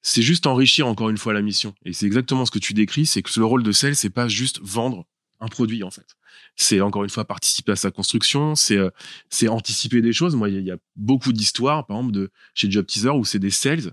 c'est 0.00 0.22
juste 0.22 0.46
enrichir 0.46 0.86
encore 0.86 1.10
une 1.10 1.18
fois 1.18 1.32
la 1.32 1.42
mission. 1.42 1.74
Et 1.84 1.92
c'est 1.92 2.06
exactement 2.06 2.46
ce 2.46 2.50
que 2.50 2.58
tu 2.58 2.72
décris, 2.72 3.06
c'est 3.06 3.22
que 3.22 3.30
le 3.38 3.44
rôle 3.44 3.62
de 3.62 3.72
sales, 3.72 3.94
c'est 3.94 4.10
pas 4.10 4.28
juste 4.28 4.60
vendre 4.62 5.06
un 5.40 5.48
produit 5.48 5.82
en 5.82 5.90
fait. 5.90 6.16
C'est 6.56 6.80
encore 6.80 7.04
une 7.04 7.10
fois 7.10 7.24
participer 7.24 7.72
à 7.72 7.76
sa 7.76 7.90
construction, 7.90 8.54
c'est 8.54 8.76
euh, 8.76 8.90
c'est 9.28 9.48
anticiper 9.48 10.00
des 10.00 10.12
choses. 10.12 10.34
Moi, 10.34 10.48
il 10.48 10.60
y, 10.60 10.70
a 10.70 10.76
beaucoup 10.96 11.32
d'histoires, 11.32 11.86
par 11.86 11.98
exemple, 11.98 12.14
de 12.14 12.30
chez 12.54 12.70
Job 12.70 12.86
Teaser 12.86 13.10
où 13.10 13.24
c'est 13.24 13.38
des 13.38 13.50
sales 13.50 13.92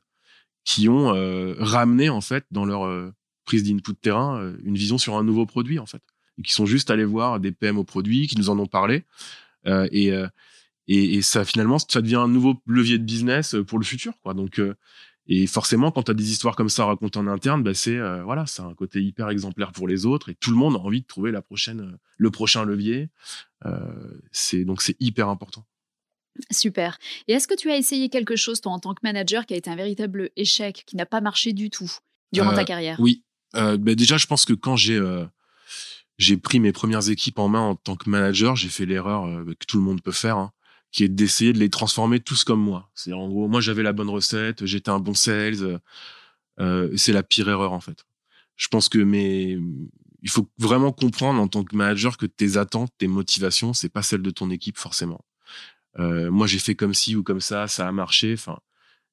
qui 0.63 0.89
ont 0.89 1.13
euh, 1.15 1.55
ramené 1.57 2.09
en 2.09 2.21
fait 2.21 2.45
dans 2.51 2.65
leur 2.65 2.85
euh, 2.85 3.11
prise 3.45 3.63
d'input 3.63 3.93
de 3.93 3.97
terrain 3.97 4.53
une 4.63 4.75
vision 4.75 4.97
sur 4.97 5.17
un 5.17 5.23
nouveau 5.23 5.45
produit 5.45 5.79
en 5.79 5.85
fait, 5.85 6.03
et 6.37 6.43
qui 6.43 6.53
sont 6.53 6.65
juste 6.65 6.91
allés 6.91 7.05
voir 7.05 7.39
des 7.39 7.51
PM 7.51 7.77
au 7.77 7.83
produit, 7.83 8.27
qui 8.27 8.37
nous 8.37 8.49
en 8.49 8.59
ont 8.59 8.67
parlé. 8.67 9.05
Euh, 9.67 9.87
euh, 9.93 10.27
et, 10.87 11.15
et, 11.15 11.21
ça 11.21 11.45
finalement 11.45 11.77
ça 11.79 12.01
devient 12.01 12.15
un 12.15 12.27
nouveau 12.27 12.55
levier 12.65 12.97
de 12.97 13.03
business 13.03 13.53
euh, 13.53 13.63
pour 13.63 13.77
le 13.77 13.85
futur 13.85 14.13
quoi 14.23 14.33
donc 14.33 14.61
et 15.31 15.45
forcément, 15.45 15.91
quand 15.91 16.01
tu 16.01 16.09
as 16.09 16.15
des 16.15 16.31
histoires 16.31 16.55
comme 16.55 16.69
ça 16.69 16.85
racontées 16.85 17.19
en 17.19 17.27
interne, 17.27 17.61
bah 17.61 17.75
c'est 17.75 17.99
voilà, 18.23 18.47
c'est 18.47 18.63
un 18.63 18.73
côté 18.73 18.99
hyper 18.99 19.29
exemplaire 19.29 19.71
pour 19.71 19.87
les 19.87 20.07
autres 20.07 20.29
et 20.29 20.33
tout 20.33 20.49
le 20.49 20.57
monde 20.57 20.75
a 20.75 20.79
envie 20.79 21.01
de 21.01 21.05
trouver 21.05 21.29
la 21.29 21.43
prochaine, 21.43 21.99
le 22.17 22.31
prochain 22.31 22.65
levier. 22.65 23.09
c'est 24.31 24.65
donc 24.65 24.81
c'est 24.81 24.95
hyper 24.99 25.29
important. 25.29 25.67
Super. 26.49 26.97
Et 27.27 27.33
est-ce 27.33 27.47
que 27.47 27.53
tu 27.53 27.69
as 27.69 27.77
essayé 27.77 28.09
quelque 28.09 28.35
chose 28.35 28.59
toi 28.59 28.71
en 28.71 28.79
tant 28.79 28.95
que 28.95 29.01
manager 29.03 29.45
qui 29.45 29.53
a 29.53 29.57
été 29.57 29.69
un 29.69 29.75
véritable 29.75 30.31
échec, 30.35 30.83
qui 30.87 30.95
n'a 30.95 31.05
pas 31.05 31.21
marché 31.21 31.53
du 31.53 31.69
tout 31.69 31.91
durant 32.31 32.55
ta 32.55 32.63
carrière? 32.63 32.97
Oui. 32.99 33.23
bah 33.53 33.77
déjà, 33.77 34.17
je 34.17 34.25
pense 34.25 34.45
que 34.45 34.53
quand 34.53 34.77
j'ai 34.77 34.99
j'ai 36.19 36.37
pris 36.37 36.59
mes 36.59 36.71
premières 36.71 37.09
équipes 37.09 37.39
en 37.39 37.49
main 37.49 37.61
en 37.61 37.75
tant 37.75 37.95
que 37.95 38.09
manager, 38.09 38.55
j'ai 38.55 38.69
fait 38.69 38.85
l'erreur 38.85 39.43
que 39.45 39.65
tout 39.67 39.77
le 39.77 39.83
monde 39.83 40.01
peut 40.01 40.11
faire, 40.11 40.37
hein, 40.37 40.51
qui 40.91 41.03
est 41.03 41.09
d'essayer 41.09 41.53
de 41.53 41.59
les 41.59 41.69
transformer 41.69 42.19
tous 42.19 42.43
comme 42.43 42.61
moi. 42.61 42.91
C'est 42.93 43.13
en 43.13 43.27
gros, 43.27 43.47
moi 43.47 43.61
j'avais 43.61 43.83
la 43.83 43.93
bonne 43.93 44.09
recette, 44.09 44.65
j'étais 44.65 44.91
un 44.91 44.99
bon 44.99 45.15
sales. 45.15 45.79
c'est 46.95 47.13
la 47.13 47.23
pire 47.23 47.49
erreur 47.49 47.73
en 47.73 47.79
fait. 47.79 48.05
Je 48.57 48.67
pense 48.67 48.89
que 48.89 48.99
mes 48.99 49.57
il 50.21 50.29
faut 50.29 50.49
vraiment 50.57 50.91
comprendre 50.91 51.41
en 51.41 51.47
tant 51.47 51.63
que 51.63 51.75
manager 51.75 52.17
que 52.17 52.25
tes 52.25 52.57
attentes, 52.57 52.91
tes 52.97 53.07
motivations, 53.07 53.73
c'est 53.73 53.89
pas 53.89 54.03
celle 54.03 54.21
de 54.21 54.31
ton 54.31 54.49
équipe 54.49 54.77
forcément. 54.77 55.23
Euh, 55.97 56.29
moi, 56.31 56.47
j'ai 56.47 56.59
fait 56.59 56.75
comme 56.75 56.93
ci 56.93 57.15
ou 57.15 57.23
comme 57.23 57.41
ça, 57.41 57.67
ça 57.67 57.87
a 57.87 57.91
marché. 57.91 58.33
Enfin, 58.33 58.59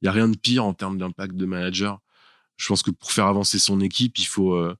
il 0.01 0.07
y 0.07 0.09
a 0.09 0.13
rien 0.13 0.29
de 0.29 0.37
pire 0.37 0.65
en 0.65 0.75
termes 0.75 0.99
d'impact 0.99 1.35
de 1.35 1.47
manager. 1.47 2.01
Je 2.57 2.69
pense 2.69 2.83
que 2.83 2.91
pour 2.91 3.13
faire 3.13 3.27
avancer 3.27 3.59
son 3.59 3.81
équipe, 3.81 4.19
il 4.19 4.27
faut 4.27 4.55
euh, 4.55 4.77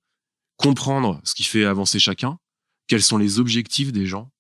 comprendre 0.57 1.21
ce 1.25 1.35
qui 1.35 1.45
fait 1.45 1.65
avancer 1.65 1.99
chacun, 1.99 2.39
quels 2.87 3.03
sont 3.03 3.19
les 3.19 3.39
objectifs 3.39 3.93
des 3.93 4.07
gens, 4.07 4.31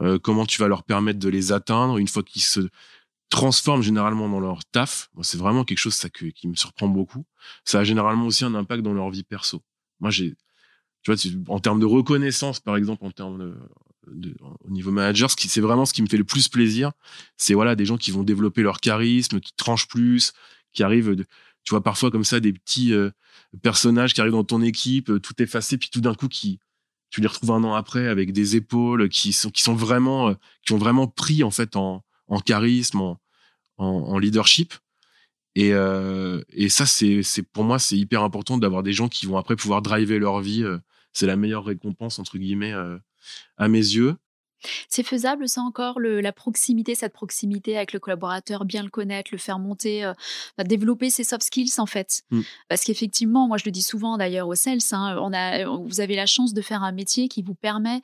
euh, 0.00 0.18
comment 0.18 0.46
tu 0.46 0.60
vas 0.60 0.68
leur 0.68 0.82
permettre 0.82 1.18
de 1.18 1.28
les 1.28 1.52
atteindre 1.52 1.98
une 1.98 2.08
fois 2.08 2.22
qu'ils 2.22 2.42
se 2.42 2.68
transforment 3.30 3.82
généralement 3.82 4.28
dans 4.28 4.40
leur 4.40 4.64
taf. 4.66 5.10
c'est 5.22 5.38
vraiment 5.38 5.64
quelque 5.64 5.78
chose 5.78 5.94
ça, 5.94 6.08
qui 6.08 6.48
me 6.48 6.54
surprend 6.54 6.88
beaucoup. 6.88 7.24
Ça 7.64 7.80
a 7.80 7.84
généralement 7.84 8.26
aussi 8.26 8.44
un 8.44 8.54
impact 8.54 8.82
dans 8.82 8.92
leur 8.92 9.10
vie 9.10 9.24
perso. 9.24 9.62
Moi, 10.00 10.10
j'ai 10.10 10.34
tu 11.02 11.12
vois, 11.12 11.54
en 11.54 11.58
termes 11.60 11.80
de 11.80 11.86
reconnaissance, 11.86 12.60
par 12.60 12.76
exemple, 12.76 13.04
en 13.04 13.10
termes 13.10 13.54
de, 14.06 14.34
au 14.64 14.70
niveau 14.70 14.90
manager, 14.90 15.30
ce 15.30 15.36
qui, 15.36 15.48
c'est 15.48 15.60
vraiment 15.60 15.84
ce 15.84 15.92
qui 15.92 16.02
me 16.02 16.06
fait 16.06 16.16
le 16.16 16.24
plus 16.24 16.48
plaisir. 16.48 16.92
C'est 17.36 17.54
voilà, 17.54 17.74
des 17.74 17.84
gens 17.84 17.98
qui 17.98 18.10
vont 18.10 18.22
développer 18.22 18.62
leur 18.62 18.80
charisme, 18.80 19.40
qui 19.40 19.52
tranchent 19.54 19.86
plus, 19.86 20.32
qui 20.72 20.82
arrivent, 20.82 21.14
de, 21.14 21.26
tu 21.64 21.70
vois, 21.70 21.82
parfois 21.82 22.10
comme 22.10 22.24
ça, 22.24 22.40
des 22.40 22.52
petits 22.52 22.92
euh, 22.92 23.10
personnages 23.62 24.14
qui 24.14 24.20
arrivent 24.20 24.32
dans 24.32 24.44
ton 24.44 24.62
équipe, 24.62 25.10
euh, 25.10 25.18
tout 25.18 25.40
effacé, 25.42 25.78
puis 25.78 25.88
tout 25.90 26.00
d'un 26.00 26.14
coup, 26.14 26.28
qui, 26.28 26.60
tu 27.10 27.20
les 27.20 27.26
retrouves 27.26 27.50
un 27.52 27.64
an 27.64 27.74
après 27.74 28.06
avec 28.06 28.32
des 28.32 28.56
épaules 28.56 29.08
qui 29.08 29.32
sont, 29.32 29.50
qui 29.50 29.62
sont 29.62 29.74
vraiment, 29.74 30.28
euh, 30.30 30.34
qui 30.66 30.72
ont 30.72 30.78
vraiment 30.78 31.06
pris, 31.06 31.42
en 31.42 31.50
fait, 31.50 31.76
en, 31.76 32.04
en 32.28 32.38
charisme, 32.40 33.00
en, 33.00 33.20
en, 33.78 33.86
en 33.86 34.18
leadership. 34.18 34.74
Et, 35.56 35.70
et 36.48 36.68
ça, 36.68 36.84
c'est, 36.84 37.22
c'est 37.22 37.44
pour 37.44 37.62
moi, 37.62 37.78
c'est 37.78 37.96
hyper 37.96 38.24
important 38.24 38.58
d'avoir 38.58 38.82
des 38.82 38.92
gens 38.92 39.08
qui 39.08 39.26
vont 39.26 39.36
après 39.36 39.54
pouvoir 39.54 39.82
driver 39.82 40.18
leur 40.18 40.40
vie 40.40 40.64
c'est 41.12 41.28
la 41.28 41.36
meilleure 41.36 41.64
récompense 41.64 42.18
entre 42.18 42.38
guillemets 42.38 42.74
à 43.56 43.68
mes 43.68 43.78
yeux. 43.78 44.16
C'est 44.88 45.02
faisable, 45.02 45.48
ça 45.48 45.60
encore, 45.60 46.00
la 46.00 46.32
proximité, 46.32 46.94
cette 46.94 47.12
proximité 47.12 47.76
avec 47.76 47.92
le 47.92 48.00
collaborateur, 48.00 48.64
bien 48.64 48.82
le 48.82 48.90
connaître, 48.90 49.30
le 49.32 49.38
faire 49.38 49.58
monter, 49.58 50.04
euh, 50.04 50.12
bah, 50.58 50.64
développer 50.64 51.10
ses 51.10 51.24
soft 51.24 51.42
skills 51.42 51.72
en 51.78 51.86
fait? 51.86 52.22
Mmh. 52.30 52.40
Parce 52.68 52.84
qu'effectivement, 52.84 53.46
moi 53.48 53.58
je 53.58 53.64
le 53.64 53.70
dis 53.70 53.82
souvent 53.82 54.16
d'ailleurs 54.16 54.48
aux 54.48 54.54
sales, 54.54 54.78
hein, 54.92 55.18
on 55.20 55.32
a, 55.32 55.64
vous 55.64 56.00
avez 56.00 56.16
la 56.16 56.26
chance 56.26 56.54
de 56.54 56.62
faire 56.62 56.82
un 56.82 56.92
métier 56.92 57.28
qui 57.28 57.42
vous 57.42 57.54
permet 57.54 58.02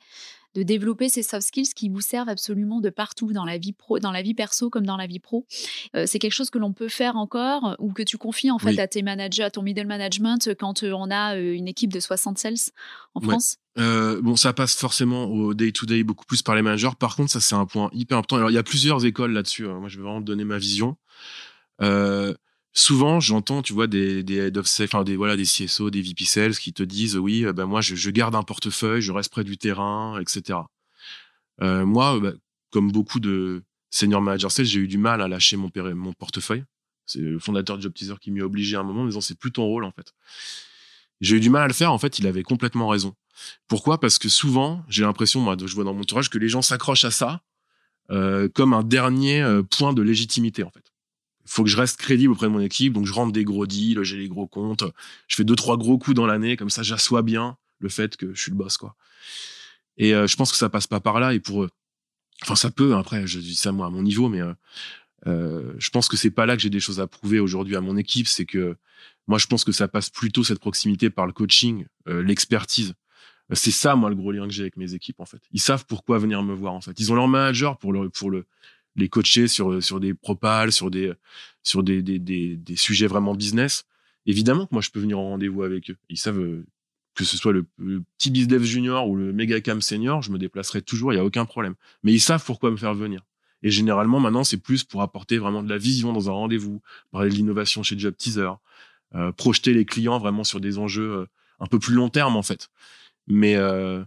de 0.55 0.63
développer 0.63 1.09
ces 1.09 1.23
soft 1.23 1.47
skills 1.47 1.73
qui 1.75 1.89
vous 1.89 2.01
servent 2.01 2.29
absolument 2.29 2.81
de 2.81 2.89
partout 2.89 3.31
dans 3.31 3.45
la 3.45 3.57
vie 3.57 3.73
pro, 3.73 3.99
dans 3.99 4.11
la 4.11 4.21
vie 4.21 4.33
perso 4.33 4.69
comme 4.69 4.85
dans 4.85 4.97
la 4.97 5.07
vie 5.07 5.19
pro. 5.19 5.45
Euh, 5.95 6.05
c'est 6.05 6.19
quelque 6.19 6.33
chose 6.33 6.49
que 6.49 6.57
l'on 6.57 6.73
peut 6.73 6.89
faire 6.89 7.15
encore 7.15 7.75
ou 7.79 7.93
que 7.93 8.03
tu 8.03 8.17
confies 8.17 8.51
en 8.51 8.59
fait 8.59 8.79
à 8.79 8.87
tes 8.87 9.01
managers, 9.01 9.43
à 9.43 9.51
ton 9.51 9.61
middle 9.61 9.87
management 9.87 10.53
quand 10.59 10.83
euh, 10.83 10.91
on 10.93 11.09
a 11.09 11.35
euh, 11.35 11.53
une 11.53 11.67
équipe 11.67 11.93
de 11.93 11.99
60 11.99 12.37
sales 12.37 12.55
en 13.15 13.21
France? 13.21 13.57
bon, 13.77 14.35
ça 14.35 14.51
passe 14.51 14.75
forcément 14.75 15.25
au 15.25 15.53
day-to-day 15.53 16.03
beaucoup 16.03 16.25
plus 16.25 16.41
par 16.41 16.55
les 16.55 16.61
managers. 16.61 16.89
Par 16.99 17.15
contre, 17.15 17.31
ça, 17.31 17.39
c'est 17.39 17.55
un 17.55 17.65
point 17.65 17.89
hyper 17.93 18.17
important. 18.17 18.35
Alors, 18.35 18.51
il 18.51 18.53
y 18.53 18.57
a 18.57 18.63
plusieurs 18.63 19.05
écoles 19.05 19.31
là-dessus. 19.31 19.67
Hein. 19.67 19.79
Moi, 19.79 19.87
je 19.87 19.97
vais 19.97 20.03
vraiment 20.03 20.21
donner 20.21 20.43
ma 20.43 20.57
vision. 20.57 20.97
Euh, 21.81 22.33
souvent 22.73 23.19
j'entends 23.19 23.61
tu 23.61 23.73
vois 23.73 23.87
des, 23.87 24.23
des 24.23 24.57
of 24.57 24.67
enfin 24.81 25.03
des 25.03 25.15
voilà 25.15 25.35
des 25.35 25.43
CSO 25.43 25.89
des 25.89 26.01
VP 26.01 26.25
sales 26.25 26.55
qui 26.55 26.73
te 26.73 26.83
disent 26.83 27.17
oui 27.17 27.45
ben 27.53 27.65
moi 27.65 27.81
je, 27.81 28.09
garde 28.09 28.35
un 28.35 28.43
portefeuille 28.43 29.01
je 29.01 29.11
reste 29.11 29.31
près 29.31 29.43
du 29.43 29.57
terrain 29.57 30.19
etc 30.19 30.59
euh, 31.61 31.85
moi 31.85 32.19
bah, 32.19 32.31
comme 32.71 32.91
beaucoup 32.91 33.19
de 33.19 33.63
senior 33.89 34.21
managers 34.21 34.49
sales 34.49 34.65
j'ai 34.65 34.79
eu 34.79 34.87
du 34.87 34.97
mal 34.97 35.21
à 35.21 35.27
lâcher 35.27 35.57
mon 35.57 35.69
portefeuille. 36.13 36.63
C'est 37.05 37.19
le 37.19 37.39
fondateur 37.39 37.77
de 37.77 37.81
Job 37.81 37.93
Teaser 37.93 38.15
qui 38.21 38.31
m'y 38.31 38.41
a 38.41 38.45
obligé 38.45 38.77
à 38.77 38.79
un 38.79 38.83
moment 38.83 39.01
en 39.01 39.05
disant 39.05 39.21
c'est 39.21 39.37
plus 39.37 39.51
ton 39.51 39.63
rôle 39.63 39.83
en 39.83 39.91
fait. 39.91 40.13
J'ai 41.19 41.35
eu 41.35 41.39
du 41.39 41.49
mal 41.49 41.63
à 41.63 41.67
le 41.67 41.73
faire 41.73 41.91
en 41.91 41.97
fait 41.97 42.19
il 42.19 42.25
avait 42.25 42.43
complètement 42.43 42.87
raison. 42.87 43.15
Pourquoi? 43.67 43.99
Parce 43.99 44.17
que 44.17 44.29
souvent 44.29 44.83
j'ai 44.87 45.03
l'impression 45.03 45.41
moi 45.41 45.55
je 45.59 45.73
vois 45.75 45.83
dans 45.83 45.93
mon 45.93 46.01
entourage 46.01 46.29
que 46.29 46.37
les 46.37 46.49
gens 46.49 46.61
s'accrochent 46.61 47.05
à 47.05 47.11
ça 47.11 47.41
euh, 48.09 48.49
comme 48.49 48.73
un 48.73 48.83
dernier 48.83 49.41
euh, 49.41 49.61
point 49.61 49.93
de 49.93 50.01
légitimité 50.01 50.63
en 50.63 50.71
fait 50.71 50.90
faut 51.51 51.65
que 51.65 51.69
je 51.69 51.75
reste 51.75 51.97
crédible 51.97 52.31
auprès 52.31 52.47
de 52.47 52.51
mon 52.51 52.61
équipe. 52.61 52.93
Donc, 52.93 53.05
je 53.05 53.11
rentre 53.11 53.33
des 53.33 53.43
gros 53.43 53.67
deals, 53.67 54.01
j'ai 54.03 54.17
les 54.17 54.29
gros 54.29 54.47
comptes. 54.47 54.85
Je 55.27 55.35
fais 55.35 55.43
deux, 55.43 55.55
trois 55.55 55.75
gros 55.75 55.97
coups 55.97 56.15
dans 56.15 56.25
l'année. 56.25 56.55
Comme 56.55 56.69
ça, 56.69 56.81
j'assois 56.81 57.23
bien 57.23 57.57
le 57.79 57.89
fait 57.89 58.15
que 58.15 58.33
je 58.33 58.41
suis 58.41 58.51
le 58.51 58.57
boss, 58.57 58.77
quoi. 58.77 58.95
Et 59.97 60.15
euh, 60.15 60.27
je 60.27 60.37
pense 60.37 60.51
que 60.51 60.57
ça 60.57 60.69
passe 60.69 60.87
pas 60.87 61.01
par 61.01 61.19
là. 61.19 61.33
Et 61.33 61.41
pour 61.41 61.63
eux, 61.63 61.69
enfin, 62.43 62.55
ça 62.55 62.71
peut, 62.71 62.95
après, 62.95 63.27
je 63.27 63.39
dis 63.39 63.55
ça 63.55 63.73
moi 63.73 63.87
à 63.87 63.89
mon 63.89 64.01
niveau, 64.01 64.29
mais 64.29 64.39
euh, 64.39 64.53
euh, 65.27 65.73
je 65.77 65.89
pense 65.89 66.07
que 66.07 66.15
c'est 66.15 66.31
pas 66.31 66.45
là 66.45 66.55
que 66.55 66.61
j'ai 66.61 66.69
des 66.69 66.79
choses 66.79 67.01
à 67.01 67.07
prouver 67.07 67.41
aujourd'hui 67.41 67.75
à 67.75 67.81
mon 67.81 67.97
équipe. 67.97 68.29
C'est 68.29 68.45
que 68.45 68.77
moi, 69.27 69.37
je 69.37 69.47
pense 69.47 69.65
que 69.65 69.73
ça 69.73 69.89
passe 69.89 70.09
plutôt 70.09 70.45
cette 70.45 70.59
proximité 70.59 71.09
par 71.09 71.25
le 71.25 71.33
coaching, 71.33 71.85
l'expertise. 72.05 72.93
C'est 73.51 73.71
ça, 73.71 73.97
moi, 73.97 74.09
le 74.09 74.15
gros 74.15 74.31
lien 74.31 74.47
que 74.47 74.53
j'ai 74.53 74.63
avec 74.63 74.77
mes 74.77 74.93
équipes, 74.93 75.19
en 75.19 75.25
fait. 75.25 75.41
Ils 75.51 75.59
savent 75.59 75.85
pourquoi 75.85 76.17
venir 76.17 76.41
me 76.43 76.53
voir, 76.53 76.71
en 76.71 76.79
fait. 76.79 76.97
Ils 76.97 77.11
ont 77.11 77.15
leur 77.15 77.27
manager 77.27 77.77
pour 77.77 77.91
le, 77.91 78.09
pour 78.09 78.31
le, 78.31 78.45
les 78.95 79.09
coacher 79.09 79.47
sur 79.47 79.81
sur 79.81 79.99
des 79.99 80.13
propals, 80.13 80.71
sur 80.71 80.91
des 80.91 81.13
sur 81.63 81.83
des, 81.83 82.01
des, 82.01 82.19
des, 82.19 82.75
sujets 82.75 83.07
vraiment 83.07 83.35
business. 83.35 83.85
Évidemment 84.25 84.65
que 84.65 84.73
moi 84.73 84.81
je 84.81 84.89
peux 84.89 84.99
venir 84.99 85.19
en 85.19 85.29
rendez-vous 85.29 85.63
avec 85.63 85.89
eux. 85.91 85.97
Ils 86.09 86.17
savent 86.17 86.39
euh, 86.39 86.65
que 87.15 87.23
ce 87.23 87.37
soit 87.37 87.53
le, 87.53 87.65
petit 88.17 88.31
business 88.31 88.61
junior 88.63 89.07
ou 89.09 89.15
le 89.15 89.33
méga 89.33 89.59
cam 89.61 89.81
senior, 89.81 90.21
je 90.21 90.31
me 90.31 90.37
déplacerai 90.37 90.81
toujours, 90.81 91.13
il 91.13 91.17
y 91.17 91.19
a 91.19 91.25
aucun 91.25 91.45
problème. 91.45 91.75
Mais 92.03 92.13
ils 92.13 92.21
savent 92.21 92.43
pourquoi 92.45 92.71
me 92.71 92.77
faire 92.77 92.93
venir. 92.93 93.21
Et 93.63 93.69
généralement 93.69 94.19
maintenant 94.19 94.43
c'est 94.43 94.57
plus 94.57 94.83
pour 94.83 95.01
apporter 95.01 95.37
vraiment 95.37 95.63
de 95.63 95.69
la 95.69 95.77
vision 95.77 96.13
dans 96.13 96.29
un 96.29 96.33
rendez-vous, 96.33 96.81
parler 97.11 97.29
de 97.29 97.35
l'innovation 97.35 97.83
chez 97.83 97.97
Job 97.97 98.15
Teaser, 98.17 98.51
euh, 99.15 99.31
projeter 99.31 99.73
les 99.73 99.85
clients 99.85 100.19
vraiment 100.19 100.43
sur 100.43 100.59
des 100.59 100.77
enjeux 100.77 101.11
euh, 101.11 101.25
un 101.59 101.67
peu 101.67 101.79
plus 101.79 101.93
long 101.93 102.09
terme 102.09 102.35
en 102.35 102.43
fait. 102.43 102.69
Mais 103.27 103.55
euh, 103.55 104.03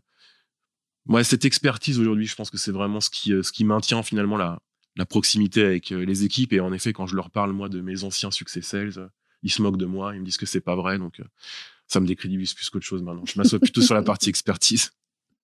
moi, 1.07 1.23
cette 1.23 1.45
expertise 1.45 2.01
aujourd'hui, 2.01 2.27
je 2.27 2.35
pense 2.35 2.51
que 2.51 2.57
c'est 2.57 2.73
vraiment 2.73 3.01
ce 3.01 3.11
qui, 3.11 3.31
ce 3.43 3.53
qui 3.53 3.65
maintient 3.65 4.03
finalement 4.03 4.37
la, 4.37 4.61
la 4.97 5.07
proximité 5.07 5.65
avec 5.65 5.93
euh, 5.93 6.05
les 6.05 6.25
équipes. 6.25 6.53
Et 6.53 6.61
en 6.61 6.73
effet, 6.73 6.93
quand 6.93 7.07
je 7.07 7.17
leur 7.17 7.31
parle, 7.31 7.53
moi, 7.53 7.69
de 7.69 7.81
mes 7.81 8.05
anciens 8.05 8.31
succès 8.31 8.63
sales, 8.63 8.93
euh, 8.97 9.09
ils 9.43 9.51
se 9.51 9.63
moquent 9.63 9.77
de 9.77 9.87
moi, 9.87 10.15
ils 10.15 10.21
me 10.21 10.25
disent 10.25 10.37
que 10.37 10.47
c'est 10.47 10.61
pas 10.61 10.77
vrai. 10.77 10.99
Donc, 10.99 11.21
euh, 11.21 11.25
ça 11.87 12.01
me 12.01 12.07
décrédibilise 12.07 12.55
plus 12.55 12.71
qu'autre 12.71 12.87
chose 12.87 13.03
maintenant. 13.03 13.25
Je 13.27 13.39
m'assois 13.39 13.59
plutôt 13.59 13.83
sur 13.83 13.95
la 13.95 14.03
partie 14.03 14.29
expertise. 14.29 14.93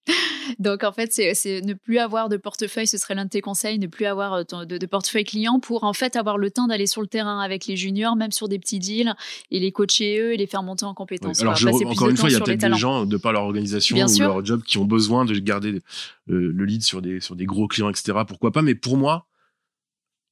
Donc 0.58 0.82
en 0.82 0.90
fait, 0.90 1.12
c'est 1.12 1.60
ne 1.60 1.74
plus 1.74 1.98
avoir 1.98 2.28
de 2.28 2.36
portefeuille, 2.36 2.86
ce 2.86 2.96
serait 2.96 3.14
l'un 3.14 3.26
de 3.26 3.30
tes 3.30 3.42
conseils, 3.42 3.78
ne 3.78 3.86
plus 3.86 4.06
avoir 4.06 4.44
de, 4.44 4.86
portefeuille 4.86 5.24
client 5.24 5.60
pour 5.60 5.84
en 5.84 5.92
fait 5.92 6.16
avoir 6.16 6.38
le 6.38 6.50
temps 6.50 6.66
d'aller 6.66 6.86
sur 6.86 7.02
le 7.02 7.06
terrain 7.06 7.40
avec 7.40 7.66
les 7.66 7.76
juniors, 7.76 8.16
même 8.16 8.32
sur 8.32 8.48
des 8.48 8.58
petits 8.58 8.78
deals, 8.78 9.14
et 9.50 9.60
les 9.60 9.70
coacher 9.70 10.18
eux 10.18 10.32
et 10.32 10.36
les 10.36 10.46
faire 10.46 10.62
monter 10.62 10.86
en 10.86 10.94
compétences. 10.94 11.40
Alors 11.42 11.56
encore 11.84 12.08
une 12.08 12.16
fois, 12.16 12.30
il 12.30 12.32
y 12.32 12.36
a 12.36 12.40
peut-être 12.40 12.68
des 12.68 12.74
gens 12.74 13.06
de 13.06 13.16
par 13.16 13.32
leur 13.32 13.42
organisation 13.42 13.96
ou 13.96 14.18
leur 14.18 14.44
job 14.44 14.62
qui 14.62 14.78
ont 14.78 14.86
besoin 14.86 15.24
de 15.24 15.38
garder 15.38 15.80
le 16.26 16.64
lead 16.64 16.82
sur 16.82 17.00
des, 17.00 17.20
sur 17.20 17.36
des 17.36 17.44
gros 17.44 17.68
clients, 17.68 17.90
etc. 17.90 18.18
Pourquoi 18.26 18.50
pas? 18.50 18.62
Mais 18.62 18.74
pour 18.74 18.96
moi, 18.96 19.28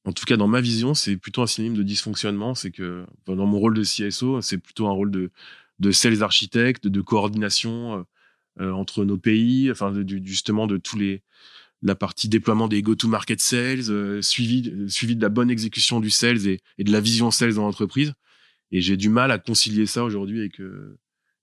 en 0.05 0.13
tout 0.13 0.25
cas 0.25 0.37
dans 0.37 0.47
ma 0.47 0.61
vision, 0.61 0.93
c'est 0.93 1.17
plutôt 1.17 1.41
un 1.41 1.47
synonyme 1.47 1.77
de 1.77 1.83
dysfonctionnement. 1.83 2.55
C'est 2.55 2.71
que 2.71 3.05
dans 3.25 3.45
mon 3.45 3.59
rôle 3.59 3.75
de 3.75 3.83
CSO, 3.83 4.41
c'est 4.41 4.57
plutôt 4.57 4.87
un 4.87 4.91
rôle 4.91 5.11
de, 5.11 5.91
sales 5.91 6.23
architecte, 6.23 6.87
de 6.87 7.01
coordination 7.01 7.99
euh, 7.99 8.03
euh, 8.61 8.71
entre 8.71 9.05
nos 9.05 9.17
pays, 9.17 9.71
enfin 9.71 9.93
justement 10.23 10.67
de 10.67 10.77
tous 10.77 10.97
les 10.97 11.23
la 11.81 11.95
partie 11.95 12.27
déploiement 12.27 12.67
des 12.67 12.81
go-to-market 12.81 13.39
sales, 13.39 13.89
euh, 13.89 14.21
suivi, 14.21 14.63
de 14.63 15.21
la 15.21 15.29
bonne 15.29 15.49
exécution 15.49 16.01
du 16.01 16.09
sales 16.09 16.45
et, 16.47 16.61
de 16.77 16.91
la 16.91 16.99
vision 16.99 17.31
sales 17.31 17.53
dans 17.53 17.61
l'entreprise. 17.61 18.13
Et 18.71 18.81
j'ai 18.81 18.97
du 18.97 19.07
mal 19.07 19.31
à 19.31 19.39
concilier 19.39 19.85
ça 19.85 20.03
aujourd'hui 20.03 20.39
avec 20.39 20.59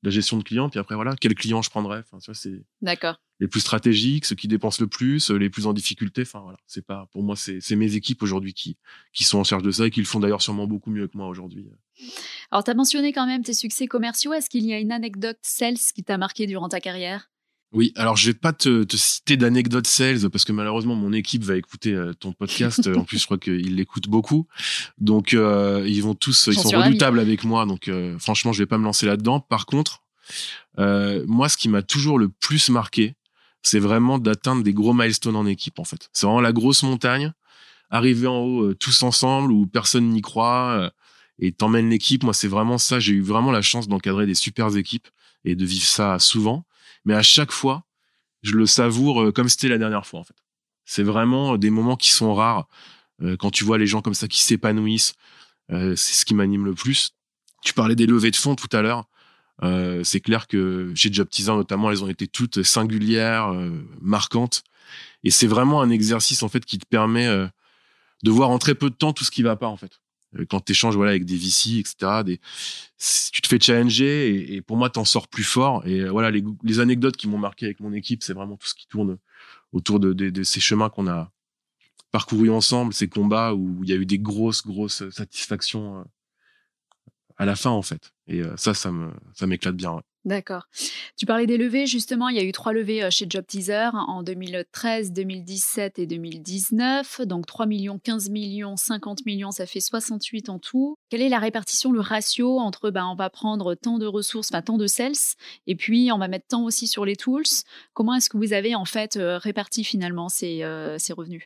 la 0.06 0.10
gestion 0.10 0.36
de 0.38 0.42
clients. 0.42 0.68
Puis 0.70 0.78
après, 0.78 0.94
voilà, 0.94 1.14
quel 1.20 1.34
client 1.34 1.62
je 1.62 1.70
prendrais. 1.70 1.98
Enfin, 1.98 2.20
ça, 2.20 2.32
c'est 2.32 2.64
D'accord. 2.80 3.20
les 3.40 3.48
plus 3.48 3.60
stratégiques, 3.60 4.24
ceux 4.24 4.36
qui 4.36 4.48
dépensent 4.48 4.82
le 4.82 4.86
plus, 4.86 5.30
les 5.30 5.50
plus 5.50 5.66
en 5.66 5.72
difficulté. 5.72 6.22
Enfin, 6.22 6.40
voilà, 6.40 6.58
c'est 6.66 6.86
pas, 6.86 7.08
pour 7.12 7.22
moi, 7.22 7.36
c'est 7.36 7.76
mes 7.76 7.94
équipes 7.94 8.22
aujourd'hui 8.22 8.54
qui, 8.54 8.76
qui 9.12 9.24
sont 9.24 9.38
en 9.38 9.44
charge 9.44 9.62
de 9.62 9.70
ça 9.70 9.86
et 9.86 9.90
qui 9.90 10.00
le 10.00 10.06
font 10.06 10.20
d'ailleurs 10.20 10.42
sûrement 10.42 10.66
beaucoup 10.66 10.90
mieux 10.90 11.08
que 11.08 11.16
moi 11.16 11.28
aujourd'hui. 11.28 11.66
Alors, 12.50 12.64
tu 12.64 12.70
as 12.70 12.74
mentionné 12.74 13.12
quand 13.12 13.26
même 13.26 13.42
tes 13.42 13.54
succès 13.54 13.86
commerciaux. 13.86 14.32
Est-ce 14.32 14.48
qu'il 14.48 14.64
y 14.64 14.72
a 14.72 14.78
une 14.78 14.92
anecdote 14.92 15.38
sales 15.42 15.78
qui 15.94 16.04
t'a 16.04 16.18
marqué 16.18 16.46
durant 16.46 16.68
ta 16.68 16.80
carrière? 16.80 17.30
Oui, 17.72 17.92
alors 17.96 18.16
je 18.16 18.28
vais 18.28 18.34
pas 18.34 18.52
te, 18.52 18.86
citer 18.94 19.36
d'anecdotes 19.36 19.86
sales 19.86 20.30
parce 20.30 20.44
que 20.44 20.52
malheureusement 20.52 20.94
mon 20.94 21.12
équipe 21.12 21.42
va 21.42 21.56
écouter 21.56 21.92
euh, 21.92 22.12
ton 22.14 22.32
podcast. 22.32 22.88
en 22.96 23.04
plus, 23.04 23.18
je 23.18 23.24
crois 23.24 23.38
qu'ils 23.38 23.74
l'écoutent 23.74 24.08
beaucoup, 24.08 24.46
donc 24.98 25.34
euh, 25.34 25.84
ils 25.86 26.02
vont 26.02 26.14
tous, 26.14 26.46
ils 26.46 26.58
sont 26.58 26.70
redoutables 26.70 27.18
avec 27.18 27.44
moi. 27.44 27.66
Donc 27.66 27.88
euh, 27.88 28.18
franchement, 28.18 28.52
je 28.52 28.60
vais 28.60 28.66
pas 28.66 28.78
me 28.78 28.84
lancer 28.84 29.06
là-dedans. 29.06 29.40
Par 29.40 29.66
contre, 29.66 30.05
moi, 30.78 31.48
ce 31.48 31.56
qui 31.56 31.68
m'a 31.68 31.82
toujours 31.82 32.18
le 32.18 32.28
plus 32.28 32.68
marqué, 32.68 33.14
c'est 33.62 33.78
vraiment 33.78 34.18
d'atteindre 34.18 34.62
des 34.62 34.72
gros 34.72 34.94
milestones 34.94 35.36
en 35.36 35.46
équipe. 35.46 35.78
En 35.78 35.84
fait, 35.84 36.08
c'est 36.12 36.26
vraiment 36.26 36.40
la 36.40 36.52
grosse 36.52 36.82
montagne, 36.82 37.32
arriver 37.90 38.26
en 38.26 38.38
haut 38.38 38.74
tous 38.74 39.02
ensemble 39.02 39.52
où 39.52 39.66
personne 39.66 40.10
n'y 40.10 40.22
croit 40.22 40.92
et 41.38 41.52
t'emmènes 41.52 41.90
l'équipe. 41.90 42.22
Moi, 42.22 42.34
c'est 42.34 42.48
vraiment 42.48 42.78
ça. 42.78 43.00
J'ai 43.00 43.12
eu 43.12 43.22
vraiment 43.22 43.50
la 43.50 43.62
chance 43.62 43.88
d'encadrer 43.88 44.26
des 44.26 44.34
super 44.34 44.76
équipes 44.76 45.08
et 45.44 45.54
de 45.54 45.64
vivre 45.64 45.86
ça 45.86 46.18
souvent. 46.18 46.64
Mais 47.04 47.14
à 47.14 47.22
chaque 47.22 47.52
fois, 47.52 47.84
je 48.42 48.52
le 48.52 48.66
savoure 48.66 49.22
euh, 49.22 49.32
comme 49.32 49.48
c'était 49.48 49.68
la 49.68 49.78
dernière 49.78 50.06
fois, 50.06 50.20
en 50.20 50.24
fait. 50.24 50.36
C'est 50.84 51.02
vraiment 51.02 51.56
des 51.56 51.70
moments 51.70 51.96
qui 51.96 52.10
sont 52.10 52.34
rares. 52.34 52.68
Euh, 53.22 53.36
quand 53.36 53.50
tu 53.50 53.64
vois 53.64 53.78
les 53.78 53.86
gens 53.86 54.02
comme 54.02 54.14
ça 54.14 54.28
qui 54.28 54.42
s'épanouissent, 54.42 55.14
euh, 55.72 55.96
c'est 55.96 56.14
ce 56.14 56.24
qui 56.24 56.34
m'anime 56.34 56.64
le 56.64 56.74
plus. 56.74 57.12
Tu 57.62 57.72
parlais 57.72 57.96
des 57.96 58.06
levées 58.06 58.30
de 58.30 58.36
fonds 58.36 58.54
tout 58.54 58.68
à 58.76 58.82
l'heure. 58.82 59.08
C'est 59.62 60.20
clair 60.20 60.46
que 60.46 60.92
chez 60.94 61.12
Job 61.12 61.28
notamment, 61.48 61.90
elles 61.90 62.04
ont 62.04 62.08
été 62.08 62.26
toutes 62.26 62.62
singulières, 62.62 63.52
marquantes. 64.00 64.62
Et 65.24 65.30
c'est 65.30 65.46
vraiment 65.46 65.80
un 65.80 65.90
exercice 65.90 66.42
en 66.42 66.48
fait 66.48 66.64
qui 66.64 66.78
te 66.78 66.86
permet 66.86 67.26
de 68.22 68.30
voir 68.30 68.50
en 68.50 68.58
très 68.58 68.74
peu 68.74 68.90
de 68.90 68.94
temps 68.94 69.12
tout 69.12 69.24
ce 69.24 69.30
qui 69.30 69.42
va 69.42 69.56
pas 69.56 69.68
en 69.68 69.76
fait. 69.76 70.00
Euh, 70.38 70.46
quand 70.48 70.60
tu 70.60 70.72
échanges 70.72 70.96
voilà, 70.96 71.10
avec 71.10 71.24
des 71.24 71.36
VC, 71.36 71.78
etc., 71.78 72.22
des, 72.24 72.40
tu 73.32 73.40
te 73.40 73.46
fais 73.46 73.60
challenger 73.60 74.28
et, 74.28 74.56
et 74.56 74.62
pour 74.62 74.76
moi, 74.76 74.90
tu 74.90 74.98
en 74.98 75.04
sors 75.04 75.28
plus 75.28 75.44
fort. 75.44 75.86
Et 75.86 76.00
euh, 76.00 76.10
voilà, 76.10 76.30
les, 76.30 76.44
les 76.62 76.80
anecdotes 76.80 77.16
qui 77.16 77.28
m'ont 77.28 77.38
marqué 77.38 77.66
avec 77.66 77.80
mon 77.80 77.92
équipe, 77.92 78.22
c'est 78.22 78.32
vraiment 78.32 78.56
tout 78.56 78.66
ce 78.66 78.74
qui 78.74 78.86
tourne 78.86 79.18
autour 79.72 80.00
de, 80.00 80.12
de, 80.12 80.30
de 80.30 80.42
ces 80.42 80.60
chemins 80.60 80.88
qu'on 80.88 81.08
a 81.08 81.30
parcourus 82.12 82.50
ensemble, 82.50 82.94
ces 82.94 83.08
combats 83.08 83.52
où 83.52 83.82
il 83.82 83.90
y 83.90 83.92
a 83.92 83.96
eu 83.96 84.06
des 84.06 84.18
grosses, 84.18 84.64
grosses 84.64 85.08
satisfactions 85.10 86.00
euh, 86.00 86.04
à 87.36 87.44
la 87.44 87.56
fin, 87.56 87.70
en 87.70 87.82
fait. 87.82 88.12
Et 88.26 88.42
ça, 88.56 88.74
ça 88.74 88.90
me, 88.90 89.10
ça 89.34 89.46
m'éclate 89.46 89.76
bien. 89.76 90.00
D'accord. 90.26 90.64
Tu 91.16 91.24
parlais 91.24 91.46
des 91.46 91.56
levées, 91.56 91.86
justement, 91.86 92.28
il 92.28 92.36
y 92.36 92.40
a 92.40 92.42
eu 92.42 92.50
trois 92.50 92.72
levées 92.72 93.04
euh, 93.04 93.10
chez 93.10 93.26
Job 93.30 93.46
Teaser 93.46 93.90
en 93.92 94.24
2013, 94.24 95.12
2017 95.12 96.00
et 96.00 96.06
2019. 96.08 97.20
Donc 97.26 97.46
3 97.46 97.66
millions, 97.66 98.00
15 98.00 98.30
millions, 98.30 98.76
50 98.76 99.24
millions, 99.24 99.52
ça 99.52 99.66
fait 99.66 99.78
68 99.78 100.48
en 100.48 100.58
tout. 100.58 100.96
Quelle 101.10 101.22
est 101.22 101.28
la 101.28 101.38
répartition, 101.38 101.92
le 101.92 102.00
ratio 102.00 102.58
entre 102.58 102.90
ben, 102.90 103.06
on 103.06 103.14
va 103.14 103.30
prendre 103.30 103.76
tant 103.76 103.98
de 103.98 104.06
ressources, 104.06 104.50
tant 104.64 104.76
de 104.76 104.88
sales, 104.88 105.14
et 105.68 105.76
puis 105.76 106.10
on 106.10 106.18
va 106.18 106.26
mettre 106.26 106.48
tant 106.48 106.64
aussi 106.64 106.88
sur 106.88 107.04
les 107.04 107.14
tools? 107.14 107.44
Comment 107.94 108.14
est-ce 108.14 108.28
que 108.28 108.36
vous 108.36 108.52
avez 108.52 108.74
en 108.74 108.84
fait 108.84 109.16
euh, 109.16 109.38
réparti 109.38 109.84
finalement 109.84 110.28
ces, 110.28 110.64
euh, 110.64 110.98
ces 110.98 111.12
revenus? 111.12 111.44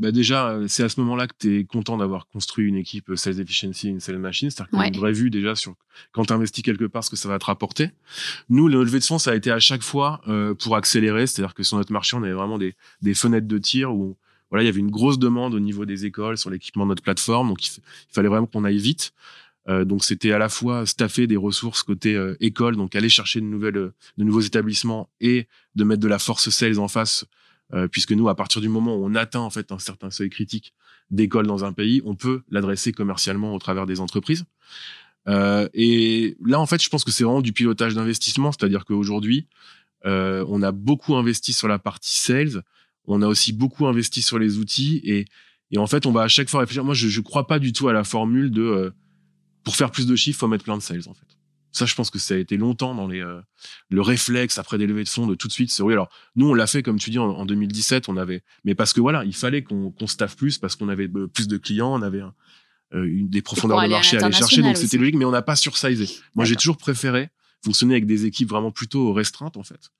Bah 0.00 0.12
déjà, 0.12 0.48
euh, 0.48 0.66
c'est 0.66 0.82
à 0.82 0.88
ce 0.88 0.98
moment-là 1.00 1.26
que 1.26 1.34
tu 1.38 1.58
es 1.58 1.64
content 1.64 1.98
d'avoir 1.98 2.26
construit 2.26 2.66
une 2.66 2.76
équipe 2.76 3.10
euh, 3.10 3.16
Sales 3.16 3.38
Efficiency, 3.38 3.90
une 3.90 4.00
Sales 4.00 4.18
Machine. 4.18 4.50
C'est-à-dire 4.50 4.70
que 4.70 4.82
tu 4.88 4.94
une 4.94 4.98
vraie 4.98 5.12
vue 5.12 5.28
déjà 5.28 5.54
sur 5.54 5.74
quand 6.12 6.24
tu 6.24 6.32
investis 6.32 6.64
quelque 6.64 6.86
part 6.86 7.04
ce 7.04 7.10
que 7.10 7.16
ça 7.16 7.28
va 7.28 7.38
te 7.38 7.44
rapporter. 7.44 7.90
Nous, 8.48 8.66
le 8.66 8.82
levé 8.82 8.98
de 8.98 9.04
fonds, 9.04 9.18
ça 9.18 9.32
a 9.32 9.34
été 9.34 9.50
à 9.50 9.60
chaque 9.60 9.82
fois 9.82 10.22
euh, 10.26 10.54
pour 10.54 10.74
accélérer. 10.74 11.26
C'est-à-dire 11.26 11.52
que 11.52 11.62
sur 11.62 11.76
notre 11.76 11.92
marché, 11.92 12.16
on 12.16 12.22
avait 12.22 12.32
vraiment 12.32 12.56
des, 12.56 12.74
des 13.02 13.12
fenêtres 13.12 13.46
de 13.46 13.58
tir 13.58 13.94
où 13.94 14.16
voilà, 14.48 14.62
il 14.62 14.66
y 14.66 14.68
avait 14.70 14.80
une 14.80 14.90
grosse 14.90 15.18
demande 15.18 15.52
au 15.52 15.60
niveau 15.60 15.84
des 15.84 16.06
écoles 16.06 16.38
sur 16.38 16.48
l'équipement 16.48 16.84
de 16.84 16.88
notre 16.88 17.02
plateforme. 17.02 17.48
Donc, 17.48 17.64
il, 17.66 17.82
fallait 18.10 18.28
vraiment 18.28 18.46
qu'on 18.46 18.64
aille 18.64 18.78
vite. 18.78 19.12
Euh, 19.68 19.84
donc, 19.84 20.02
c'était 20.02 20.32
à 20.32 20.38
la 20.38 20.48
fois 20.48 20.86
staffer 20.86 21.26
des 21.26 21.36
ressources 21.36 21.82
côté 21.82 22.14
euh, 22.14 22.36
école, 22.40 22.74
donc 22.74 22.96
aller 22.96 23.10
chercher 23.10 23.40
de, 23.40 23.44
nouvelles, 23.44 23.74
de 23.74 24.24
nouveaux 24.24 24.40
établissements 24.40 25.10
et 25.20 25.46
de 25.76 25.84
mettre 25.84 26.00
de 26.00 26.08
la 26.08 26.18
force 26.18 26.48
sales 26.48 26.78
en 26.78 26.88
face 26.88 27.26
euh, 27.72 27.88
puisque 27.88 28.12
nous, 28.12 28.28
à 28.28 28.34
partir 28.34 28.60
du 28.60 28.68
moment 28.68 28.96
où 28.96 29.04
on 29.04 29.14
atteint 29.14 29.40
en 29.40 29.50
fait 29.50 29.72
un 29.72 29.78
certain 29.78 30.10
seuil 30.10 30.30
critique 30.30 30.74
d'école 31.10 31.46
dans 31.46 31.64
un 31.64 31.72
pays, 31.72 32.02
on 32.04 32.14
peut 32.14 32.42
l'adresser 32.50 32.92
commercialement 32.92 33.54
au 33.54 33.58
travers 33.58 33.86
des 33.86 34.00
entreprises. 34.00 34.44
Euh, 35.28 35.68
et 35.74 36.36
là, 36.44 36.60
en 36.60 36.66
fait, 36.66 36.82
je 36.82 36.88
pense 36.88 37.04
que 37.04 37.10
c'est 37.10 37.24
vraiment 37.24 37.42
du 37.42 37.52
pilotage 37.52 37.94
d'investissement, 37.94 38.52
c'est-à-dire 38.52 38.84
qu'aujourd'hui, 38.84 39.46
euh, 40.06 40.44
on 40.48 40.62
a 40.62 40.72
beaucoup 40.72 41.14
investi 41.16 41.52
sur 41.52 41.68
la 41.68 41.78
partie 41.78 42.18
sales, 42.18 42.62
on 43.06 43.22
a 43.22 43.26
aussi 43.26 43.52
beaucoup 43.52 43.86
investi 43.86 44.22
sur 44.22 44.38
les 44.38 44.58
outils, 44.58 45.00
et, 45.04 45.26
et 45.70 45.78
en 45.78 45.86
fait, 45.86 46.06
on 46.06 46.12
va 46.12 46.22
à 46.22 46.28
chaque 46.28 46.48
fois 46.48 46.60
réfléchir. 46.60 46.84
Moi, 46.84 46.94
je 46.94 47.06
ne 47.18 47.24
crois 47.24 47.46
pas 47.46 47.58
du 47.58 47.72
tout 47.72 47.88
à 47.88 47.92
la 47.92 48.04
formule 48.04 48.50
de 48.50 48.62
euh, 48.62 48.90
pour 49.62 49.76
faire 49.76 49.90
plus 49.90 50.06
de 50.06 50.16
chiffres, 50.16 50.38
faut 50.38 50.48
mettre 50.48 50.64
plein 50.64 50.78
de 50.78 50.82
sales, 50.82 51.02
en 51.06 51.14
fait. 51.14 51.26
Ça, 51.72 51.86
je 51.86 51.94
pense 51.94 52.10
que 52.10 52.18
ça 52.18 52.34
a 52.34 52.36
été 52.36 52.56
longtemps 52.56 52.94
dans 52.94 53.06
les, 53.06 53.20
euh, 53.20 53.40
le 53.90 54.00
réflexe 54.00 54.58
après 54.58 54.78
des 54.78 54.86
levées 54.86 55.04
de 55.04 55.08
fonds 55.08 55.26
de 55.26 55.34
tout 55.34 55.48
de 55.48 55.52
suite. 55.52 55.70
C'est 55.70 55.82
oui. 55.82 55.92
Alors, 55.92 56.08
nous, 56.36 56.48
on 56.48 56.54
l'a 56.54 56.66
fait, 56.66 56.82
comme 56.82 56.98
tu 56.98 57.10
dis, 57.10 57.18
en, 57.18 57.44
2017, 57.44 58.08
on 58.08 58.16
avait, 58.16 58.42
mais 58.64 58.74
parce 58.74 58.92
que 58.92 59.00
voilà, 59.00 59.24
il 59.24 59.34
fallait 59.34 59.62
qu'on 59.62 59.90
qu'on 59.90 60.06
staffe 60.06 60.36
plus 60.36 60.58
parce 60.58 60.76
qu'on 60.76 60.88
avait 60.88 61.08
euh, 61.14 61.28
plus 61.28 61.48
de 61.48 61.56
clients, 61.56 61.94
on 61.94 62.02
avait 62.02 62.22
euh, 62.22 63.04
une, 63.04 63.28
des 63.28 63.42
profondeurs 63.42 63.82
de 63.82 63.88
marché 63.88 64.18
à 64.18 64.24
aller 64.24 64.34
chercher. 64.34 64.62
Donc, 64.62 64.76
c'était 64.76 64.98
logique, 64.98 65.16
mais 65.16 65.24
on 65.24 65.30
n'a 65.30 65.42
pas 65.42 65.56
sursizé. 65.56 66.08
Moi, 66.34 66.44
j'ai 66.44 66.56
toujours 66.56 66.76
préféré 66.76 67.30
fonctionner 67.62 67.94
avec 67.94 68.06
des 68.06 68.24
équipes 68.24 68.48
vraiment 68.48 68.70
plutôt 68.70 69.12
restreintes, 69.12 69.56
en 69.56 69.62
fait. 69.62 69.90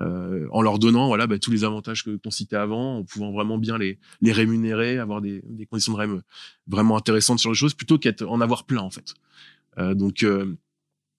Euh, 0.00 0.48
en 0.50 0.60
leur 0.60 0.80
donnant 0.80 1.06
voilà 1.06 1.28
bah, 1.28 1.38
tous 1.38 1.52
les 1.52 1.62
avantages 1.62 2.02
que 2.02 2.16
qu'on 2.16 2.32
citait 2.32 2.56
avant, 2.56 2.98
en 2.98 3.04
pouvant 3.04 3.30
vraiment 3.30 3.58
bien 3.58 3.78
les 3.78 4.00
les 4.22 4.32
rémunérer, 4.32 4.98
avoir 4.98 5.20
des, 5.20 5.40
des 5.44 5.66
conditions 5.66 5.92
de 5.92 5.98
rem 5.98 6.22
vraiment 6.66 6.96
intéressantes 6.96 7.38
sur 7.38 7.50
les 7.50 7.56
choses, 7.56 7.74
plutôt 7.74 7.96
qu'être 7.96 8.26
en 8.26 8.40
avoir 8.40 8.64
plein 8.64 8.80
en 8.80 8.90
fait. 8.90 9.14
Euh, 9.78 9.94
donc 9.94 10.24
euh, 10.24 10.56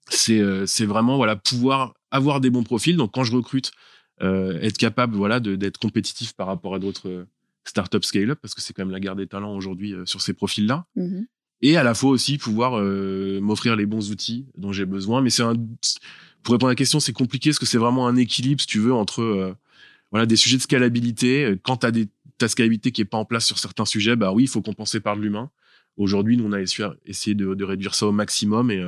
c'est 0.09 0.85
vraiment 0.85 1.17
voilà 1.17 1.35
pouvoir 1.35 1.93
avoir 2.11 2.41
des 2.41 2.49
bons 2.49 2.63
profils. 2.63 2.97
Donc 2.97 3.13
quand 3.13 3.23
je 3.23 3.35
recrute, 3.35 3.71
euh, 4.21 4.59
être 4.61 4.77
capable 4.77 5.15
voilà 5.15 5.39
d'être 5.39 5.77
compétitif 5.77 6.33
par 6.33 6.47
rapport 6.47 6.73
à 6.75 6.79
d'autres 6.79 7.09
euh, 7.09 7.25
startups 7.65 8.03
scale-up 8.03 8.39
parce 8.41 8.53
que 8.55 8.61
c'est 8.61 8.73
quand 8.73 8.83
même 8.83 8.93
la 8.93 9.01
guerre 9.01 9.15
des 9.15 9.27
talents 9.27 9.55
aujourd'hui 9.55 9.93
sur 10.05 10.21
ces 10.21 10.33
profils-là. 10.33 10.85
Mmh 10.95 11.21
Et 11.61 11.77
à 11.77 11.83
la 11.83 11.93
fois 11.93 12.11
aussi 12.11 12.37
pouvoir 12.37 12.81
m'offrir 13.41 13.75
les 13.75 13.85
bons 13.85 14.11
outils 14.11 14.45
dont 14.57 14.71
j'ai 14.71 14.85
besoin. 14.85 15.21
Mais 15.21 15.29
c'est 15.29 15.43
un 15.43 15.55
pour 16.43 16.53
répondre 16.53 16.69
à 16.69 16.71
la 16.71 16.75
question, 16.75 16.99
c'est 16.99 17.13
compliqué 17.13 17.49
parce 17.49 17.59
que 17.59 17.65
c'est 17.65 17.79
vraiment 17.79 18.07
un 18.07 18.15
équilibre, 18.17 18.61
si 18.61 18.67
tu 18.67 18.79
veux, 18.79 18.93
entre 18.93 19.55
voilà 20.11 20.27
des 20.27 20.35
sujets 20.35 20.57
de 20.57 20.61
scalabilité. 20.61 21.55
Quand 21.63 21.77
tu 21.77 21.87
as 21.87 21.91
des, 21.91 22.07
ta 22.37 22.47
scalabilité 22.47 22.91
qui 22.91 23.01
est 23.01 23.05
pas 23.05 23.17
en 23.17 23.25
place 23.25 23.45
sur 23.45 23.57
certains 23.57 23.85
sujets, 23.85 24.15
bah 24.15 24.31
oui, 24.31 24.43
il 24.43 24.47
faut 24.47 24.61
compenser 24.61 24.99
par 24.99 25.17
de 25.17 25.21
l'humain. 25.21 25.49
Aujourd'hui, 25.97 26.37
nous, 26.37 26.45
on 26.45 26.51
a 26.51 26.61
essayé 26.61 27.35
de, 27.35 27.53
de, 27.53 27.63
réduire 27.63 27.95
ça 27.95 28.07
au 28.07 28.11
maximum 28.11 28.69
et, 28.69 28.81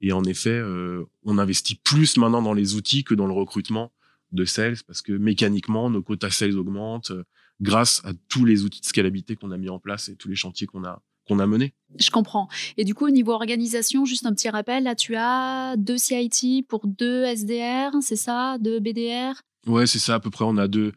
et 0.00 0.12
en 0.12 0.24
effet, 0.24 0.50
euh, 0.50 1.04
on 1.24 1.38
investit 1.38 1.74
plus 1.76 2.16
maintenant 2.16 2.42
dans 2.42 2.52
les 2.52 2.74
outils 2.74 3.04
que 3.04 3.14
dans 3.14 3.26
le 3.26 3.32
recrutement 3.32 3.92
de 4.32 4.44
sales 4.44 4.76
parce 4.86 5.02
que 5.02 5.12
mécaniquement, 5.12 5.90
nos 5.90 6.02
quotas 6.02 6.30
sales 6.30 6.56
augmentent 6.56 7.10
euh, 7.10 7.24
grâce 7.60 8.02
à 8.04 8.12
tous 8.28 8.44
les 8.44 8.64
outils 8.64 8.80
de 8.80 8.86
scalabilité 8.86 9.36
qu'on 9.36 9.50
a 9.50 9.58
mis 9.58 9.68
en 9.68 9.78
place 9.78 10.08
et 10.08 10.16
tous 10.16 10.28
les 10.28 10.36
chantiers 10.36 10.66
qu'on 10.66 10.84
a 10.84 11.02
qu'on 11.26 11.40
a 11.40 11.46
menés. 11.46 11.74
Je 11.98 12.10
comprends. 12.10 12.48
Et 12.78 12.84
du 12.84 12.94
coup, 12.94 13.06
au 13.06 13.10
niveau 13.10 13.32
organisation, 13.32 14.06
juste 14.06 14.24
un 14.24 14.32
petit 14.32 14.48
rappel, 14.48 14.84
là, 14.84 14.94
tu 14.94 15.14
as 15.14 15.76
deux 15.76 15.98
CIT 15.98 16.64
pour 16.66 16.86
deux 16.86 17.22
SDR, 17.24 17.90
c'est 18.00 18.16
ça 18.16 18.56
Deux 18.58 18.80
BDR 18.80 19.34
Ouais, 19.66 19.86
c'est 19.86 19.98
ça, 19.98 20.14
à 20.14 20.20
peu 20.20 20.30
près. 20.30 20.46
On 20.46 20.56
a 20.56 20.68
deux. 20.68 20.92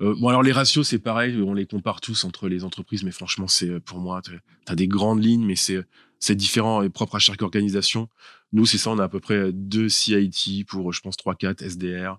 Euh, 0.00 0.16
bon, 0.18 0.26
alors 0.26 0.42
les 0.42 0.50
ratios, 0.50 0.88
c'est 0.88 0.98
pareil, 0.98 1.40
on 1.40 1.54
les 1.54 1.66
compare 1.66 2.00
tous 2.00 2.24
entre 2.24 2.48
les 2.48 2.64
entreprises, 2.64 3.04
mais 3.04 3.12
franchement, 3.12 3.46
c'est 3.46 3.78
pour 3.78 3.98
moi, 3.98 4.20
tu 4.22 4.32
as 4.66 4.74
des 4.74 4.88
grandes 4.88 5.22
lignes, 5.22 5.44
mais 5.46 5.54
c'est 5.54 5.84
c'est 6.18 6.34
différent 6.34 6.82
et 6.82 6.88
propre 6.88 7.16
à 7.16 7.18
chaque 7.18 7.42
organisation. 7.42 8.08
Nous, 8.52 8.66
c'est 8.66 8.78
ça, 8.78 8.90
on 8.90 8.98
a 8.98 9.04
à 9.04 9.08
peu 9.08 9.20
près 9.20 9.52
deux 9.52 9.88
CIT 9.88 10.64
pour, 10.66 10.92
je 10.92 11.00
pense, 11.00 11.16
3-4 11.16 11.64
SDR. 11.64 12.18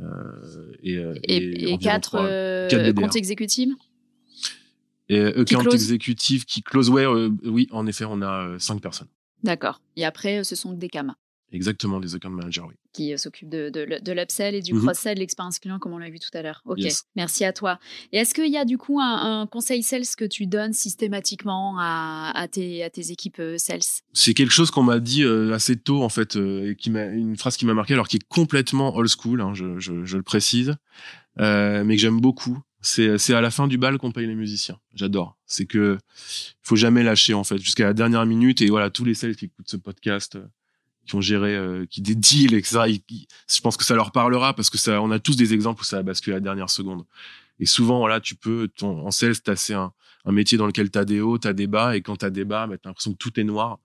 Euh, 0.00 0.72
et, 0.82 0.96
euh, 0.96 1.14
et, 1.24 1.72
et, 1.72 1.78
4, 1.78 2.14
euh, 2.14 2.92
comptes 2.94 3.16
exécutifs 3.16 3.68
Et 5.08 5.20
account 5.20 5.68
exécutif 5.70 6.46
qui 6.46 6.62
close, 6.62 6.88
ouais, 6.88 7.06
oui, 7.06 7.68
en 7.72 7.86
effet, 7.86 8.04
on 8.06 8.22
a 8.22 8.58
5 8.58 8.80
personnes. 8.80 9.08
D'accord. 9.42 9.80
Et 9.96 10.04
après, 10.04 10.44
ce 10.44 10.54
sont 10.54 10.72
des 10.72 10.88
CAM. 10.88 11.14
Exactement, 11.52 12.00
des 12.00 12.14
account 12.14 12.30
managers, 12.30 12.62
oui. 12.62 12.74
Qui 12.94 13.12
euh, 13.12 13.18
s'occupent 13.18 13.50
de, 13.50 13.68
de, 13.68 14.12
l'upsell 14.12 14.54
et 14.54 14.62
du 14.62 14.72
mmh 14.72 14.82
cross-sell, 14.82 15.18
l'expérience 15.18 15.58
client, 15.58 15.78
comme 15.78 15.92
on 15.92 15.98
l'a 15.98 16.08
vu 16.08 16.18
tout 16.18 16.30
à 16.32 16.40
l'heure. 16.40 16.62
Ok, 16.64 16.80
merci 17.14 17.44
à 17.44 17.52
toi. 17.52 17.78
Et 18.12 18.18
est-ce 18.18 18.32
qu'il 18.32 18.50
y 18.50 18.56
a 18.56 18.64
du 18.64 18.78
coup 18.78 18.98
un, 19.00 19.46
conseil 19.46 19.82
sales 19.82 20.06
que 20.16 20.24
tu 20.24 20.46
donnes 20.46 20.72
systématiquement 20.72 21.76
à, 21.78 22.32
à, 22.34 22.48
tes, 22.48 22.82
à 22.82 22.90
tes, 22.90 23.10
équipes 23.10 23.38
euh, 23.40 23.58
sales? 23.58 23.80
C'est 24.14 24.32
quelque 24.32 24.52
chose 24.52 24.70
qu'on 24.70 24.82
m'a 24.82 24.98
dit 24.98 25.24
euh, 25.24 25.52
assez 25.52 25.76
tôt, 25.76 26.02
en 26.02 26.08
fait, 26.08 26.36
et 26.36 26.74
qui 26.76 26.90
m'a, 26.90 27.04
une 27.04 27.36
phrase 27.36 27.56
qui 27.56 27.66
m'a 27.66 27.74
marqué, 27.74 27.92
alors 27.92 28.08
qui 28.08 28.16
est 28.16 28.28
complètement 28.28 28.96
old 28.96 29.10
school, 29.10 29.42
hein, 29.42 29.52
je, 29.52 29.78
je, 29.78 30.04
je, 30.04 30.16
le 30.16 30.22
précise, 30.22 30.74
mais 31.36 31.84
que 31.96 32.00
j'aime 32.00 32.20
beaucoup. 32.20 32.58
C'est, 32.84 33.16
c'est 33.16 33.34
à 33.34 33.40
la 33.40 33.52
fin 33.52 33.68
du 33.68 33.78
bal 33.78 33.96
qu'on 33.98 34.10
paye 34.10 34.26
les 34.26 34.34
musiciens. 34.34 34.78
J'adore. 34.94 35.38
C'est 35.46 35.66
que 35.66 35.98
faut 36.62 36.74
jamais 36.74 37.04
lâcher, 37.04 37.32
en 37.32 37.44
fait, 37.44 37.58
jusqu'à 37.58 37.84
la 37.84 37.92
dernière 37.92 38.26
minute. 38.26 38.60
Et 38.60 38.68
voilà, 38.68 38.90
tous 38.90 39.04
les 39.04 39.14
sales 39.14 39.36
qui 39.36 39.44
écoutent 39.44 39.68
ce 39.68 39.76
podcast 39.76 40.36
qui 41.06 41.14
ont 41.16 41.20
géré, 41.20 41.54
euh, 41.54 41.84
qui 41.86 42.00
des 42.00 42.14
deals, 42.14 42.54
etc. 42.54 43.00
je 43.48 43.60
pense 43.60 43.76
que 43.76 43.84
ça 43.84 43.94
leur 43.94 44.12
parlera 44.12 44.54
parce 44.54 44.70
que 44.70 44.78
ça, 44.78 45.02
on 45.02 45.10
a 45.10 45.18
tous 45.18 45.36
des 45.36 45.52
exemples 45.54 45.80
où 45.80 45.84
ça 45.84 45.98
a 45.98 46.02
basculé 46.02 46.34
à 46.34 46.36
la 46.36 46.44
dernière 46.44 46.70
seconde. 46.70 47.04
Et 47.58 47.66
souvent, 47.66 47.98
voilà, 47.98 48.20
tu 48.20 48.34
peux, 48.34 48.68
ton, 48.68 49.06
en 49.06 49.10
sales, 49.10 49.34
c'est 49.56 49.74
un, 49.74 49.92
un 50.24 50.32
métier 50.32 50.58
dans 50.58 50.66
lequel 50.66 50.90
tu 50.90 50.98
as 50.98 51.04
des 51.04 51.20
hauts, 51.20 51.38
tu 51.38 51.48
as 51.48 51.52
des 51.52 51.66
bas, 51.66 51.96
et 51.96 52.02
quand 52.02 52.18
tu 52.18 52.24
as 52.24 52.30
des 52.30 52.44
bas, 52.44 52.66
bah, 52.66 52.78
tu 52.78 52.86
as 52.86 52.90
l'impression 52.90 53.12
que 53.12 53.18
tout 53.18 53.38
est 53.38 53.44
noir. 53.44 53.78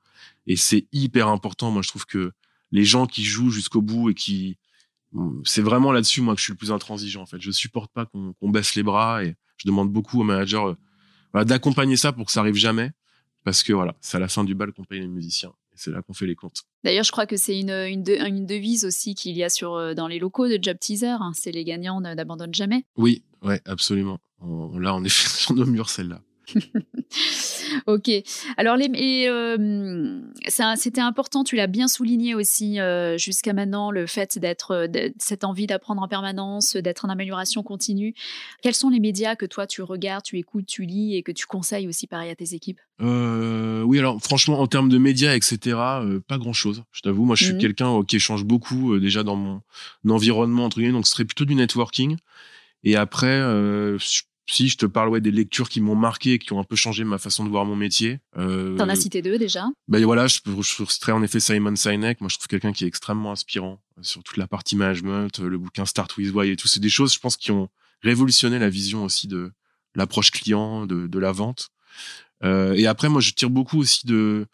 Et 0.45 0.55
c'est 0.55 0.87
hyper 0.91 1.27
important. 1.27 1.71
Moi, 1.71 1.81
je 1.81 1.89
trouve 1.89 2.05
que 2.05 2.31
les 2.71 2.83
gens 2.83 3.07
qui 3.07 3.23
jouent 3.23 3.51
jusqu'au 3.51 3.81
bout 3.81 4.09
et 4.09 4.13
qui, 4.13 4.57
c'est 5.43 5.61
vraiment 5.61 5.91
là-dessus, 5.91 6.21
moi, 6.21 6.33
que 6.33 6.39
je 6.39 6.45
suis 6.45 6.53
le 6.53 6.57
plus 6.57 6.71
intransigeant, 6.71 7.21
en 7.21 7.25
fait. 7.25 7.41
Je 7.41 7.51
supporte 7.51 7.91
pas 7.91 8.05
qu'on 8.05 8.49
baisse 8.49 8.75
les 8.75 8.83
bras 8.83 9.23
et 9.23 9.35
je 9.57 9.67
demande 9.67 9.91
beaucoup 9.91 10.21
aux 10.21 10.23
managers 10.23 10.57
euh, 10.57 10.75
voilà, 11.33 11.45
d'accompagner 11.45 11.97
ça 11.97 12.13
pour 12.13 12.25
que 12.25 12.31
ça 12.31 12.41
arrive 12.41 12.55
jamais. 12.55 12.91
Parce 13.43 13.63
que 13.63 13.73
voilà, 13.73 13.95
c'est 14.01 14.17
à 14.17 14.19
la 14.19 14.27
fin 14.27 14.43
du 14.43 14.55
bal 14.55 14.73
qu'on 14.73 14.83
paye 14.83 14.99
les 14.99 15.07
musiciens 15.07 15.53
c'est 15.77 15.91
là 15.91 16.01
qu'on 16.01 16.13
fait 16.13 16.25
les 16.25 16.35
comptes. 16.35 16.63
D'ailleurs, 16.83 17.03
je 17.03 17.11
crois 17.11 17.25
que 17.25 17.37
c'est 17.37 17.59
une, 17.59 17.71
une, 17.71 18.03
une, 18.07 18.45
devise 18.45 18.85
aussi 18.85 19.15
qu'il 19.15 19.35
y 19.35 19.43
a 19.43 19.49
sur, 19.49 19.73
euh, 19.75 19.93
dans 19.93 20.07
les 20.07 20.19
locaux 20.19 20.47
de 20.47 20.59
Job 20.61 20.77
Teaser. 20.79 21.17
Hein. 21.19 21.31
c'est 21.33 21.51
les 21.51 21.63
gagnants 21.63 21.99
n'abandonnent 22.01 22.53
jamais. 22.53 22.85
Oui, 22.97 23.23
ouais, 23.41 23.61
absolument. 23.65 24.19
là, 24.41 24.95
on 24.95 25.03
est 25.03 25.09
sur 25.37 25.53
nos 25.53 25.65
murs, 25.65 25.89
celle-là. 25.89 26.21
ok. 27.87 28.09
Alors, 28.57 28.77
euh, 28.77 30.21
c'était 30.75 31.01
important, 31.01 31.43
tu 31.43 31.55
l'as 31.55 31.67
bien 31.67 31.87
souligné 31.87 32.35
aussi 32.35 32.79
euh, 32.79 33.17
jusqu'à 33.17 33.53
maintenant, 33.53 33.91
le 33.91 34.07
fait 34.07 34.37
d'être, 34.39 34.71
euh, 34.71 35.09
cette 35.17 35.43
envie 35.43 35.67
d'apprendre 35.67 36.01
en 36.01 36.07
permanence, 36.07 36.75
d'être 36.75 37.05
en 37.05 37.09
amélioration 37.09 37.63
continue. 37.63 38.13
Quels 38.61 38.75
sont 38.75 38.89
les 38.89 38.99
médias 38.99 39.35
que 39.35 39.45
toi 39.45 39.67
tu 39.67 39.81
regardes, 39.81 40.23
tu 40.23 40.37
écoutes, 40.37 40.65
tu 40.65 40.83
lis 40.83 41.15
et 41.15 41.23
que 41.23 41.31
tu 41.31 41.45
conseilles 41.45 41.87
aussi 41.87 42.07
pareil 42.07 42.29
à 42.29 42.35
tes 42.35 42.53
équipes? 42.53 42.79
Oui, 42.99 43.99
alors 43.99 44.19
franchement, 44.21 44.59
en 44.59 44.67
termes 44.67 44.89
de 44.89 44.97
médias, 44.97 45.35
etc., 45.35 45.77
pas 46.27 46.37
grand-chose. 46.37 46.83
Je 46.91 47.01
t'avoue, 47.01 47.25
moi 47.25 47.35
je 47.35 47.45
suis 47.45 47.53
mmh 47.53 47.57
quelqu'un 47.57 48.03
qui 48.03 48.17
échange 48.17 48.43
beaucoup 48.43 48.99
déjà 48.99 49.23
dans 49.23 49.35
mon 49.35 49.61
environnement, 50.09 50.65
entre 50.65 50.77
guillemets, 50.77 50.93
donc 50.93 51.07
ce 51.07 51.13
serait 51.13 51.25
plutôt 51.25 51.45
du 51.45 51.55
networking. 51.55 52.17
Et 52.83 52.95
après, 52.95 53.41
si 54.49 54.69
je 54.69 54.77
te 54.77 54.85
parle 54.85 55.09
ouais, 55.09 55.21
des 55.21 55.31
lectures 55.31 55.69
qui 55.69 55.81
m'ont 55.81 55.95
marqué 55.95 56.33
et 56.33 56.39
qui 56.39 56.53
ont 56.53 56.59
un 56.59 56.63
peu 56.63 56.75
changé 56.75 57.03
ma 57.03 57.17
façon 57.17 57.43
de 57.43 57.49
voir 57.49 57.65
mon 57.65 57.75
métier. 57.75 58.19
Euh, 58.37 58.77
T'en 58.77 58.89
as 58.89 58.95
cité 58.95 59.21
deux 59.21 59.37
déjà 59.37 59.65
Ben 59.87 60.03
voilà, 60.05 60.27
je, 60.27 60.39
je, 60.45 60.61
je 60.61 61.11
en 61.11 61.21
effet 61.21 61.39
Simon 61.39 61.75
Sinek. 61.75 62.21
Moi, 62.21 62.29
je 62.29 62.37
trouve 62.37 62.47
quelqu'un 62.47 62.71
qui 62.71 62.85
est 62.85 62.87
extrêmement 62.87 63.31
inspirant 63.31 63.81
euh, 63.97 64.03
sur 64.03 64.23
toute 64.23 64.37
la 64.37 64.47
partie 64.47 64.75
management, 64.75 65.39
euh, 65.39 65.49
le 65.49 65.57
bouquin 65.57 65.85
Start 65.85 66.15
with 66.17 66.33
Why 66.33 66.51
et 66.51 66.55
tout. 66.55 66.67
C'est 66.67 66.79
des 66.79 66.89
choses, 66.89 67.13
je 67.13 67.19
pense, 67.19 67.35
qui 67.35 67.51
ont 67.51 67.69
révolutionné 68.01 68.57
la 68.57 68.69
vision 68.69 69.03
aussi 69.03 69.27
de 69.27 69.51
l'approche 69.95 70.31
client, 70.31 70.85
de, 70.85 71.07
de, 71.07 71.19
la 71.19 71.31
vente. 71.31 71.69
Euh, 72.43 72.73
et 72.73 72.87
après, 72.87 73.09
moi, 73.09 73.19
je 73.19 73.31
tire 73.31 73.49
beaucoup 73.49 73.79
aussi 73.79 74.05
de 74.05 74.47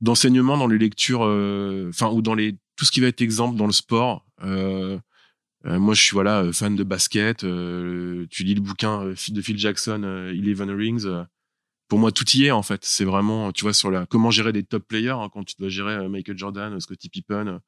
d'enseignements 0.00 0.56
dans 0.56 0.66
les 0.66 0.78
lectures, 0.78 1.24
euh, 1.24 1.90
enfin, 1.90 2.08
ou 2.08 2.22
dans 2.22 2.34
les 2.34 2.56
tout 2.76 2.86
ce 2.86 2.90
qui 2.90 3.00
va 3.00 3.08
être 3.08 3.20
exemple 3.20 3.58
dans 3.58 3.66
le 3.66 3.72
sport. 3.72 4.24
Euh, 4.42 4.98
moi, 5.64 5.94
je 5.94 6.02
suis 6.02 6.14
voilà 6.14 6.42
euh, 6.42 6.52
fan 6.52 6.74
de 6.74 6.84
basket. 6.84 7.44
Euh, 7.44 8.26
tu 8.30 8.44
lis 8.44 8.54
le 8.54 8.60
bouquin 8.60 9.04
de 9.04 9.42
Phil 9.42 9.58
Jackson, 9.58 10.02
Eleven 10.32 10.70
Rings. 10.70 11.06
pour 11.88 11.98
moi, 11.98 12.12
tout 12.12 12.28
y 12.30 12.46
est 12.46 12.50
en 12.50 12.62
fait. 12.62 12.84
C'est 12.84 13.04
vraiment, 13.04 13.52
tu 13.52 13.62
vois, 13.64 13.74
sur 13.74 13.90
la 13.90 14.06
comment 14.06 14.30
gérer 14.30 14.52
des 14.52 14.62
top 14.62 14.86
players 14.86 15.10
hein, 15.10 15.28
quand 15.32 15.44
tu 15.44 15.54
dois 15.58 15.68
gérer 15.68 16.08
Michael 16.08 16.38
Jordan, 16.38 16.80
Scottie 16.80 17.10
Pippen, 17.10 17.60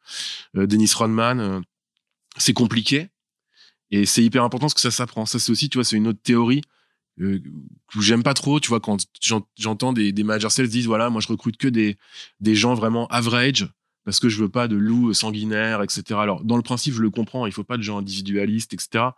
Dennis 0.54 0.92
Rodman. 0.94 1.62
c'est 2.38 2.54
compliqué 2.54 3.08
et 3.90 4.06
c'est 4.06 4.24
hyper 4.24 4.42
important 4.42 4.66
parce 4.66 4.74
que 4.74 4.80
ça 4.80 4.90
s'apprend. 4.90 5.26
Ça, 5.26 5.38
c'est 5.38 5.52
aussi, 5.52 5.68
tu 5.68 5.78
vois, 5.78 5.84
c'est 5.84 5.96
une 5.96 6.08
autre 6.08 6.22
théorie 6.22 6.62
que 7.18 8.00
j'aime 8.00 8.22
pas 8.22 8.34
trop. 8.34 8.58
Tu 8.58 8.68
vois, 8.68 8.80
quand 8.80 9.06
j'entends 9.58 9.92
des, 9.92 10.12
des 10.12 10.24
managers 10.24 10.48
sales 10.50 10.68
disent 10.68 10.86
voilà, 10.86 11.10
moi 11.10 11.20
je 11.20 11.28
recrute 11.28 11.58
que 11.58 11.68
des 11.68 11.98
des 12.40 12.54
gens 12.54 12.74
vraiment 12.74 13.06
average 13.08 13.68
parce 14.04 14.20
que 14.20 14.28
je 14.28 14.38
veux 14.42 14.48
pas 14.48 14.68
de 14.68 14.76
loups 14.76 15.14
sanguinaires, 15.14 15.82
etc. 15.82 16.18
Alors, 16.20 16.44
dans 16.44 16.56
le 16.56 16.62
principe, 16.62 16.94
je 16.94 17.02
le 17.02 17.10
comprends, 17.10 17.46
il 17.46 17.52
faut 17.52 17.64
pas 17.64 17.76
de 17.76 17.82
gens 17.82 17.98
individualistes, 17.98 18.74
etc. 18.74 19.10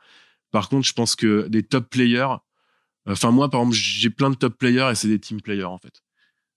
Par 0.51 0.69
contre, 0.69 0.87
je 0.87 0.93
pense 0.93 1.17
que 1.17 1.49
des 1.49 1.63
top 1.63 1.89
players, 1.89 2.37
enfin, 3.07 3.31
moi, 3.31 3.51
par 3.51 3.61
exemple, 3.63 3.77
j'ai 3.77 4.11
plein 4.11 4.31
de 4.31 4.37
top 4.37 4.57
players 4.59 4.91
et 4.93 4.95
c'est 4.95 5.09
des 5.09 5.19
team 5.19 5.41
players, 5.41 5.65
en 5.65 5.79
fait. 5.79 6.03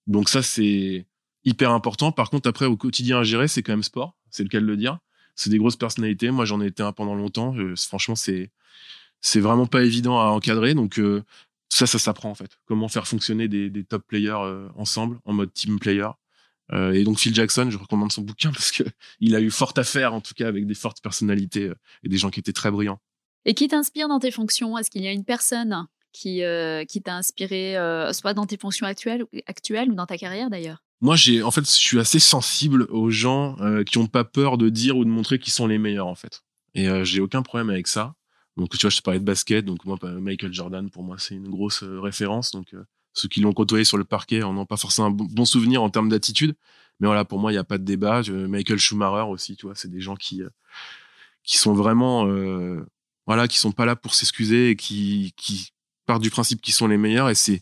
Donc, 0.07 0.29
ça, 0.29 0.41
c'est 0.43 1.07
hyper 1.45 1.71
important. 1.71 2.11
Par 2.11 2.29
contre, 2.29 2.49
après, 2.49 2.65
au 2.65 2.77
quotidien 2.77 3.19
à 3.19 3.23
gérer, 3.23 3.47
c'est 3.47 3.63
quand 3.63 3.73
même 3.73 3.83
sport, 3.83 4.15
c'est 4.29 4.43
le 4.43 4.49
cas 4.49 4.59
de 4.59 4.65
le 4.65 4.77
dire. 4.77 4.99
C'est 5.35 5.49
des 5.49 5.57
grosses 5.57 5.75
personnalités. 5.75 6.31
Moi, 6.31 6.45
j'en 6.45 6.61
ai 6.61 6.67
été 6.67 6.83
un 6.83 6.91
pendant 6.91 7.15
longtemps. 7.15 7.55
franchement, 7.77 8.15
c'est, 8.15 8.51
c'est 9.21 9.39
vraiment 9.39 9.67
pas 9.67 9.83
évident 9.83 10.19
à 10.19 10.25
encadrer. 10.25 10.73
Donc, 10.73 10.99
euh, 10.99 11.23
ça, 11.69 11.85
ça 11.85 11.99
s'apprend, 11.99 12.29
en 12.29 12.35
fait. 12.35 12.57
Comment 12.65 12.87
faire 12.87 13.07
fonctionner 13.07 13.47
des, 13.47 13.69
des 13.69 13.83
top 13.83 14.05
players 14.07 14.31
euh, 14.31 14.67
ensemble, 14.75 15.19
en 15.25 15.33
mode 15.33 15.53
team 15.53 15.79
player. 15.79 16.07
Euh, 16.73 16.91
et 16.91 17.03
donc 17.03 17.19
Phil 17.19 17.33
Jackson, 17.33 17.69
je 17.69 17.77
recommande 17.77 18.11
son 18.11 18.21
bouquin 18.21 18.51
parce 18.51 18.71
que 18.71 18.83
il 19.19 19.35
a 19.35 19.41
eu 19.41 19.51
forte 19.51 19.77
affaire, 19.77 20.13
en 20.13 20.21
tout 20.21 20.33
cas, 20.33 20.47
avec 20.47 20.65
des 20.65 20.75
fortes 20.75 21.01
personnalités 21.01 21.65
euh, 21.65 21.75
et 22.03 22.09
des 22.09 22.17
gens 22.17 22.29
qui 22.29 22.39
étaient 22.39 22.53
très 22.53 22.71
brillants. 22.71 22.99
Et 23.45 23.53
qui 23.53 23.67
t'inspire 23.67 24.07
dans 24.07 24.19
tes 24.19 24.31
fonctions? 24.31 24.77
Est-ce 24.77 24.89
qu'il 24.91 25.03
y 25.03 25.07
a 25.07 25.11
une 25.11 25.23
personne 25.23 25.87
qui, 26.11 26.43
euh, 26.43 26.83
qui 26.83 27.01
t'a 27.01 27.15
inspiré, 27.15 27.75
soit 28.11 28.33
dans 28.33 28.45
tes 28.45 28.57
fonctions 28.57 28.85
actuelles, 28.85 29.25
actuelles 29.45 29.89
ou 29.89 29.95
dans 29.95 30.05
ta 30.05 30.17
carrière 30.17 30.49
d'ailleurs? 30.49 30.83
Moi, 30.99 31.15
j'ai, 31.15 31.43
en 31.43 31.51
fait, 31.51 31.61
je 31.61 31.75
suis 31.75 31.99
assez 31.99 32.19
sensible 32.19 32.87
aux 32.89 33.09
gens 33.09 33.55
qui 33.85 33.99
n'ont 33.99 34.07
pas 34.07 34.25
peur 34.25 34.57
de 34.57 34.67
dire 34.67 34.97
ou 34.97 35.05
de 35.05 35.09
montrer 35.09 35.39
qu'ils 35.39 35.53
sont 35.53 35.67
les 35.67 35.77
meilleurs, 35.77 36.07
en 36.07 36.15
fait. 36.15 36.41
Et 36.73 36.89
j'ai 37.05 37.21
aucun 37.21 37.41
problème 37.41 37.69
avec 37.69 37.87
ça. 37.87 38.15
Donc, 38.57 38.71
tu 38.71 38.81
vois, 38.81 38.89
je 38.89 38.97
te 38.97 39.01
parlais 39.01 39.19
de 39.19 39.25
basket. 39.25 39.63
Donc, 39.63 39.85
moi, 39.85 39.97
Michael 40.03 40.51
Jordan, 40.51 40.89
pour 40.89 41.03
moi, 41.03 41.15
c'est 41.17 41.35
une 41.35 41.47
grosse 41.47 41.83
référence. 41.83 42.51
Donc, 42.51 42.73
ceux 43.17 43.27
qui 43.27 43.41
l'ont 43.41 43.53
côtoyé 43.53 43.83
sur 43.83 43.97
le 43.97 44.03
parquet 44.03 44.43
en 44.43 44.53
n'ont 44.53 44.67
pas 44.67 44.77
forcément 44.77 45.07
un 45.07 45.11
bon 45.11 45.45
souvenir 45.45 45.81
en 45.81 45.89
termes 45.89 46.07
d'attitude. 46.09 46.55
Mais 46.99 47.07
voilà, 47.07 47.25
pour 47.25 47.39
moi, 47.39 47.51
il 47.51 47.55
n'y 47.55 47.59
a 47.59 47.63
pas 47.63 47.79
de 47.79 47.83
débat. 47.83 48.21
Michael 48.29 48.77
Schumacher 48.77 49.27
aussi, 49.27 49.55
tu 49.55 49.65
vois, 49.65 49.75
c'est 49.75 49.89
des 49.89 50.01
gens 50.01 50.15
qui, 50.15 50.43
euh, 50.43 50.49
qui 51.43 51.57
sont 51.57 51.73
vraiment, 51.73 52.27
euh, 52.27 52.85
voilà, 53.25 53.47
qui 53.47 53.57
sont 53.57 53.71
pas 53.71 53.85
là 53.85 53.95
pour 53.95 54.13
s'excuser 54.13 54.69
et 54.69 54.75
qui, 54.75 55.33
qui 55.35 55.71
partent 56.05 56.21
du 56.21 56.29
principe 56.29 56.61
qu'ils 56.61 56.75
sont 56.75 56.87
les 56.87 56.97
meilleurs. 56.97 57.29
Et 57.29 57.35
c'est, 57.35 57.59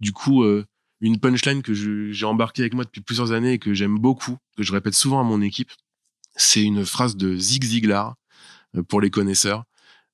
du 0.00 0.12
coup, 0.12 0.42
euh, 0.42 0.64
une 1.00 1.20
punchline 1.20 1.62
que 1.62 1.72
j'ai 1.74 2.26
embarquée 2.26 2.62
avec 2.62 2.74
moi 2.74 2.84
depuis 2.84 3.00
plusieurs 3.00 3.30
années 3.30 3.52
et 3.52 3.58
que 3.60 3.74
j'aime 3.74 3.98
beaucoup, 3.98 4.38
que 4.56 4.64
je 4.64 4.72
répète 4.72 4.94
souvent 4.94 5.20
à 5.20 5.24
mon 5.24 5.40
équipe. 5.40 5.70
C'est 6.34 6.62
une 6.62 6.84
phrase 6.84 7.16
de 7.16 7.36
Zig 7.36 7.62
Ziglar, 7.64 8.16
pour 8.88 9.00
les 9.00 9.10
connaisseurs, 9.10 9.64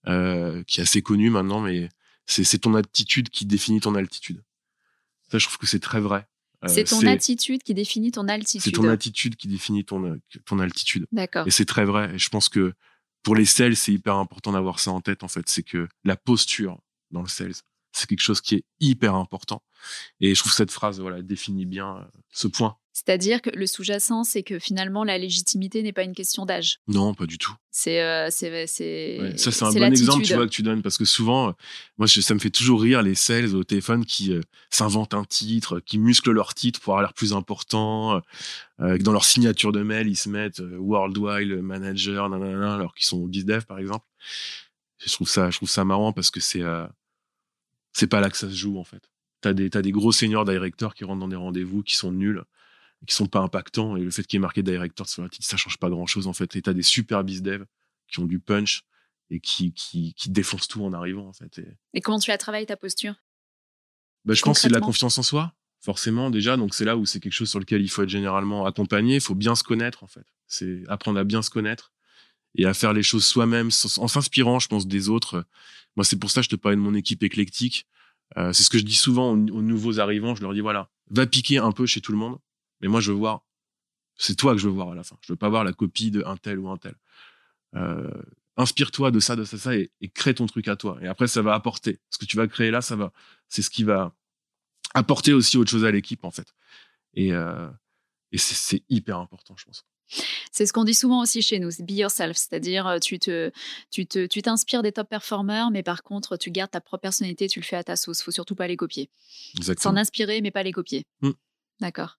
qui 0.05 0.81
est 0.81 0.83
assez 0.83 1.03
connue 1.03 1.31
maintenant, 1.31 1.61
mais 1.61 1.89
c'est 2.27 2.59
ton 2.59 2.75
attitude 2.75 3.29
qui 3.31 3.47
définit 3.47 3.81
ton 3.81 3.95
altitude. 3.95 4.43
Ça, 5.33 5.39
je 5.39 5.47
trouve 5.47 5.57
que 5.57 5.67
c'est 5.67 5.81
très 5.81 5.99
vrai. 5.99 6.27
Euh, 6.63 6.69
c'est 6.69 6.85
ton 6.85 7.07
attitude 7.07 7.63
qui 7.63 7.73
définit 7.73 8.11
ton 8.11 8.29
altitude. 8.29 8.61
C'est 8.61 8.71
ton 8.71 8.87
attitude 8.87 9.35
qui 9.35 9.49
définit 9.49 9.83
ton, 9.83 10.05
euh, 10.05 10.21
ton 10.45 10.59
altitude. 10.59 11.07
D'accord. 11.11 11.47
Et 11.47 11.51
c'est 11.51 11.65
très 11.65 11.87
vrai. 11.87 12.15
Et 12.15 12.19
je 12.19 12.29
pense 12.29 12.51
que 12.51 12.75
pour 13.23 13.35
les 13.35 13.47
sales, 13.47 13.75
c'est 13.75 13.95
hyper 13.95 14.17
important 14.17 14.53
d'avoir 14.53 14.79
ça 14.79 14.91
en 14.91 15.01
tête, 15.01 15.23
en 15.23 15.29
fait. 15.29 15.49
C'est 15.49 15.63
que 15.63 15.89
la 16.05 16.17
posture 16.17 16.79
dans 17.13 17.23
le 17.23 17.29
sales, 17.29 17.55
c'est 17.93 18.07
quelque 18.07 18.21
chose 18.21 18.43
qui 18.43 18.57
est 18.57 18.65
hyper 18.79 19.15
important. 19.15 19.63
Et 20.21 20.35
je 20.35 20.41
trouve 20.41 20.53
que 20.53 20.57
cette 20.57 20.71
phrase, 20.71 21.01
voilà, 21.01 21.23
définit 21.23 21.65
bien 21.65 21.97
euh, 21.97 22.05
ce 22.31 22.47
point. 22.47 22.77
C'est-à-dire 22.93 23.41
que 23.41 23.49
le 23.49 23.67
sous-jacent, 23.67 24.23
c'est 24.23 24.43
que 24.43 24.59
finalement, 24.59 25.03
la 25.03 25.17
légitimité 25.17 25.83
n'est 25.83 25.95
pas 25.95 26.03
une 26.03 26.15
question 26.15 26.45
d'âge. 26.45 26.79
Non, 26.89 27.15
pas 27.15 27.25
du 27.25 27.39
tout. 27.39 27.55
C'est, 27.71 28.03
euh, 28.03 28.29
c'est. 28.31 28.67
ça, 29.39 29.51
c'est 29.51 29.65
un 29.65 29.73
bon 29.73 29.85
exemple, 29.85 30.23
tu 30.23 30.35
vois, 30.35 30.45
que 30.45 30.51
tu 30.51 30.63
donnes, 30.63 30.83
parce 30.83 30.99
que 30.99 31.07
souvent, 31.07 31.49
euh, 31.49 31.53
moi, 31.97 32.07
ça 32.07 32.35
me 32.35 32.39
fait 32.39 32.51
toujours 32.51 32.83
rire 32.83 33.01
les 33.01 33.15
sales 33.15 33.55
au 33.55 33.65
téléphone 33.65 34.05
qui 34.05 34.35
euh, 34.35 34.43
s'inventent 34.69 35.15
un 35.15 35.25
titre, 35.25 35.81
qui 35.81 35.99
musclent 35.99 36.33
leur 36.33 36.53
titre 36.53 36.81
pour 36.81 36.93
avoir 36.93 37.03
l'air 37.03 37.15
plus 37.15 37.33
important, 37.33 38.21
dans 38.79 39.13
leur 39.13 39.25
signature 39.25 39.71
de 39.71 39.83
mail, 39.83 40.09
ils 40.09 40.17
se 40.17 40.29
mettent 40.29 40.61
Worldwide 40.61 41.63
Manager, 41.63 42.29
nanana, 42.29 42.75
alors 42.75 42.95
qu'ils 42.95 43.07
sont 43.07 43.19
au 43.19 43.27
BizDev, 43.27 43.65
par 43.65 43.79
exemple. 43.79 44.05
Je 44.99 45.13
trouve 45.13 45.29
ça, 45.29 45.51
je 45.51 45.57
trouve 45.57 45.71
ça 45.71 45.85
marrant 45.85 46.13
parce 46.13 46.31
que 46.31 46.41
c'est, 46.41 46.63
c'est 47.93 48.09
pas 48.09 48.21
là 48.21 48.29
que 48.29 48.37
ça 48.37 48.49
se 48.49 48.55
joue, 48.55 48.79
en 48.79 48.85
fait. 48.85 49.09
T'as 49.41 49.53
des, 49.53 49.71
t'as 49.71 49.83
des 49.83 49.93
gros 49.93 50.13
seniors 50.13 50.45
directeurs 50.45 50.95
qui 50.95 51.05
rentrent 51.05 51.21
dans 51.21 51.29
des 51.29 51.37
rendez-vous 51.37 51.83
qui 51.83 51.95
sont 51.95 52.13
nuls 52.13 52.43
qui 53.07 53.15
sont 53.15 53.27
pas 53.27 53.41
impactants. 53.41 53.97
Et 53.97 54.01
le 54.01 54.11
fait 54.11 54.25
qu'il 54.25 54.37
y 54.37 54.39
ait 54.39 54.41
marqué 54.41 54.63
director 54.63 55.09
sur 55.09 55.23
la 55.23 55.29
titre, 55.29 55.47
ça 55.47 55.57
change 55.57 55.79
pas 55.79 55.91
grand 55.91 56.07
chose 56.07 56.27
en 56.27 56.33
fait. 56.33 56.57
Et 56.57 56.63
t'as 56.63 56.73
des 56.73 56.83
super 56.83 57.25
biz 57.25 57.43
dev 57.43 57.65
qui 58.09 58.21
ont 58.21 58.27
du 58.27 58.39
punch 58.39 58.85
et 59.31 59.41
qui, 59.41 59.73
qui, 59.73 60.15
qui 60.15 60.31
défoncent 60.31 60.69
tout 60.69 60.85
en 60.85 60.93
arrivant 60.93 61.27
en 61.27 61.33
fait. 61.33 61.63
Et, 61.95 62.01
comment 62.01 62.19
tu 62.19 62.31
as 62.31 62.39
travaillé 62.39 62.67
ta 62.67 62.77
posture? 62.77 63.15
Bah, 64.25 64.35
Je 64.35 64.43
pense 64.43 64.59
que 64.59 64.63
c'est 64.63 64.69
de 64.69 64.75
la 64.75 64.81
confiance 64.81 65.19
en 65.19 65.23
soi, 65.23 65.55
forcément 65.81 66.31
déjà. 66.31 66.57
Donc 66.57 66.75
c'est 66.75 66.85
là 66.85 66.97
où 66.97 67.07
c'est 67.07 67.21
quelque 67.21 67.33
chose 67.33 67.51
sur 67.51 67.59
lequel 67.59 67.83
il 67.83 67.89
faut 67.89 68.03
être 68.03 68.09
généralement 68.09 68.67
accompagné. 68.67 69.17
Il 69.17 69.21
faut 69.21 69.35
bien 69.35 69.55
se 69.55 69.65
connaître 69.65 70.05
en 70.05 70.09
fait. 70.09 70.27
C'est 70.47 70.83
apprendre 70.89 71.19
à 71.19 71.25
bien 71.25 71.43
se 71.43 71.51
connaître 71.51 71.93
et 72.55 72.67
à 72.67 72.75
faire 72.75 72.93
les 72.93 73.03
choses 73.03 73.25
soi-même 73.25 73.71
en 73.97 74.09
s'inspirant, 74.09 74.59
je 74.59 74.69
pense, 74.69 74.87
des 74.87 75.09
autres. 75.09 75.47
Moi, 75.97 76.05
c'est 76.05 76.19
pour 76.19 76.31
ça 76.31 76.41
que 76.41 76.45
je 76.45 76.51
te 76.51 76.57
parlais 76.57 76.77
de 76.77 76.83
mon 76.83 76.95
équipe 76.95 77.23
éclectique. 77.23 77.87
Euh, 78.37 78.53
c'est 78.53 78.63
ce 78.63 78.71
que 78.71 78.79
je 78.79 78.85
dis 78.85 78.95
souvent 78.95 79.33
aux, 79.33 79.37
aux 79.37 79.63
nouveaux 79.63 80.01
arrivants. 80.01 80.35
Je 80.35 80.43
leur 80.43 80.53
dis 80.53 80.61
voilà, 80.61 80.91
va 81.11 81.27
piquer 81.27 81.59
un 81.59 81.73
peu 81.73 81.87
chez 81.87 82.03
tout 82.03 82.13
le 82.13 82.19
monde 82.19 82.39
mais 82.83 82.89
moi, 82.89 83.01
je 83.01 83.13
veux 83.13 83.19
voir, 83.19 83.45
c'est 84.17 84.35
toi 84.35 84.53
que 84.53 84.59
je 84.59 84.69
veux 84.69 84.75
voir 84.75 84.91
à 84.91 84.95
la 84.95 85.05
fin. 85.05 85.17
Je 85.23 85.33
veux 85.33 85.37
pas 85.37 85.49
voir 85.49 85.65
la 85.65 85.73
copie 85.73 86.11
de 86.11 86.23
un 86.27 86.37
tel 86.37 86.59
ou 86.59 86.69
un 86.69 86.77
tel. 86.77 86.95
Euh, 87.75 88.11
inspire-toi 88.57 89.11
de 89.11 89.21
ça, 89.21 89.37
de 89.37 89.45
ça, 89.45 89.57
ça, 89.57 89.75
et, 89.75 89.91
crée 90.15 90.35
ton 90.35 90.47
truc 90.47 90.69
à 90.69 90.77
toi. 90.77 90.99
Et 91.01 91.07
après, 91.07 91.29
ça 91.29 91.43
va 91.43 91.55
apporter. 91.55 92.01
Ce 92.11 92.19
que 92.19 92.25
tu 92.25 92.37
vas 92.37 92.47
créer 92.47 92.71
là, 92.71 92.83
ça 92.83 92.97
va, 92.97 93.13
c'est 93.49 93.63
ce 93.63 93.71
qui 93.71 93.85
va 93.85 94.15
apporter 94.95 95.33
aussi 95.33 95.57
autre 95.57 95.71
chose 95.71 95.85
à 95.85 95.91
l'équipe, 95.91 96.25
en 96.25 96.31
fait. 96.31 96.55
Et, 97.15 97.33
euh, 97.33 97.69
et 98.33 98.39
c'est 98.39 98.83
hyper 98.89 99.19
important, 99.19 99.55
je 99.57 99.65
pense. 99.65 99.87
C'est 100.51 100.67
ce 100.67 100.73
qu'on 100.75 100.85
dit 100.85 100.95
souvent 100.95 101.23
aussi 101.23 101.41
chez 101.41 101.59
nous, 101.59 101.71
c'est 101.71 101.85
be 101.85 101.93
yourself, 101.93 102.37
c'est-à-dire 102.37 102.87
euh, 102.87 102.99
tu 102.99 103.19
te, 103.19 103.51
tu 103.91 104.07
te, 104.07 104.27
tu 104.27 104.43
t'inspires 104.43 104.83
des 104.83 104.93
top 104.93 105.09
performers, 105.09 105.71
mais 105.71 105.83
par 105.83 106.03
contre 106.03 106.37
tu 106.37 106.51
gardes 106.51 106.71
ta 106.71 106.83
propre 106.83 107.03
personnalité, 107.03 107.49
tu 107.49 107.61
le 107.61 107.65
fais 107.65 107.77
à 107.77 107.85
ta 107.85 107.97
sauce. 107.97 108.21
Faut 108.21 108.31
surtout 108.31 108.55
pas 108.55 108.67
les 108.67 108.77
copier. 108.77 109.09
S'en 109.79 109.97
inspirer, 109.97 110.43
mais 110.43 110.51
pas 110.51 110.63
les 110.63 110.73
copier. 110.73 111.07
Mmh. 111.23 111.31
D'accord. 111.83 112.19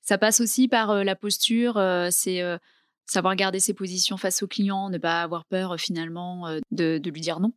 Ça 0.00 0.16
passe 0.16 0.40
aussi 0.40 0.66
par 0.66 0.90
euh, 0.90 1.04
la 1.04 1.14
posture, 1.14 1.76
euh, 1.76 2.08
c'est 2.10 2.40
euh, 2.40 2.56
savoir 3.04 3.36
garder 3.36 3.60
ses 3.60 3.74
positions 3.74 4.16
face 4.16 4.42
au 4.42 4.48
client, 4.48 4.88
ne 4.88 4.96
pas 4.96 5.22
avoir 5.22 5.44
peur 5.44 5.78
finalement 5.78 6.48
de, 6.70 7.00
lui 7.04 7.20
dire 7.20 7.38
non? 7.38 7.52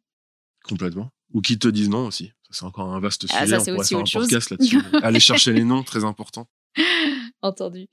Complètement. 0.63 1.09
Ou 1.33 1.39
qu'ils 1.41 1.57
te 1.57 1.69
disent 1.69 1.89
non 1.89 2.05
aussi. 2.07 2.33
c'est 2.51 2.65
encore 2.65 2.93
un 2.93 2.99
vaste 2.99 3.27
ah, 3.29 3.45
sujet. 3.45 3.57
ça, 3.57 3.59
c'est 3.61 3.71
aussi 3.71 3.95
autre 3.95 4.09
chose. 4.09 4.29
là-dessus. 4.29 4.81
Aller 5.03 5.21
chercher 5.21 5.53
les 5.53 5.63
noms, 5.63 5.83
très 5.83 6.03
important. 6.03 6.49
Entendu. 7.41 7.87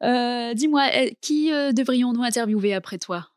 dis-moi, 0.00 0.88
eh, 0.92 1.16
qui 1.20 1.50
devrions-nous 1.50 2.24
interviewer 2.24 2.74
après 2.74 2.98
toi? 2.98 3.28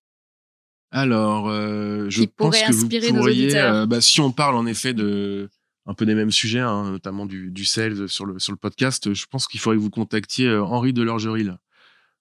Alors, 0.89 1.51
je 1.51 2.23
pense 2.23 2.59
que 2.59 2.73
vous 2.73 3.15
pourriez, 3.15 3.53
bah, 3.87 4.01
si 4.01 4.21
on 4.21 4.31
parle 4.31 4.55
en 4.55 4.65
effet 4.65 4.95
de 4.95 5.49
un 5.85 5.93
peu 5.93 6.05
des 6.05 6.15
mêmes 6.15 6.31
sujets, 6.31 6.59
hein, 6.59 6.91
notamment 6.91 7.25
du, 7.25 7.51
du 7.51 7.65
sales 7.65 8.09
sur 8.09 8.25
le, 8.25 8.39
sur 8.39 8.51
le 8.51 8.57
podcast, 8.57 9.13
je 9.13 9.25
pense 9.27 9.47
qu'il 9.47 9.59
faudrait 9.59 9.77
que 9.77 9.81
vous 9.83 9.89
contactiez 9.89 10.55
Henri 10.55 10.93
Delorgeril, 10.93 11.57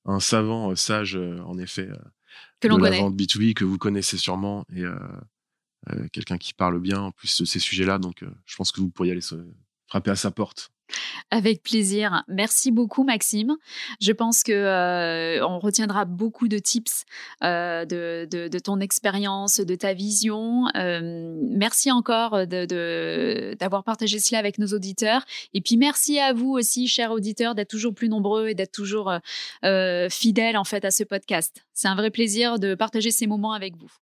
un 0.04 0.20
savant 0.20 0.74
sage, 0.76 1.16
en 1.16 1.56
effet, 1.58 1.88
que 2.60 2.68
de 2.68 2.74
la 2.74 2.78
connaît. 2.78 3.00
vente 3.00 3.16
B2B 3.16 3.54
que 3.54 3.64
vous 3.64 3.78
connaissez 3.78 4.18
sûrement 4.18 4.66
et 4.74 4.84
quelqu'un 6.12 6.36
qui 6.36 6.52
parle 6.52 6.78
bien 6.80 7.00
en 7.00 7.10
plus 7.10 7.40
de 7.40 7.46
ces 7.46 7.58
sujets-là. 7.58 7.98
Donc, 7.98 8.22
je 8.44 8.56
pense 8.56 8.70
que 8.70 8.80
vous 8.80 8.90
pourriez 8.90 9.12
aller 9.12 9.22
se 9.22 9.36
frapper 9.86 10.10
à 10.10 10.16
sa 10.16 10.30
porte. 10.30 10.73
Avec 11.30 11.62
plaisir. 11.62 12.22
Merci 12.28 12.70
beaucoup, 12.70 13.02
Maxime. 13.02 13.56
Je 14.00 14.12
pense 14.12 14.42
que 14.42 14.52
euh, 14.52 15.46
on 15.46 15.58
retiendra 15.58 16.04
beaucoup 16.04 16.48
de 16.48 16.58
tips 16.58 17.04
euh, 17.42 17.84
de, 17.84 18.58
ton 18.58 18.80
expérience, 18.80 19.60
de 19.60 19.74
ta 19.74 19.94
vision. 19.94 20.66
Euh, 20.76 21.34
merci 21.50 21.90
encore 21.90 22.46
d'avoir 22.46 23.82
de, 23.82 23.84
partagé 23.84 24.18
cela 24.18 24.38
avec 24.38 24.58
nos 24.58 24.68
auditeurs. 24.68 25.24
Et 25.54 25.60
puis 25.60 25.76
merci 25.76 26.18
à 26.18 26.32
vous 26.32 26.50
aussi, 26.50 26.88
chers 26.88 27.10
auditeurs, 27.10 27.54
d'être 27.54 27.70
toujours 27.70 27.94
plus 27.94 28.08
nombreux 28.08 28.48
et 28.48 28.54
d'être 28.54 28.72
toujours 28.72 29.12
fidèles 30.10 30.56
en 30.56 30.64
fait 30.64 30.84
à 30.84 30.90
ce 30.90 31.04
podcast. 31.04 31.64
C'est 31.72 31.88
un 31.88 31.94
vrai 31.94 32.10
plaisir 32.10 32.58
de 32.58 32.74
partager 32.74 33.10
ces 33.10 33.26
moments 33.26 33.52
avec 33.52 33.76
vous. 33.76 33.90